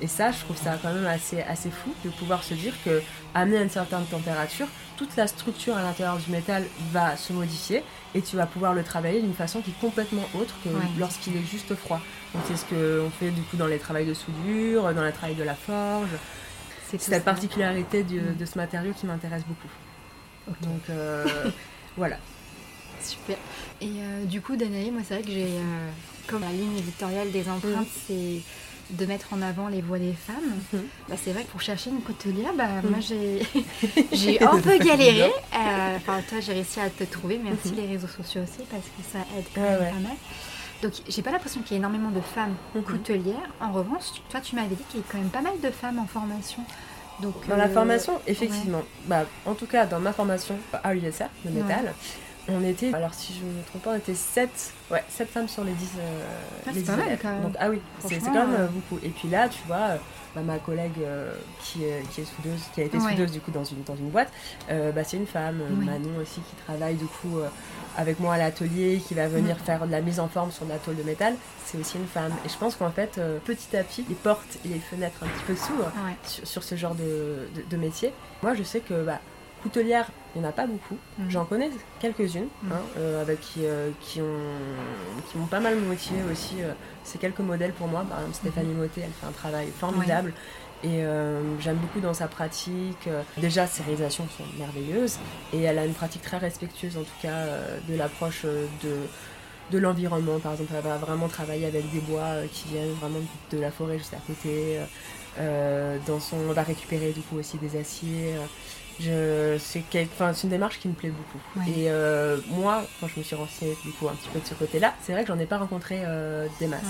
Et 0.00 0.06
ça, 0.06 0.32
je 0.32 0.40
trouve 0.40 0.56
ça 0.56 0.76
quand 0.82 0.92
même 0.92 1.06
assez, 1.06 1.40
assez 1.42 1.70
fou 1.70 1.94
de 2.04 2.10
pouvoir 2.10 2.42
se 2.42 2.54
dire 2.54 2.74
que, 2.84 3.00
à 3.34 3.44
une 3.44 3.70
certaine 3.70 4.04
température, 4.06 4.66
toute 4.96 5.16
la 5.16 5.26
structure 5.26 5.76
à 5.76 5.82
l'intérieur 5.82 6.18
du 6.18 6.30
métal 6.30 6.64
va 6.92 7.16
se 7.16 7.32
modifier 7.32 7.82
et 8.14 8.22
tu 8.22 8.36
vas 8.36 8.46
pouvoir 8.46 8.74
le 8.74 8.82
travailler 8.82 9.20
d'une 9.20 9.34
façon 9.34 9.60
qui 9.60 9.70
est 9.70 9.80
complètement 9.80 10.24
autre 10.34 10.54
que 10.62 10.68
lorsqu'il 10.98 11.36
est 11.36 11.44
juste 11.44 11.74
froid. 11.74 12.00
Donc 12.32 12.42
c'est 12.46 12.56
ce 12.56 12.64
qu'on 12.64 13.10
fait 13.10 13.30
du 13.30 13.42
coup 13.42 13.56
dans 13.56 13.66
les 13.66 13.78
travails 13.78 14.06
de 14.06 14.14
soudure, 14.14 14.92
dans 14.94 15.04
les 15.04 15.12
travails 15.12 15.36
de 15.36 15.42
la 15.42 15.54
forge. 15.54 16.10
C'est 16.88 17.00
cette 17.00 17.24
particularité 17.24 18.04
mm. 18.04 18.36
de 18.36 18.44
ce 18.44 18.56
matériau 18.58 18.92
qui 18.92 19.06
m'intéresse 19.06 19.42
beaucoup. 19.46 20.56
Donc 20.62 20.82
euh, 20.90 21.24
voilà. 21.96 22.18
Super. 23.00 23.36
Et 23.80 23.90
du 24.26 24.40
coup, 24.40 24.56
Danaï, 24.56 24.90
moi 24.90 25.02
c'est 25.04 25.14
vrai 25.14 25.22
que 25.22 25.30
j'ai, 25.30 25.48
comme 26.26 26.40
la 26.40 26.52
ligne 26.52 26.78
éditoriale 26.78 27.30
des 27.32 27.48
empreintes, 27.48 27.86
mm. 27.86 28.00
c'est 28.06 28.40
de 28.90 29.06
mettre 29.06 29.32
en 29.32 29.42
avant 29.42 29.68
les 29.68 29.80
voix 29.80 29.98
des 29.98 30.12
femmes. 30.12 30.36
Mhm. 30.72 30.82
Bah, 31.08 31.14
c'est 31.22 31.32
vrai 31.32 31.44
que 31.44 31.50
pour 31.50 31.60
chercher 31.60 31.90
une 31.90 32.00
coutelière, 32.00 32.52
bah, 32.56 32.68
mhm. 32.82 32.90
moi 32.90 33.00
j'ai, 33.00 33.42
j'ai 34.12 34.42
un 34.42 34.58
peu 34.58 34.78
galéré. 34.78 35.24
Euh, 35.24 35.96
enfin, 35.96 36.20
toi, 36.28 36.40
j'ai 36.40 36.52
réussi 36.52 36.80
à 36.80 36.90
te 36.90 37.04
trouver. 37.04 37.40
Merci 37.42 37.68
mhm. 37.70 37.76
les 37.76 37.86
réseaux 37.86 38.08
sociaux 38.08 38.42
aussi 38.42 38.64
parce 38.70 38.84
que 38.84 39.02
ça 39.12 39.18
aide 39.38 39.44
quand 39.54 39.62
même 39.62 39.78
pas 39.78 40.08
mal. 40.08 40.16
Donc, 40.82 40.92
j'ai 41.08 41.22
pas 41.22 41.30
l'impression 41.30 41.62
qu'il 41.62 41.72
y 41.72 41.74
ait 41.74 41.78
énormément 41.78 42.10
de 42.10 42.20
femmes 42.20 42.56
coutelières. 42.84 43.50
En 43.60 43.72
revanche, 43.72 44.04
toi, 44.28 44.40
tu 44.40 44.54
m'avais 44.54 44.74
dit 44.74 44.84
qu'il 44.90 45.00
y 45.00 45.02
a 45.02 45.06
quand 45.10 45.18
même 45.18 45.30
pas 45.30 45.40
mal 45.40 45.58
de 45.62 45.70
femmes 45.70 45.98
en 45.98 46.06
formation. 46.06 46.62
Donc, 47.20 47.46
dans 47.48 47.56
la 47.56 47.66
euh, 47.66 47.72
formation, 47.72 48.20
effectivement. 48.26 48.82
Bah, 49.06 49.24
en 49.46 49.54
tout 49.54 49.66
cas, 49.66 49.86
dans 49.86 50.00
ma 50.00 50.12
formation 50.12 50.56
à 50.82 50.92
l'USR, 50.92 51.28
le 51.44 51.52
métal, 51.52 51.94
on 52.48 52.62
était, 52.64 52.92
alors 52.92 53.14
si 53.14 53.32
je 53.32 53.44
ne 53.44 53.52
me 53.52 53.62
trompe 53.62 53.82
pas, 53.82 53.92
on 53.92 53.96
était 53.96 54.14
7, 54.14 54.50
ouais, 54.90 55.02
7 55.08 55.28
femmes 55.28 55.48
sur 55.48 55.64
les 55.64 55.72
10, 55.72 55.88
euh, 55.98 56.20
ah, 56.66 56.70
c'est 56.74 56.84
pas 56.84 56.96
mal, 56.96 57.18
quand 57.20 57.30
même. 57.30 57.42
Donc, 57.42 57.54
ah 57.58 57.70
oui, 57.70 57.80
c'est 58.06 58.18
quand 58.20 58.32
même 58.32 58.54
euh, 58.54 58.66
beaucoup. 58.66 58.98
Et 59.02 59.08
puis 59.08 59.28
là, 59.28 59.48
tu 59.48 59.60
vois, 59.66 59.76
euh, 59.76 59.96
bah, 60.34 60.42
ma 60.42 60.58
collègue 60.58 61.00
qui, 61.62 61.84
est, 61.84 62.02
qui 62.10 62.20
est 62.20 62.24
soudeuse, 62.24 62.60
qui 62.74 62.82
a 62.82 62.84
été 62.84 63.00
soudeuse 63.00 63.30
du 63.30 63.40
coup 63.40 63.50
dans 63.50 63.64
une, 63.64 63.82
dans 63.84 63.96
une 63.96 64.10
boîte, 64.10 64.30
bah, 64.68 65.04
c'est 65.04 65.16
une 65.16 65.26
femme, 65.26 65.62
Manon 65.84 66.18
aussi, 66.20 66.40
qui 66.40 66.56
travaille 66.66 66.96
du 66.96 67.06
coup 67.06 67.38
avec 67.96 68.18
moi 68.18 68.34
à 68.34 68.38
l'atelier, 68.38 69.00
qui 69.06 69.14
va 69.14 69.28
venir 69.28 69.56
mm. 69.56 69.60
faire 69.60 69.86
de 69.86 69.92
la 69.92 70.00
mise 70.00 70.18
en 70.18 70.28
forme 70.28 70.50
sur 70.50 70.66
de 70.66 70.70
la 70.70 70.78
tôle 70.78 70.96
de 70.96 71.04
métal, 71.04 71.36
c'est 71.64 71.78
aussi 71.78 71.96
une 71.96 72.06
femme. 72.06 72.32
Et 72.44 72.48
je 72.48 72.58
pense 72.58 72.74
qu'en 72.74 72.90
fait, 72.90 73.20
petit 73.44 73.76
à 73.76 73.84
petit, 73.84 74.04
les 74.08 74.16
portes 74.16 74.58
et 74.64 74.68
les 74.68 74.80
fenêtres 74.80 75.22
un 75.22 75.28
petit 75.28 75.44
peu 75.46 75.56
s'ouvrent 75.56 75.92
sur, 76.44 76.62
ce 76.62 76.74
genre 76.74 76.94
de, 76.94 77.48
de, 77.70 77.76
métier. 77.76 78.12
Moi, 78.42 78.54
je 78.54 78.64
sais 78.64 78.80
que 78.80 79.04
bah, 79.04 79.20
coutelière, 79.62 80.10
il 80.34 80.40
n'y 80.40 80.46
en 80.46 80.48
a 80.48 80.52
pas 80.52 80.66
beaucoup. 80.66 80.96
Mhm. 81.18 81.30
J'en 81.30 81.44
connais 81.44 81.70
quelques-unes 82.00 82.48
mhm. 82.62 82.72
hein, 82.72 82.80
euh, 82.98 83.22
avec 83.22 83.40
qui, 83.40 83.60
euh, 83.64 83.90
qui, 84.00 84.20
ont, 84.20 84.40
qui 85.30 85.38
m'ont 85.38 85.46
pas 85.46 85.60
mal 85.60 85.76
motivé 85.76 86.18
aussi. 86.30 86.56
Euh, 86.60 86.72
c'est 87.04 87.18
quelques 87.18 87.40
modèles 87.40 87.72
pour 87.72 87.86
moi. 87.86 88.04
Par 88.08 88.18
exemple, 88.18 88.36
Stéphanie 88.36 88.72
mhm. 88.72 88.78
Motet, 88.78 89.02
elle 89.02 89.12
fait 89.12 89.26
un 89.26 89.32
travail 89.32 89.68
formidable. 89.78 90.32
Et 90.82 91.02
j'aime 91.60 91.76
beaucoup 91.76 92.00
dans 92.00 92.12
sa 92.12 92.28
pratique. 92.28 93.08
déjà, 93.38 93.66
ses 93.66 93.82
réalisations 93.84 94.28
sont 94.36 94.44
merveilleuses. 94.58 95.16
Et 95.54 95.62
elle 95.62 95.78
a 95.78 95.86
une 95.86 95.94
pratique 95.94 96.20
très 96.20 96.36
respectueuse, 96.36 96.98
en 96.98 97.04
tout 97.04 97.20
cas, 97.22 97.46
de 97.88 97.96
l'approche 97.96 98.44
de, 98.44 98.96
de 99.70 99.78
l'environnement. 99.78 100.38
Par 100.40 100.52
exemple, 100.52 100.72
elle 100.76 100.84
va 100.84 100.98
vraiment 100.98 101.28
travailler 101.28 101.64
avec 101.64 101.90
des 101.90 102.00
bois 102.00 102.34
qui 102.52 102.68
viennent 102.68 102.92
vraiment 103.00 103.20
de 103.50 103.58
la 103.58 103.70
forêt 103.70 103.96
juste 103.96 104.12
à 104.12 104.18
côté. 104.26 104.78
dans 106.06 106.20
son, 106.20 106.36
on 106.50 106.52
va 106.52 106.62
récupérer 106.62 107.12
du 107.12 107.22
coup 107.22 107.38
aussi 107.38 107.56
des 107.56 107.80
aciers. 107.80 108.34
C'est 108.98 110.44
une 110.44 110.50
démarche 110.50 110.78
qui 110.78 110.88
me 110.88 110.94
plaît 110.94 111.10
beaucoup. 111.10 111.68
Et 111.68 111.90
euh, 111.90 112.38
moi, 112.48 112.82
quand 113.00 113.08
je 113.08 113.18
me 113.18 113.24
suis 113.24 113.36
renseignée 113.36 113.76
du 113.84 113.92
coup 113.92 114.08
un 114.08 114.14
petit 114.14 114.28
peu 114.28 114.40
de 114.40 114.46
ce 114.46 114.54
côté-là, 114.54 114.94
c'est 115.02 115.12
vrai 115.12 115.22
que 115.22 115.28
j'en 115.28 115.38
ai 115.38 115.46
pas 115.46 115.58
rencontré 115.58 116.02
euh, 116.04 116.46
des 116.60 116.66
masses. 116.66 116.82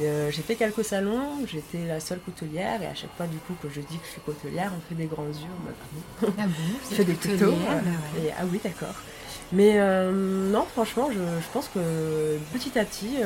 Euh, 0.00 0.30
j'ai 0.30 0.42
fait 0.42 0.56
quelques 0.56 0.84
salons, 0.84 1.46
j'étais 1.46 1.86
la 1.86 2.00
seule 2.00 2.18
coutelière 2.18 2.82
et 2.82 2.86
à 2.86 2.94
chaque 2.94 3.14
fois 3.16 3.26
du 3.26 3.36
coup 3.36 3.54
que 3.62 3.68
je 3.68 3.80
dis 3.80 3.96
que 3.96 4.06
je 4.06 4.10
suis 4.10 4.20
coutelière, 4.20 4.72
on 4.76 4.80
fait 4.88 4.96
des 4.96 5.06
grands 5.06 5.26
yeux. 5.26 6.26
Ah 6.38 6.46
bon 6.46 6.52
Je 6.90 6.94
fais 6.96 7.04
des 7.04 7.14
couteaux. 7.14 7.52
Bah 7.52 7.80
et, 8.18 8.30
ah 8.38 8.42
oui, 8.50 8.60
d'accord. 8.62 8.94
Mais 9.52 9.78
non, 10.12 10.66
franchement, 10.72 11.10
je, 11.12 11.18
je, 11.18 11.52
pense 11.52 11.68
que 11.68 12.38
petit 12.52 12.76
à 12.78 12.84
petit, 12.84 13.18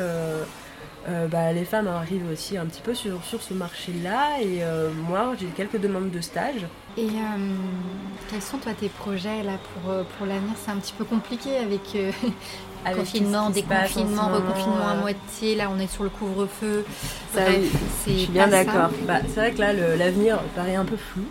euh, 1.08 1.26
bah, 1.26 1.52
les 1.52 1.64
femmes 1.64 1.88
arrivent 1.88 2.28
aussi 2.30 2.58
un 2.58 2.66
petit 2.66 2.82
peu 2.82 2.94
sur, 2.94 3.24
sur 3.24 3.42
ce 3.42 3.54
marché-là. 3.54 4.40
Et 4.40 4.62
euh, 4.62 4.90
moi, 4.92 5.34
j'ai 5.38 5.46
quelques 5.46 5.80
demandes 5.80 6.10
de 6.10 6.20
stage. 6.20 6.66
Et 6.98 7.06
euh, 7.06 7.54
quels 8.28 8.42
sont 8.42 8.58
toi 8.58 8.72
tes 8.78 8.88
projets 8.88 9.44
là 9.44 9.52
pour, 9.72 9.94
pour 10.16 10.26
l'avenir? 10.26 10.54
C'est 10.64 10.72
un 10.72 10.76
petit 10.76 10.92
peu 10.92 11.04
compliqué 11.04 11.56
avec, 11.56 11.96
avec 12.84 12.98
confinement, 12.98 13.50
déconfinement, 13.50 14.28
reconfinement 14.28 14.88
à 14.88 14.94
moitié. 14.96 15.54
Là, 15.54 15.70
on 15.72 15.78
est 15.78 15.86
sur 15.86 16.02
le 16.02 16.10
couvre-feu. 16.10 16.84
c'est 17.32 17.62
je 18.06 18.12
suis 18.12 18.26
bien 18.26 18.48
d'accord. 18.48 18.90
Bah, 19.06 19.20
c'est 19.28 19.40
vrai 19.40 19.52
que 19.52 19.60
là, 19.60 19.72
l'avenir 19.72 20.40
paraît 20.56 20.74
un 20.74 20.84
peu 20.84 20.96
flou. 20.96 21.22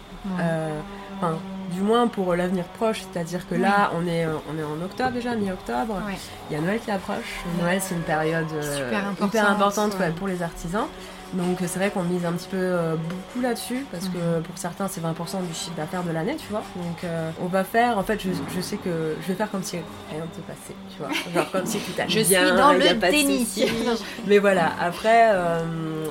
Du 1.74 1.82
moins 1.82 2.08
pour 2.08 2.34
l'avenir 2.34 2.64
proche, 2.64 3.02
c'est-à-dire 3.02 3.48
que 3.48 3.56
là, 3.56 3.92
on 3.94 4.08
est, 4.08 4.26
on 4.26 4.58
est 4.58 4.64
en 4.64 4.84
octobre 4.86 5.12
déjà, 5.12 5.36
mi-octobre. 5.36 6.02
Il 6.50 6.54
y 6.54 6.58
a 6.58 6.62
Noël 6.62 6.80
qui 6.80 6.92
approche. 6.92 7.42
Noël, 7.60 7.80
c'est 7.82 7.94
une 7.94 8.02
période 8.02 8.48
euh, 8.54 8.90
hyper 9.22 9.52
importante 9.52 9.98
pour 10.18 10.28
les 10.28 10.42
artisans. 10.42 10.88
Donc 11.34 11.58
c'est 11.60 11.80
vrai 11.80 11.92
qu'on 11.92 12.04
mise 12.04 12.26
un 12.26 12.34
petit 12.34 12.48
peu 12.48 12.58
euh, 12.58 12.96
beaucoup 12.96 13.42
là-dessus 13.42 13.86
parce 13.92 14.08
que 14.08 14.40
pour 14.42 14.58
certains 14.58 14.88
c'est 14.88 15.02
20% 15.02 15.46
du 15.46 15.54
chiffre 15.54 15.76
d'affaires 15.76 16.04
de 16.04 16.12
l'année, 16.12 16.36
tu 16.38 16.48
vois. 16.50 16.64
Donc 16.76 17.04
euh, 17.04 17.30
on 17.42 17.48
va 17.48 17.64
faire, 17.64 17.98
en 17.98 18.04
fait 18.04 18.22
je, 18.22 18.62
sais 18.62 18.78
que 18.78 19.16
je 19.22 19.28
vais 19.28 19.34
faire 19.34 19.52
comme 19.52 19.64
si 19.64 19.78
rien 19.78 19.86
ne 20.20 20.36
se 20.36 20.42
passait, 20.42 20.76
tu 20.90 21.00
vois. 21.00 21.10
Genre 21.34 21.52
comme 21.52 21.66
si 21.66 21.80
tout 21.80 21.92
allait 22.00 22.10
je 22.10 22.28
bien. 22.28 22.42
Je 22.42 22.48
suis 22.48 22.56
dans 22.58 22.74
le 22.74 23.12
déni. 23.12 23.48
Mais 24.28 24.40
voilà, 24.40 24.72
après 24.80 25.34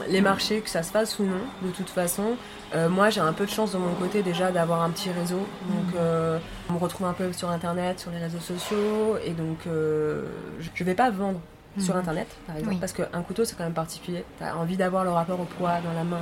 les 0.09 0.21
marchés, 0.21 0.61
que 0.61 0.71
ça 0.71 0.83
se 0.83 0.91
fasse 0.91 1.19
ou 1.19 1.25
non, 1.25 1.41
de 1.63 1.71
toute 1.71 1.89
façon, 1.91 2.37
euh, 2.75 2.89
moi, 2.89 3.11
j'ai 3.11 3.21
un 3.21 3.33
peu 3.33 3.47
de 3.47 3.51
chance 3.51 3.73
de 3.73 3.79
mon 3.79 3.95
côté 3.95 4.23
déjà 4.23 4.51
d'avoir 4.51 4.83
un 4.83 4.91
petit 4.91 5.11
réseau. 5.11 5.47
Donc, 5.69 5.95
mhm. 5.95 5.99
euh, 5.99 6.39
on 6.69 6.75
me 6.75 6.79
retrouve 6.79 7.07
un 7.07 7.13
peu 7.13 7.33
sur 7.33 7.51
Internet, 7.51 8.01
sur 8.01 8.11
les 8.11 8.19
réseaux 8.19 8.41
sociaux. 8.41 9.17
Et 9.25 9.31
donc, 9.31 9.59
euh, 9.67 10.25
je 10.61 10.83
ne 10.83 10.87
vais 10.87 10.95
pas 10.95 11.11
vendre 11.11 11.41
sur 11.79 11.95
mhm. 11.95 12.01
Internet, 12.01 12.29
par 12.47 12.57
exemple. 12.57 12.77
Parce 12.81 12.93
qu'un 12.93 13.23
couteau, 13.23 13.45
c'est 13.45 13.57
quand 13.57 13.65
même 13.65 13.73
particulier. 13.73 14.25
Tu 14.39 14.45
as 14.45 14.57
envie 14.57 14.77
d'avoir 14.77 15.05
le 15.05 15.11
rapport 15.11 15.41
au 15.41 15.45
poids 15.45 15.81
dans 15.85 15.93
la 15.93 16.05
main. 16.05 16.21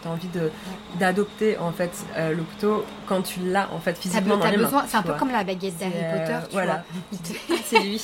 tu 0.00 0.08
as 0.08 0.10
envie 0.10 0.28
d'adopter, 0.98 1.58
en 1.58 1.72
fait, 1.72 1.90
le 2.16 2.42
couteau 2.42 2.84
quand 3.06 3.22
tu 3.22 3.40
l'as, 3.40 3.68
en 3.72 3.78
fait, 3.78 3.96
physiquement 3.96 4.36
dans 4.36 4.50
les. 4.50 4.58
C'est 4.86 4.96
un 4.96 5.02
peu 5.02 5.14
comme 5.14 5.30
la 5.30 5.44
baguette 5.44 5.78
d'Harry 5.78 5.92
Potter, 5.92 6.46
tu 6.48 6.52
voilà. 6.52 6.84
c'est 7.64 7.80
lui. 7.80 8.00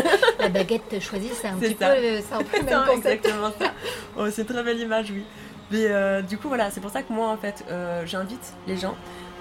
la 0.38 0.48
baguette 0.48 1.00
choisie, 1.00 1.30
c'est 1.40 1.48
un 1.48 1.54
petit 1.54 1.74
peu, 1.74 1.84
c'est 1.84 2.34
un 2.34 2.38
peu 2.38 2.62
même 2.62 2.98
exactement 2.98 3.50
ça. 3.58 3.72
Oh, 4.16 4.26
c'est 4.30 4.44
très 4.44 4.62
belle 4.62 4.80
image, 4.80 5.10
oui. 5.10 5.24
Mais 5.70 5.86
euh, 5.86 6.22
du 6.22 6.38
coup, 6.38 6.48
voilà, 6.48 6.70
c'est 6.70 6.80
pour 6.80 6.90
ça 6.90 7.02
que 7.02 7.12
moi, 7.12 7.28
en 7.28 7.36
fait, 7.36 7.64
euh, 7.70 8.02
j'invite 8.06 8.54
les 8.66 8.76
gens 8.76 8.94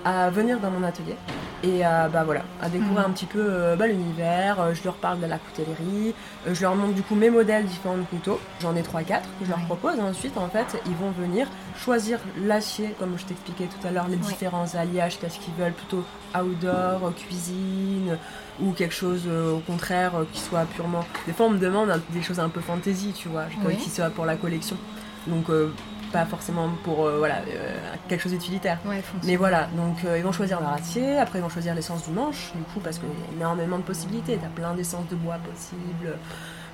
à 0.08 0.30
venir 0.30 0.60
dans 0.62 0.72
mon 0.72 0.84
atelier 0.84 1.16
et 1.64 1.84
à, 1.84 2.08
bah, 2.08 2.24
voilà, 2.24 2.44
à 2.62 2.70
découvrir 2.70 3.00
mhm. 3.00 3.06
un 3.08 3.10
petit 3.10 3.26
peu 3.26 3.44
euh, 3.44 3.76
bah, 3.76 3.88
l'univers. 3.88 4.74
je 4.74 4.82
leur 4.86 4.94
parle 4.94 5.20
de 5.20 5.26
la 5.26 5.38
coutellerie, 5.38 6.14
je 6.50 6.62
leur 6.62 6.76
montre 6.76 6.94
du 6.94 7.02
coup 7.02 7.16
mes 7.16 7.30
modèles 7.30 7.66
différents 7.66 7.98
de 7.98 8.04
couteaux. 8.04 8.40
J'en 8.62 8.74
ai 8.76 8.84
3-4 8.84 9.22
que 9.40 9.46
je 9.46 9.50
leur 9.50 9.60
propose. 9.66 10.00
ensuite, 10.00 10.38
en 10.38 10.48
fait, 10.48 10.82
ils 10.86 10.96
vont 10.96 11.12
venir 11.12 11.48
choisir 11.78 12.20
l'acier, 12.42 12.96
comme 13.00 13.18
je 13.18 13.26
t'expliquais 13.26 13.66
tout 13.66 13.86
à 13.86 13.92
l'heure, 13.92 14.08
les 14.08 14.16
différents 14.16 14.76
alliages, 14.76 15.20
qu'est-ce 15.20 15.40
qu'ils 15.40 15.54
veulent, 15.56 15.74
plutôt 15.74 16.06
outdoor, 16.40 17.14
cuisine, 17.16 18.18
ou 18.62 18.72
quelque 18.72 18.94
chose 18.96 19.28
au 19.28 19.60
contraire 19.60 20.14
qui 20.32 20.40
soit 20.40 20.66
purement. 20.74 21.04
Des 21.26 21.34
fois, 21.34 21.48
on 21.48 21.52
me 21.52 21.60
demande 21.60 22.02
des 22.12 22.22
choses 22.22 22.40
un 22.40 22.50
peu 22.50 22.62
fantasy, 22.62 23.12
tu 23.14 23.28
vois, 23.28 23.46
qui 23.78 23.90
soit 23.90 24.10
pour 24.10 24.26
la 24.26 24.36
collection. 24.36 24.78
Donc, 25.28 25.50
pas 26.12 26.26
forcément 26.26 26.70
pour 26.84 27.06
euh, 27.06 27.18
voilà, 27.18 27.38
euh, 27.48 27.76
quelque 28.08 28.22
chose 28.22 28.32
d'utilitaire. 28.32 28.80
mais 29.24 29.36
voilà, 29.36 29.68
donc 29.76 30.04
euh, 30.06 30.18
ils 30.18 30.24
vont 30.24 30.32
choisir 30.32 30.60
leur 30.60 30.74
acier, 30.74 31.18
après 31.18 31.40
ils 31.40 31.42
vont 31.42 31.50
choisir 31.50 31.76
l'essence 31.76 32.06
du 32.06 32.12
manche, 32.12 32.52
du 32.56 32.64
coup, 32.64 32.80
parce 32.80 33.00
qu'il 33.00 33.10
y 33.10 33.12
a 33.12 33.36
énormément 33.36 33.78
de 33.78 33.84
possibilités. 33.84 34.38
Tu 34.38 34.46
as 34.46 34.50
plein 34.50 34.74
d'essences 34.74 35.08
de 35.10 35.16
bois 35.16 35.38
possibles, 35.38 36.18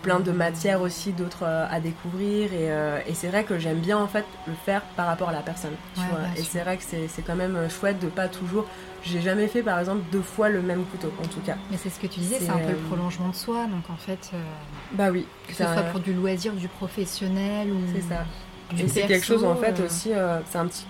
plein 0.01 0.19
de 0.19 0.31
matières 0.31 0.81
aussi, 0.81 1.11
d'autres 1.13 1.45
à 1.45 1.79
découvrir. 1.79 2.53
Et, 2.53 2.67
et 3.09 3.13
c'est 3.13 3.27
vrai 3.27 3.43
que 3.43 3.57
j'aime 3.57 3.79
bien 3.79 3.97
en 3.97 4.07
fait 4.07 4.25
le 4.47 4.53
faire 4.65 4.81
par 4.95 5.07
rapport 5.07 5.29
à 5.29 5.33
la 5.33 5.41
personne. 5.41 5.75
Tu 5.95 6.01
vois 6.01 6.19
et 6.37 6.43
c'est 6.43 6.59
vrai 6.59 6.77
que 6.77 6.83
c'est 6.83 7.21
quand 7.21 7.35
même 7.35 7.69
chouette 7.69 7.99
de 7.99 8.07
pas 8.07 8.27
toujours. 8.27 8.65
J'ai 9.03 9.21
jamais 9.21 9.47
fait 9.47 9.63
par 9.63 9.79
exemple 9.79 10.03
deux 10.11 10.21
fois 10.21 10.49
le 10.49 10.61
même 10.61 10.85
couteau 10.85 11.11
en 11.21 11.27
tout 11.27 11.41
cas. 11.41 11.55
Mais 11.71 11.77
c'est 11.77 11.89
ce 11.89 11.99
que 11.99 12.07
tu 12.07 12.19
disais, 12.19 12.39
c'est 12.39 12.49
un 12.49 12.57
peu 12.57 12.71
le 12.71 12.77
prolongement 12.77 13.29
de 13.29 13.35
soi, 13.35 13.65
donc 13.65 13.89
en 13.89 13.97
fait. 13.97 14.31
bah 14.91 15.09
oui. 15.11 15.25
Que 15.47 15.53
ce 15.53 15.63
soit 15.63 15.83
pour 15.91 15.99
du 15.99 16.13
loisir, 16.13 16.53
du 16.53 16.67
professionnel 16.67 17.69
ou. 17.71 17.79
C'est 17.93 18.01
ça. 18.01 18.25
Et 18.79 18.87
c'est 18.87 19.07
quelque 19.07 19.25
chose 19.25 19.43
en 19.43 19.55
fait 19.55 19.79
euh. 19.79 19.85
aussi, 19.85 20.13
euh, 20.13 20.39
c'est 20.49 20.57
un 20.57 20.67
petit 20.67 20.85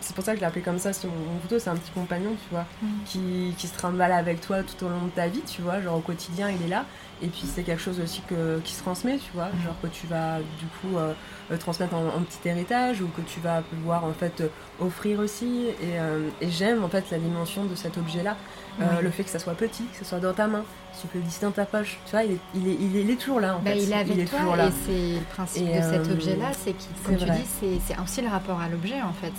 c'est 0.00 0.14
pour 0.14 0.24
ça 0.24 0.32
que 0.32 0.38
je 0.38 0.40
l'ai 0.40 0.46
appelé 0.46 0.62
comme 0.62 0.78
ça 0.78 0.92
sur 0.92 1.08
mon 1.08 1.38
couteau, 1.40 1.58
c'est 1.58 1.70
un 1.70 1.76
petit 1.76 1.92
compagnon, 1.92 2.30
tu 2.30 2.48
vois, 2.50 2.66
mm. 2.82 2.86
qui, 3.06 3.54
qui, 3.56 3.68
se 3.68 3.74
trimballe 3.74 4.12
avec 4.12 4.40
toi 4.40 4.62
tout 4.62 4.84
au 4.84 4.88
long 4.88 5.04
de 5.06 5.10
ta 5.10 5.28
vie, 5.28 5.42
tu 5.46 5.62
vois, 5.62 5.80
genre 5.80 5.98
au 5.98 6.00
quotidien 6.00 6.50
il 6.50 6.66
est 6.66 6.68
là. 6.68 6.84
Et 7.22 7.28
puis 7.28 7.44
c'est 7.46 7.62
quelque 7.62 7.80
chose 7.80 8.00
aussi 8.00 8.20
que, 8.22 8.58
qui 8.64 8.74
se 8.74 8.82
transmet, 8.82 9.18
tu 9.18 9.30
vois, 9.32 9.48
genre 9.64 9.76
que 9.80 9.86
tu 9.86 10.06
vas 10.08 10.38
du 10.58 10.66
coup 10.80 10.98
euh, 10.98 11.14
transmettre 11.58 11.94
en, 11.94 12.20
petit 12.22 12.48
héritage 12.48 13.00
ou 13.00 13.06
que 13.08 13.20
tu 13.22 13.38
vas 13.40 13.62
pouvoir 13.62 14.04
en 14.04 14.12
fait 14.12 14.42
offrir 14.80 15.20
aussi. 15.20 15.66
Et, 15.80 16.44
et 16.44 16.50
j'aime 16.50 16.82
en 16.82 16.88
fait 16.88 17.04
la 17.10 17.18
dimension 17.18 17.64
de 17.64 17.74
cet 17.74 17.96
objet-là. 17.96 18.36
Euh, 18.80 19.02
le 19.02 19.10
fait 19.10 19.22
que 19.24 19.28
ça 19.28 19.38
soit 19.38 19.52
petit, 19.52 19.84
que 19.84 19.98
ça 19.98 20.04
soit 20.04 20.18
dans 20.18 20.32
ta 20.32 20.46
main, 20.46 20.64
tu 20.98 21.06
peux 21.06 21.18
le 21.18 21.24
glisser 21.24 21.44
dans 21.44 21.52
ta 21.52 21.66
poche, 21.66 21.98
tu 22.06 22.12
vois, 22.12 22.24
il 22.24 22.32
est, 22.32 22.38
il 22.54 22.68
est, 22.68 23.02
il 23.02 23.10
est, 23.10 23.16
toujours 23.16 23.38
là 23.38 23.56
en 23.56 23.58
bah, 23.58 23.72
fait. 23.72 23.82
Il 23.82 23.92
est 23.92 23.94
avec 23.94 24.30
toi 24.30 24.38
et 24.40 24.70
c'est 24.86 25.18
le 25.20 25.26
principe 25.30 25.66
de 25.66 25.82
cet 25.82 26.08
euh, 26.08 26.12
objet-là, 26.12 26.46
c'est 26.52 26.74
comme 27.04 27.16
tu 27.16 27.24
dis, 27.24 27.78
c'est 27.86 28.00
aussi 28.02 28.22
le 28.22 28.28
rapport 28.28 28.60
à 28.60 28.68
l'objet 28.68 29.02
en 29.02 29.12
fait. 29.12 29.32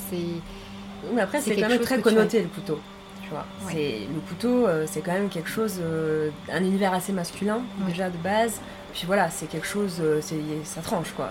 Mais 1.14 1.22
après, 1.22 1.42
c'est 1.42 1.56
quand 1.56 1.68
même 1.68 1.82
très 1.82 2.00
connoté 2.00 2.44
le 2.44 2.48
couteau. 2.48 2.80
Tu 3.24 3.30
vois. 3.30 3.46
Le 3.74 4.20
couteau, 4.28 4.68
euh, 4.68 4.86
c'est 4.88 5.02
quand 5.02 5.14
même 5.14 5.30
quelque 5.30 5.50
chose, 5.50 5.82
un 6.52 6.64
univers 6.64 6.94
assez 6.94 7.12
masculin 7.14 7.62
déjà 7.88 8.10
de 8.10 8.18
base. 8.18 8.60
Puis 8.94 9.06
voilà, 9.08 9.32
c'est 9.32 9.48
quelque 9.48 9.66
chose, 9.66 10.00
ça 10.66 10.82
tranche 10.82 11.12
quoi. 11.16 11.30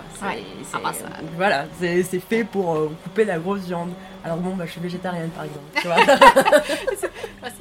Ah 0.72 0.78
bah, 0.82 0.92
voilà, 1.36 1.66
c'est 1.78 2.02
fait 2.18 2.42
pour 2.42 2.90
couper 3.04 3.24
la 3.24 3.38
grosse 3.38 3.60
viande. 3.60 3.90
Alors 4.24 4.38
bon, 4.38 4.56
bah, 4.56 4.64
je 4.66 4.72
suis 4.72 4.80
végétarienne 4.80 5.30
par 5.30 5.44
exemple. 5.44 5.66
Tu 5.76 5.86
vois 5.86 5.96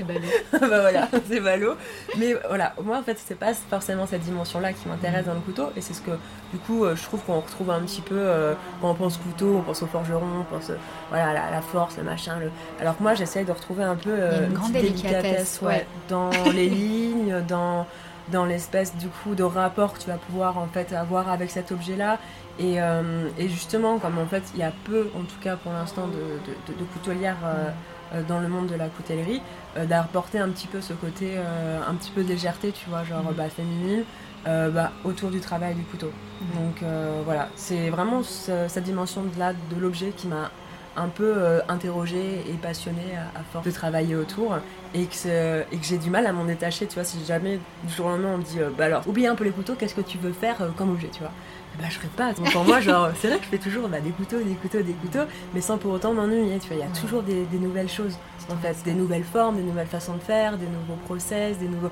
c'est 0.01 0.13
ballot. 0.13 0.27
bah 0.51 0.81
voilà, 0.81 1.07
c'est 1.27 1.39
ballot. 1.39 1.75
Mais 2.17 2.35
voilà, 2.47 2.73
moi 2.83 2.97
en 2.97 3.03
fait, 3.03 3.17
c'est 3.23 3.35
pas 3.35 3.53
forcément 3.53 4.05
cette 4.05 4.21
dimension-là 4.21 4.73
qui 4.73 4.87
m'intéresse 4.87 5.25
dans 5.25 5.33
le 5.33 5.39
couteau. 5.39 5.69
Et 5.75 5.81
c'est 5.81 5.93
ce 5.93 6.01
que, 6.01 6.11
du 6.51 6.59
coup, 6.59 6.83
euh, 6.83 6.95
je 6.95 7.03
trouve 7.03 7.21
qu'on 7.21 7.39
retrouve 7.39 7.71
un 7.71 7.81
petit 7.81 8.01
peu 8.01 8.17
euh, 8.17 8.53
quand 8.81 8.91
on 8.91 8.95
pense 8.95 9.17
couteau, 9.17 9.57
on 9.57 9.61
pense 9.61 9.81
au 9.83 9.87
forgeron, 9.87 10.41
on 10.41 10.43
pense 10.43 10.69
euh, 10.69 10.77
voilà, 11.09 11.33
la, 11.33 11.51
la, 11.51 11.61
force, 11.61 11.97
le 11.97 12.03
machin. 12.03 12.39
Le... 12.39 12.51
Alors 12.79 12.97
que 12.97 13.03
moi, 13.03 13.13
j'essaye 13.13 13.45
de 13.45 13.51
retrouver 13.51 13.83
un 13.83 13.95
peu 13.95 14.15
une, 14.45 14.53
grande 14.53 14.73
délicatesse, 14.73 15.59
ouais, 15.61 15.85
dans 16.09 16.29
les 16.53 16.69
lignes, 16.69 17.41
dans 17.47 17.85
dans 18.31 18.45
l'espèce 18.45 18.95
du 18.95 19.07
coup 19.07 19.35
de 19.35 19.43
rapport 19.43 19.93
que 19.93 19.99
tu 19.99 20.07
vas 20.07 20.15
pouvoir 20.15 20.57
en 20.57 20.67
fait 20.67 20.93
avoir 20.93 21.27
avec 21.27 21.49
cet 21.49 21.71
objet 21.71 21.97
là 21.97 22.17
et, 22.59 22.75
et 22.75 23.49
justement 23.49 23.97
comme 23.97 24.19
en 24.19 24.27
fait 24.27 24.43
il 24.53 24.59
y 24.59 24.63
a 24.63 24.71
peu 24.85 25.09
en 25.17 25.23
tout 25.23 25.39
cas 25.41 25.57
pour 25.57 25.73
l'instant 25.73 26.07
de, 26.07 26.13
de, 26.13 26.79
de, 26.79 26.83
coutelières 26.93 27.39
euh, 27.43 27.71
dans 28.27 28.39
le 28.39 28.47
monde 28.47 28.67
de 28.67 28.75
la 28.75 28.87
coutellerie, 28.87 29.41
euh, 29.77 29.85
d'apporter 29.85 30.39
un 30.39 30.49
petit 30.49 30.67
peu 30.67 30.81
ce 30.81 30.93
côté, 30.93 31.31
euh, 31.35 31.79
un 31.87 31.93
petit 31.95 32.11
peu 32.11 32.23
de 32.23 32.29
légèreté, 32.29 32.71
tu 32.71 32.89
vois, 32.89 33.03
genre 33.03 33.23
mm. 33.23 33.35
bah, 33.35 33.49
féminine, 33.49 34.03
bah, 34.45 34.91
autour 35.03 35.29
du 35.29 35.39
travail 35.39 35.75
du 35.75 35.83
couteau. 35.83 36.11
Mm. 36.41 36.45
Donc 36.55 36.83
voilà, 37.25 37.49
c'est 37.55 37.89
vraiment 37.89 38.21
cette 38.23 38.83
dimension 38.83 39.23
de 39.23 39.39
là 39.39 39.53
de 39.53 39.79
l'objet 39.79 40.11
qui 40.15 40.27
m'a 40.27 40.51
un 40.97 41.07
peu 41.07 41.61
interrogée 41.69 42.43
et 42.49 42.53
passionnée 42.61 43.15
à, 43.35 43.43
force 43.53 43.65
de 43.65 43.71
travailler 43.71 44.13
autour 44.13 44.57
et 44.93 45.05
que, 45.05 45.61
et 45.71 45.77
que 45.77 45.85
j'ai 45.85 45.97
du 45.97 46.09
mal 46.09 46.27
à 46.27 46.33
m'en 46.33 46.43
détacher, 46.43 46.85
tu 46.85 46.95
vois, 46.95 47.05
si 47.05 47.23
jamais 47.23 47.59
du 47.85 47.93
jour 47.93 48.07
au 48.07 48.09
lendemain 48.09 48.31
on 48.33 48.37
me 48.39 48.43
dit 48.43 48.59
bah 48.77 48.85
alors 48.85 49.07
oublie 49.07 49.25
un 49.25 49.35
peu 49.35 49.45
les 49.45 49.51
couteaux, 49.51 49.75
qu'est-ce 49.75 49.95
que 49.95 50.01
tu 50.01 50.17
veux 50.17 50.33
faire 50.33 50.57
comme 50.75 50.91
objet, 50.91 51.07
tu 51.13 51.19
vois 51.19 51.31
bah 51.79 51.87
je 51.89 52.07
pas. 52.07 52.33
Donc 52.33 52.51
pour 52.51 52.63
moi, 52.63 52.79
genre, 52.79 53.09
c'est 53.19 53.27
vrai 53.27 53.37
que 53.37 53.45
je 53.45 53.49
fais 53.49 53.57
toujours 53.57 53.87
bah, 53.87 53.99
des 53.99 54.11
couteaux, 54.11 54.39
des 54.39 54.55
couteaux, 54.55 54.81
des 54.81 54.93
couteaux, 54.93 55.25
mais 55.53 55.61
sans 55.61 55.77
pour 55.77 55.91
autant 55.93 56.13
m'ennuyer. 56.13 56.59
Tu 56.59 56.67
vois, 56.67 56.77
il 56.77 56.79
y 56.79 56.83
a 56.83 56.99
toujours 56.99 57.23
des, 57.23 57.45
nouvelles 57.59 57.89
choses. 57.89 58.17
En 58.49 58.57
fait, 58.57 58.75
des 58.83 58.93
nouvelles 58.93 59.23
formes, 59.23 59.55
des 59.55 59.63
nouvelles 59.63 59.87
façons 59.87 60.15
de 60.15 60.19
faire, 60.19 60.57
des 60.57 60.65
nouveaux 60.65 60.99
process, 61.05 61.57
des 61.57 61.67
nouveaux. 61.67 61.91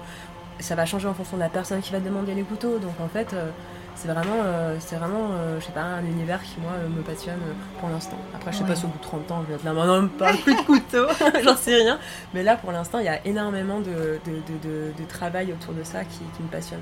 Ça 0.60 0.76
va 0.76 0.86
changer 0.86 1.08
en 1.08 1.14
fonction 1.14 1.38
de 1.38 1.42
la 1.42 1.50
personne 1.50 1.80
qui 1.82 1.94
va 1.94 2.00
demander 2.00 2.34
les 2.34 2.44
couteaux. 2.44 2.80
Donc 2.80 3.00
en 3.00 3.08
fait, 3.08 3.34
euh, 3.34 3.50
c'est 3.96 4.10
vraiment, 4.10 4.36
euh, 4.44 4.76
c'est 4.80 4.98
vraiment, 4.98 5.30
euh, 5.32 5.60
je 5.62 5.66
sais 5.66 5.72
pas, 5.72 5.84
un 5.84 6.06
univers 6.06 6.42
qui 6.44 6.60
moi 6.60 6.72
me 6.90 7.02
passionne 7.02 7.40
pour 7.80 7.88
l'instant. 7.88 8.18
Après, 8.36 8.52
je 8.52 8.58
sais 8.58 8.66
pas 8.66 8.76
si 8.76 8.84
au 8.84 8.90
bout 8.90 8.98
de 8.98 9.04
30 9.04 9.32
ans, 9.32 9.42
je 9.44 9.48
vais 9.48 9.54
être 9.56 9.64
là, 9.64 9.72
maintenant, 9.72 10.06
pas 10.10 10.34
plus 10.34 10.56
de 10.56 10.62
couteaux, 10.62 11.08
j'en 11.44 11.56
sais 11.56 11.76
rien. 11.76 11.98
Mais 12.34 12.44
là, 12.44 12.58
pour 12.58 12.74
l'instant, 12.74 13.00
il 13.00 13.06
y 13.06 13.10
a 13.10 13.26
énormément 13.26 13.80
de, 13.80 14.20
de, 14.26 15.06
travail 15.08 15.54
autour 15.54 15.74
de 15.74 15.84
ça 15.84 16.04
qui, 16.04 16.20
qui 16.36 16.44
me 16.44 16.50
passionne. 16.50 16.82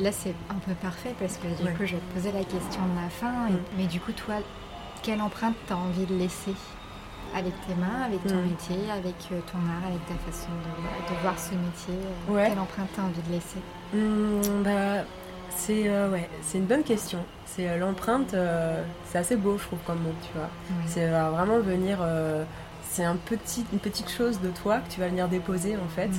Là, 0.00 0.12
c'est 0.12 0.34
un 0.48 0.58
peu 0.66 0.72
parfait 0.74 1.14
parce 1.18 1.36
que 1.36 1.46
du 1.46 1.70
coup, 1.74 1.84
je 1.84 1.94
vais 1.94 2.00
te 2.00 2.14
poser 2.14 2.32
la 2.32 2.44
question 2.44 2.82
de 2.82 3.02
la 3.02 3.08
fin. 3.08 3.50
Mm. 3.50 3.58
Mais 3.76 3.86
du 3.86 4.00
coup, 4.00 4.12
toi, 4.12 4.36
quelle 5.02 5.20
empreinte 5.20 5.54
tu 5.66 5.72
as 5.72 5.76
envie 5.76 6.06
de 6.06 6.14
laisser 6.14 6.54
avec 7.34 7.52
tes 7.66 7.74
mains, 7.74 8.04
avec 8.06 8.24
ton 8.24 8.36
mm. 8.36 8.48
métier, 8.48 8.90
avec 8.90 9.14
euh, 9.32 9.40
ton 9.50 9.58
art, 9.58 9.86
avec 9.86 10.04
ta 10.06 10.14
façon 10.30 10.48
de, 10.50 11.22
voir 11.22 11.38
ce 11.38 11.50
métier 11.50 11.94
euh, 12.30 12.48
Quelle 12.48 12.58
empreinte 12.58 12.88
tu 12.94 13.00
as 13.00 13.04
envie 13.04 13.22
de 13.22 13.32
laisser? 13.32 13.60
Mm, 13.94 14.62
bah, 14.62 15.04
c'est 15.56 15.88
euh, 15.88 16.10
ouais, 16.10 16.28
c'est 16.42 16.58
une 16.58 16.66
bonne 16.66 16.84
question. 16.84 17.20
C'est 17.46 17.78
l'empreinte, 17.78 18.34
c'est 19.06 19.18
assez 19.18 19.34
beau, 19.34 19.58
je 19.58 19.64
trouve, 19.64 19.80
comme 19.84 19.98
mot, 19.98 20.14
tu 20.22 20.38
vois. 20.38 20.48
C'est 20.86 21.08
vraiment 21.08 21.58
venir 21.58 21.98
c'est 22.90 23.04
un 23.04 23.16
petit, 23.16 23.64
une 23.72 23.78
petite 23.78 24.10
chose 24.10 24.40
de 24.40 24.48
toi 24.48 24.78
que 24.78 24.92
tu 24.92 25.00
vas 25.00 25.08
venir 25.08 25.28
déposer 25.28 25.76
en 25.76 25.88
fait 25.88 26.10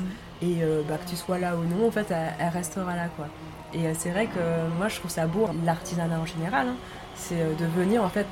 et 0.42 0.64
euh, 0.64 0.82
bah, 0.88 0.98
que 0.98 1.10
tu 1.10 1.16
sois 1.16 1.38
là 1.38 1.56
ou 1.56 1.64
non, 1.64 1.88
en 1.88 1.92
fait, 1.92 2.08
elle, 2.12 2.50
restera 2.50 2.96
là, 2.96 3.08
quoi. 3.16 3.28
Et 3.74 3.86
euh, 3.86 3.94
c'est 3.98 4.10
vrai 4.10 4.26
que 4.26 4.40
moi, 4.78 4.88
je 4.88 4.96
trouve 4.98 5.12
ça 5.12 5.28
beau, 5.28 5.48
l'artisanat 5.64 6.20
en 6.20 6.26
général, 6.26 6.70
hein. 6.70 6.76
c'est 7.16 7.40
euh, 7.40 7.54
de 7.54 7.66
venir, 7.66 8.04
en 8.04 8.10
fait, 8.10 8.26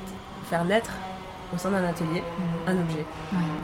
faire 0.48 0.64
naître 0.64 0.90
au 1.54 1.58
sein 1.58 1.70
d'un 1.70 1.84
atelier 1.84 2.22
un 2.66 2.72
objet. 2.72 3.04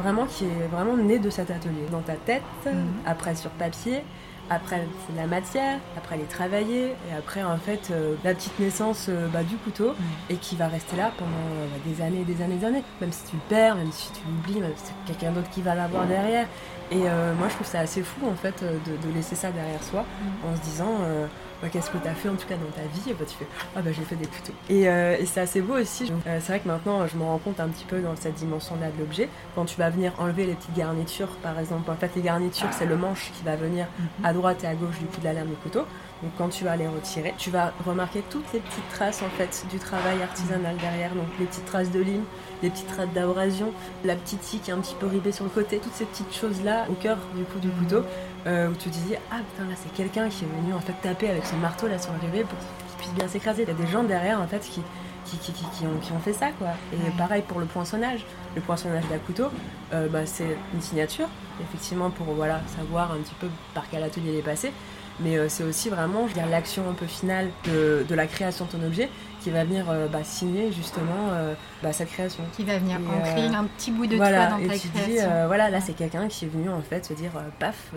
Vraiment 0.03 0.27
qui 0.27 0.45
est 0.45 0.69
vraiment 0.71 0.97
né 0.97 1.19
de 1.19 1.31
cet 1.31 1.51
atelier. 1.51 1.87
Dans 1.91 2.01
ta 2.01 2.15
tête, 2.15 2.43
mhm. 2.65 2.87
après 3.05 3.35
sur 3.35 3.51
papier, 3.51 4.03
après 4.51 4.87
c'est 5.07 5.17
la 5.17 5.27
matière, 5.27 5.79
après 5.97 6.17
les 6.17 6.25
travailler, 6.25 6.95
et 7.11 7.15
après 7.17 7.43
en 7.43 7.57
fait 7.57 7.93
la 8.25 8.35
petite 8.35 8.59
naissance 8.59 9.11
bah, 9.33 9.43
du 9.43 9.57
couteau, 9.57 9.95
et 10.31 10.37
qui 10.37 10.57
va 10.57 10.69
rester 10.69 10.97
là 10.97 11.13
pendant 11.19 11.31
bah, 11.31 11.79
des 11.85 12.03
années 12.03 12.25
des 12.25 12.43
années 12.43 12.57
des 12.57 12.65
années. 12.65 12.83
Même 13.01 13.13
si 13.13 13.25
tu 13.31 13.37
le 13.37 13.43
perds, 13.49 13.77
même 13.77 13.93
si 13.93 14.11
tu 14.13 14.21
l'oublies, 14.27 14.61
même 14.61 14.73
si 14.77 14.87
c'est 14.87 15.13
quelqu'un 15.13 15.33
d'autre 15.33 15.51
qui 15.51 15.63
va 15.63 15.75
l'avoir 15.75 16.07
derrière. 16.07 16.47
Et 16.91 17.03
euh, 17.05 17.35
moi, 17.35 17.49
je 17.49 17.55
trouve 17.55 17.67
ça 17.67 17.81
assez 17.81 18.03
fou, 18.03 18.27
en 18.27 18.35
fait, 18.35 18.63
euh, 18.63 18.79
de, 18.87 19.15
laisser 19.15 19.35
ça 19.35 19.51
derrière 19.51 19.83
soi, 19.83 20.03
mm. 20.03 20.49
en 20.49 20.57
se 20.57 20.61
disant, 20.63 20.95
euh, 21.03 21.27
qu'est-ce 21.73 21.91
que 21.91 21.99
tu 21.99 22.09
as 22.09 22.15
fait, 22.15 22.29
en 22.29 22.37
tout 22.37 22.47
cas, 22.47 22.57
dans 22.57 22.71
ta 22.71 22.83
vie? 22.83 23.11
Et 23.11 23.15
bah, 23.15 23.25
tu 23.27 23.37
fais, 23.37 23.47
ah 23.75 23.83
bah, 23.83 23.91
j'ai 23.93 24.03
fait 24.03 24.17
des 24.17 24.27
couteaux. 24.27 24.53
Et, 24.69 24.83
et 24.83 25.27
c'est 25.27 25.41
assez 25.41 25.61
beau 25.61 25.75
aussi. 25.75 26.13
c'est 26.25 26.47
vrai 26.47 26.61
que 26.61 26.69
maintenant, 26.69 27.07
je 27.07 27.17
me 27.17 27.23
rends 27.23 27.39
compte 27.39 27.61
un 27.61 27.69
petit 27.69 27.85
peu 27.85 28.01
dans 28.01 28.17
cette 28.17 28.35
dimension-là 28.35 28.91
de 28.91 28.99
l'objet. 28.99 29.29
Quand 29.55 29.65
tu 29.65 29.77
vas 29.77 29.91
venir 29.91 30.13
enlever 30.19 30.47
les 30.47 30.55
petites 30.55 30.75
garnitures, 30.75 31.29
par 31.43 31.59
exemple, 31.59 31.91
en 31.91 31.97
fait, 31.97 32.11
les 32.17 32.23
garnitures, 32.23 32.69
c'est 32.73 32.87
le 32.87 32.97
manche 32.97 33.31
qui 33.37 33.43
va 33.45 33.57
venir 33.57 33.87
mm-hmm. 33.87 34.27
à 34.27 34.33
droite 34.33 34.65
et 34.65 34.67
à 34.67 34.75
gauche 34.75 34.99
du 34.99 35.07
coup 35.07 35.21
de 35.21 35.25
la 35.25 35.33
lame 35.33 35.49
du 35.49 35.57
couteau. 35.57 35.85
Donc 36.23 36.33
quand 36.39 36.49
tu 36.49 36.65
vas 36.65 36.77
les 36.77 36.89
retirer, 36.89 37.35
tu 37.37 37.51
vas 37.51 37.73
remarquer 37.85 38.23
toutes 38.31 38.51
les 38.55 38.61
petites 38.61 38.89
traces 38.89 39.23
en 39.23 39.29
fait 39.37 39.67
du 39.71 39.79
travail 39.79 40.23
artisanal 40.23 40.77
derrière, 40.79 41.15
donc 41.15 41.27
les 41.39 41.45
petites 41.45 41.67
traces 41.67 41.91
de 41.91 42.01
ligne, 42.01 42.23
les 42.63 42.71
petites 42.71 42.87
traces 42.87 43.13
d'abrasion, 43.15 43.73
la 44.05 44.17
petite 44.17 44.43
scie 44.43 44.59
qui 44.59 44.71
est 44.71 44.75
un 44.75 44.79
petit 44.79 44.95
peu 44.95 45.07
ribée 45.07 45.33
sur 45.33 45.45
le 45.45 45.51
côté, 45.51 45.79
toutes 45.79 45.93
ces 45.93 46.07
petites 46.07 46.35
choses 46.35 46.63
là 46.65 46.87
au 46.91 46.95
cœur 46.95 47.19
du 47.35 47.45
coup 47.45 47.59
du 47.59 47.69
couteau, 47.69 48.03
euh, 48.47 48.71
où 48.71 48.75
tu 48.75 48.89
te 48.89 48.95
disais 48.95 49.21
ah 49.31 49.41
putain 49.51 49.69
là 49.69 49.77
c'est 49.77 49.93
quelqu'un 49.93 50.29
qui 50.29 50.45
est 50.45 50.63
venu 50.63 50.73
en 50.73 50.81
fait 50.81 50.95
taper 51.03 51.29
avec 51.29 51.45
son 51.45 51.57
marteau 51.57 51.87
là 51.87 51.99
sur 51.99 52.13
le 52.13 52.19
rivet 52.21 52.45
pour 52.45 52.59
qu'il 52.59 52.97
puisse 52.99 53.15
bien 53.15 53.29
s'écraser. 53.29 53.63
Il 53.65 53.69
y 53.69 53.73
a 53.73 53.75
des 53.75 53.87
gens 53.87 54.03
derrière 54.03 54.41
en 54.41 54.47
fait 54.47 54.61
qui 54.61 54.81
qui, 55.27 55.39
qui, 55.39 55.53
qui, 55.53 55.85
ont, 55.85 55.99
qui, 56.01 56.13
ont, 56.13 56.21
fait 56.21 56.33
ça 56.33 56.51
quoi. 56.53 56.69
Et 56.93 57.11
pareil 57.19 57.43
pour 57.47 57.59
le 57.59 57.67
poinçonnage. 57.67 58.25
Le 58.55 58.61
poinçonnage 58.61 59.05
d'un 59.11 59.19
couteau, 59.19 59.47
euh, 59.93 60.09
bah, 60.09 60.25
c'est 60.25 60.57
une 60.73 60.81
signature, 60.81 61.27
effectivement 61.61 62.11
pour 62.11 62.27
voilà, 62.27 62.61
savoir 62.77 63.13
un 63.13 63.17
petit 63.17 63.35
peu 63.41 63.49
par 63.75 63.85
quel 63.91 64.03
atelier 64.03 64.33
il 64.33 64.39
est 64.39 64.43
passé 64.43 64.73
mais 65.21 65.37
euh, 65.37 65.49
c'est 65.49 65.65
aussi 65.65 65.89
vraiment, 65.89 66.27
l'action 66.51 66.89
un 66.91 66.93
peu 66.93 67.07
finale 67.07 67.49
de, 67.65 68.05
de, 68.09 68.15
la 68.15 68.27
création 68.27 68.67
de 68.67 68.71
ton 68.71 68.83
objet 68.83 69.09
qui 69.41 69.51
va 69.51 69.65
venir 69.65 69.87
euh, 69.89 70.09
bah, 70.09 70.25
signer 70.25 70.73
justement 70.73 71.31
euh, 71.31 71.55
bah, 71.83 71.93
sa 71.93 72.05
création. 72.05 72.45
Qui 72.55 72.65
va 72.65 72.79
venir 72.79 72.99
ancrer 72.99 73.47
un 73.47 73.65
petit 73.65 73.93
bout 73.93 74.07
de 74.07 74.17
toi 74.17 74.31
dans 74.31 74.59
et 74.59 74.69
ta 74.69 74.79
tu 74.79 74.89
création. 74.89 75.13
Dis, 75.13 75.47
voilà, 75.47 75.71
là 75.71 75.81
c'est 75.81 75.95
quelqu'un 75.95 76.29
qui 76.29 76.45
est 76.45 76.49
venu 76.49 76.69
en 76.69 76.83
fait 76.83 77.05
se 77.05 77.15
dire, 77.15 77.31
paf, 77.59 77.93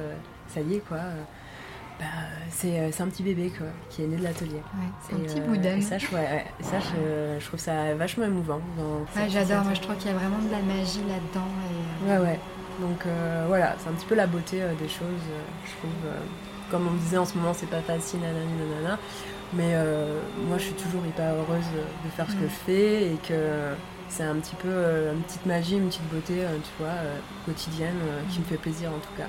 ça 0.47 0.61
y 0.61 0.75
est 0.75 0.79
quoi. 0.79 0.99
Bah, 1.99 2.05
c'est 2.49 3.01
un 3.01 3.07
petit 3.07 3.23
bébé 3.23 3.51
quoi, 3.55 3.67
qui 3.89 4.03
est 4.03 4.07
né 4.07 4.15
de 4.15 4.23
l'atelier. 4.23 4.53
Ouais, 4.53 4.87
c'est 5.01 5.15
un 5.15 5.19
petit 5.19 5.41
bout 5.41 5.57
d'âme. 5.57 5.81
Ça, 5.81 5.95
ouais, 5.95 6.45
ça 6.61 6.79
je, 6.79 7.39
je, 7.39 7.45
trouve 7.45 7.59
ça 7.59 7.93
vachement 7.95 8.25
émouvant. 8.25 8.61
Ouais, 9.15 9.27
J'adore, 9.27 9.65
moi 9.65 9.73
je 9.73 9.81
trouve 9.81 9.97
qu'il 9.97 10.07
y 10.09 10.13
a 10.13 10.17
vraiment 10.17 10.39
de 10.39 10.49
la 10.51 10.61
magie 10.61 11.01
là-dedans. 11.01 11.47
Et... 12.05 12.09
Ouais, 12.09 12.17
ouais. 12.19 12.39
Donc 12.79 13.05
voilà, 13.47 13.75
c'est 13.79 13.89
un 13.89 13.93
petit 13.93 14.05
peu 14.05 14.15
la 14.15 14.27
beauté 14.27 14.61
des 14.79 14.87
choses, 14.87 15.25
je 15.65 15.71
trouve 15.71 15.91
comme 16.69 16.87
on 16.87 16.93
disait 16.93 17.17
en 17.17 17.25
ce 17.25 17.37
moment, 17.37 17.53
c'est 17.53 17.69
pas 17.69 17.81
facile, 17.81 18.19
nanana, 18.21 18.45
nanana. 18.45 18.99
Mais 19.53 19.73
euh, 19.73 20.19
moi, 20.47 20.57
je 20.57 20.65
suis 20.65 20.73
toujours 20.73 21.05
hyper 21.05 21.33
heureuse 21.33 21.65
de 22.05 22.09
faire 22.15 22.27
ce 22.29 22.35
que 22.35 22.45
mm. 22.45 22.49
je 22.49 22.65
fais 22.65 23.13
et 23.13 23.17
que 23.27 23.73
c'est 24.07 24.23
un 24.23 24.35
petit 24.35 24.55
peu 24.55 24.67
euh, 24.69 25.13
une 25.13 25.21
petite 25.21 25.45
magie, 25.45 25.77
une 25.77 25.87
petite 25.87 26.09
beauté, 26.09 26.43
euh, 26.43 26.57
tu 26.57 26.83
vois, 26.83 26.93
quotidienne 27.45 27.97
qui 28.31 28.39
me 28.39 28.45
fait 28.45 28.57
plaisir 28.57 28.89
en 28.89 28.99
tout 28.99 29.13
cas. 29.17 29.27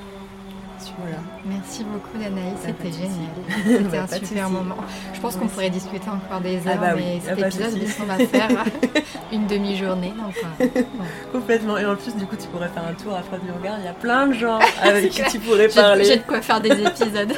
Voilà. 0.98 1.16
Merci 1.44 1.84
beaucoup 1.84 2.18
Danaï, 2.18 2.52
c'était 2.60 2.92
génial. 2.92 3.30
C'était 3.84 3.98
un 3.98 4.06
super 4.06 4.50
moment. 4.50 4.76
Je 5.12 5.20
pense 5.20 5.36
qu'on 5.36 5.48
pourrait 5.48 5.70
discuter 5.70 6.08
encore 6.08 6.40
des 6.40 6.60
ah 6.66 6.70
heures, 6.70 6.80
bah 6.80 6.94
mais 6.96 7.20
cet 7.20 7.32
ah 7.32 7.40
bah 7.40 7.48
épisode, 7.48 7.78
on 8.00 8.04
va 8.04 8.18
faire 8.26 8.64
une 9.32 9.46
demi-journée. 9.46 10.12
Complètement. 11.32 11.78
Et 11.78 11.86
en 11.86 11.96
plus, 11.96 12.14
du 12.16 12.26
coup, 12.26 12.36
tu 12.36 12.48
pourrais 12.48 12.68
faire 12.68 12.86
un 12.88 12.94
tour 12.94 13.14
à 13.14 13.22
Fred 13.22 13.42
du 13.44 13.50
Regard. 13.50 13.78
Il 13.78 13.84
y 13.84 13.88
a 13.88 13.92
plein 13.92 14.26
de 14.26 14.34
gens 14.34 14.58
avec 14.82 15.10
qui 15.10 15.22
tu 15.24 15.38
pourrais 15.38 15.68
parler. 15.68 16.04
J'ai 16.04 16.16
de 16.16 16.22
quoi 16.22 16.40
faire 16.40 16.60
des 16.60 16.70
épisodes. 16.70 17.32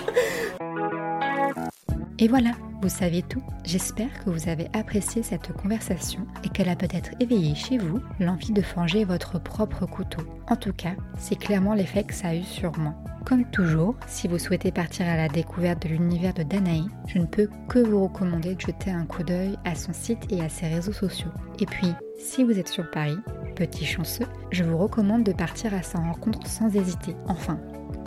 Et 2.18 2.28
voilà, 2.28 2.50
vous 2.82 2.88
savez 2.88 3.22
tout. 3.22 3.42
J'espère 3.64 4.12
que 4.24 4.30
vous 4.30 4.48
avez 4.48 4.66
apprécié 4.72 5.22
cette 5.22 5.52
conversation 5.52 6.26
et 6.42 6.48
qu'elle 6.48 6.68
a 6.68 6.74
peut-être 6.74 7.10
éveillé 7.20 7.54
chez 7.54 7.78
vous 7.78 8.00
l'envie 8.18 8.52
de 8.52 8.60
forger 8.60 9.04
votre 9.04 9.40
propre 9.40 9.86
couteau. 9.86 10.22
En 10.48 10.56
tout 10.56 10.72
cas, 10.72 10.94
c'est 11.16 11.36
clairement 11.36 11.74
l'effet 11.74 12.02
que 12.02 12.12
ça 12.12 12.28
a 12.28 12.34
eu 12.34 12.42
sur 12.42 12.76
moi. 12.78 12.94
Comme 13.24 13.44
toujours, 13.44 13.94
si 14.08 14.26
vous 14.26 14.40
souhaitez 14.40 14.72
partir 14.72 15.06
à 15.06 15.16
la 15.16 15.28
découverte 15.28 15.84
de 15.84 15.90
l'univers 15.90 16.34
de 16.34 16.42
Danaï, 16.42 16.84
je 17.06 17.20
ne 17.20 17.26
peux 17.26 17.48
que 17.68 17.78
vous 17.78 18.02
recommander 18.02 18.56
de 18.56 18.60
jeter 18.60 18.90
un 18.90 19.06
coup 19.06 19.22
d'œil 19.22 19.56
à 19.64 19.76
son 19.76 19.92
site 19.92 20.32
et 20.32 20.40
à 20.40 20.48
ses 20.48 20.66
réseaux 20.66 20.92
sociaux. 20.92 21.30
Et 21.60 21.66
puis, 21.66 21.94
si 22.18 22.42
vous 22.42 22.58
êtes 22.58 22.68
sur 22.68 22.90
Paris, 22.90 23.18
petit 23.54 23.84
chanceux, 23.84 24.26
je 24.50 24.64
vous 24.64 24.76
recommande 24.76 25.22
de 25.22 25.32
partir 25.32 25.72
à 25.72 25.82
sa 25.82 25.98
rencontre 25.98 26.48
sans 26.48 26.74
hésiter. 26.74 27.14
Enfin, 27.28 27.60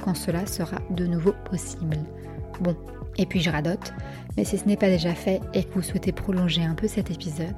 quand 0.03 0.15
cela 0.15 0.45
sera 0.45 0.79
de 0.89 1.07
nouveau 1.07 1.33
possible. 1.49 1.97
Bon, 2.59 2.75
et 3.17 3.25
puis 3.25 3.39
je 3.39 3.49
radote, 3.49 3.93
mais 4.37 4.43
si 4.43 4.57
ce 4.57 4.65
n'est 4.65 4.77
pas 4.77 4.89
déjà 4.89 5.13
fait 5.13 5.41
et 5.53 5.63
que 5.63 5.73
vous 5.73 5.81
souhaitez 5.81 6.11
prolonger 6.11 6.63
un 6.63 6.75
peu 6.75 6.87
cet 6.87 7.11
épisode, 7.11 7.55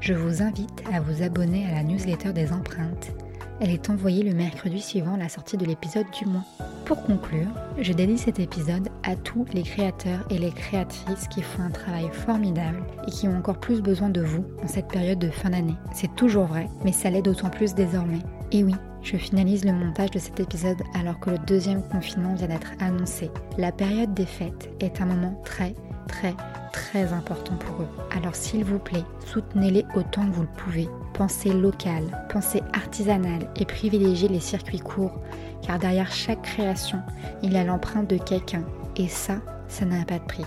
je 0.00 0.14
vous 0.14 0.42
invite 0.42 0.82
à 0.92 1.00
vous 1.00 1.22
abonner 1.22 1.66
à 1.66 1.74
la 1.74 1.82
newsletter 1.82 2.32
des 2.32 2.52
empreintes. 2.52 3.12
Elle 3.60 3.70
est 3.70 3.90
envoyée 3.90 4.22
le 4.22 4.34
mercredi 4.34 4.80
suivant 4.80 5.16
la 5.16 5.28
sortie 5.28 5.56
de 5.56 5.66
l'épisode 5.66 6.06
du 6.16 6.26
mois. 6.26 6.44
Pour 6.84 7.02
conclure, 7.02 7.48
je 7.80 7.92
dédie 7.92 8.16
cet 8.16 8.38
épisode 8.38 8.88
à 9.02 9.16
tous 9.16 9.44
les 9.52 9.62
créateurs 9.62 10.24
et 10.30 10.38
les 10.38 10.52
créatrices 10.52 11.26
qui 11.28 11.42
font 11.42 11.62
un 11.62 11.70
travail 11.70 12.08
formidable 12.12 12.84
et 13.06 13.10
qui 13.10 13.26
ont 13.26 13.36
encore 13.36 13.58
plus 13.58 13.82
besoin 13.82 14.10
de 14.10 14.20
vous 14.20 14.44
en 14.62 14.68
cette 14.68 14.88
période 14.88 15.18
de 15.18 15.30
fin 15.30 15.50
d'année. 15.50 15.74
C'est 15.92 16.14
toujours 16.14 16.46
vrai, 16.46 16.68
mais 16.84 16.92
ça 16.92 17.10
l'est 17.10 17.20
d'autant 17.22 17.50
plus 17.50 17.74
désormais. 17.74 18.22
Et 18.52 18.62
oui, 18.62 18.74
Je 19.02 19.16
finalise 19.16 19.64
le 19.64 19.72
montage 19.72 20.10
de 20.10 20.18
cet 20.18 20.40
épisode 20.40 20.82
alors 20.94 21.20
que 21.20 21.30
le 21.30 21.38
deuxième 21.38 21.82
confinement 21.82 22.34
vient 22.34 22.48
d'être 22.48 22.72
annoncé. 22.80 23.30
La 23.56 23.72
période 23.72 24.12
des 24.12 24.26
fêtes 24.26 24.68
est 24.80 25.00
un 25.00 25.06
moment 25.06 25.40
très, 25.44 25.74
très, 26.08 26.34
très 26.72 27.12
important 27.12 27.54
pour 27.54 27.82
eux. 27.82 27.88
Alors 28.16 28.34
s'il 28.34 28.64
vous 28.64 28.80
plaît, 28.80 29.04
soutenez-les 29.26 29.84
autant 29.94 30.26
que 30.26 30.34
vous 30.34 30.42
le 30.42 30.48
pouvez. 30.56 30.88
Pensez 31.14 31.52
local, 31.52 32.04
pensez 32.28 32.62
artisanal 32.72 33.48
et 33.56 33.64
privilégiez 33.64 34.28
les 34.28 34.40
circuits 34.40 34.80
courts, 34.80 35.20
car 35.62 35.78
derrière 35.78 36.10
chaque 36.10 36.42
création, 36.42 37.00
il 37.42 37.52
y 37.52 37.56
a 37.56 37.64
l'empreinte 37.64 38.10
de 38.10 38.16
quelqu'un, 38.16 38.64
et 38.96 39.08
ça, 39.08 39.36
ça 39.68 39.84
n'a 39.84 40.04
pas 40.04 40.18
de 40.18 40.24
prix. 40.24 40.46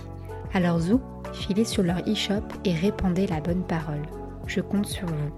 Alors 0.54 0.80
zou, 0.80 1.00
filez 1.32 1.64
sur 1.64 1.82
leur 1.82 1.98
e-shop 2.00 2.42
et 2.64 2.74
répandez 2.74 3.26
la 3.26 3.40
bonne 3.40 3.62
parole. 3.62 4.02
Je 4.46 4.60
compte 4.60 4.86
sur 4.86 5.06
vous. 5.06 5.32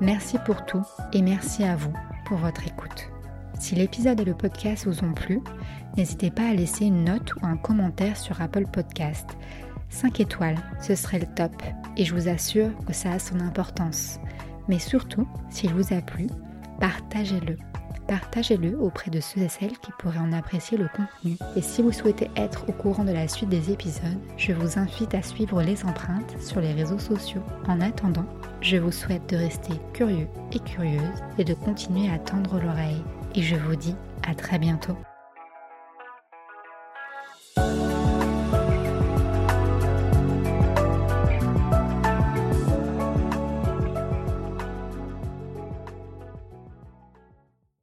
Merci 0.00 0.36
pour 0.44 0.64
tout 0.66 0.82
et 1.12 1.22
merci 1.22 1.64
à 1.64 1.76
vous 1.76 1.92
pour 2.26 2.36
votre 2.38 2.66
écoute. 2.66 3.08
Si 3.58 3.74
l'épisode 3.76 4.20
et 4.20 4.24
le 4.24 4.34
podcast 4.34 4.86
vous 4.86 5.04
ont 5.04 5.12
plu, 5.12 5.40
n'hésitez 5.96 6.30
pas 6.30 6.48
à 6.48 6.54
laisser 6.54 6.86
une 6.86 7.04
note 7.04 7.34
ou 7.36 7.46
un 7.46 7.56
commentaire 7.56 8.16
sur 8.16 8.40
Apple 8.40 8.66
Podcast. 8.66 9.36
5 9.90 10.20
étoiles, 10.20 10.58
ce 10.80 10.94
serait 10.94 11.18
le 11.18 11.26
top 11.26 11.52
et 11.96 12.04
je 12.04 12.14
vous 12.14 12.28
assure 12.28 12.70
que 12.86 12.92
ça 12.92 13.12
a 13.12 13.18
son 13.18 13.40
importance. 13.40 14.18
Mais 14.68 14.78
surtout, 14.78 15.26
s'il 15.50 15.74
vous 15.74 15.92
a 15.92 16.00
plu, 16.00 16.28
partagez-le. 16.80 17.56
Partagez-le 18.08 18.78
auprès 18.78 19.10
de 19.10 19.20
ceux 19.20 19.40
et 19.40 19.48
celles 19.48 19.78
qui 19.78 19.92
pourraient 19.98 20.18
en 20.18 20.32
apprécier 20.32 20.76
le 20.76 20.88
contenu. 20.88 21.36
Et 21.56 21.62
si 21.62 21.82
vous 21.82 21.92
souhaitez 21.92 22.30
être 22.36 22.68
au 22.68 22.72
courant 22.72 23.04
de 23.04 23.12
la 23.12 23.28
suite 23.28 23.48
des 23.48 23.70
épisodes, 23.70 24.18
je 24.36 24.52
vous 24.52 24.78
invite 24.78 25.14
à 25.14 25.22
suivre 25.22 25.62
les 25.62 25.84
empreintes 25.84 26.34
sur 26.40 26.60
les 26.60 26.72
réseaux 26.72 26.98
sociaux. 26.98 27.42
En 27.68 27.80
attendant, 27.80 28.26
je 28.60 28.76
vous 28.76 28.92
souhaite 28.92 29.28
de 29.30 29.36
rester 29.36 29.74
curieux 29.92 30.28
et 30.52 30.58
curieuse 30.58 31.22
et 31.38 31.44
de 31.44 31.54
continuer 31.54 32.10
à 32.10 32.18
tendre 32.18 32.60
l'oreille. 32.60 33.02
Et 33.34 33.42
je 33.42 33.56
vous 33.56 33.76
dis 33.76 33.96
à 34.28 34.34
très 34.34 34.58
bientôt. 34.58 34.96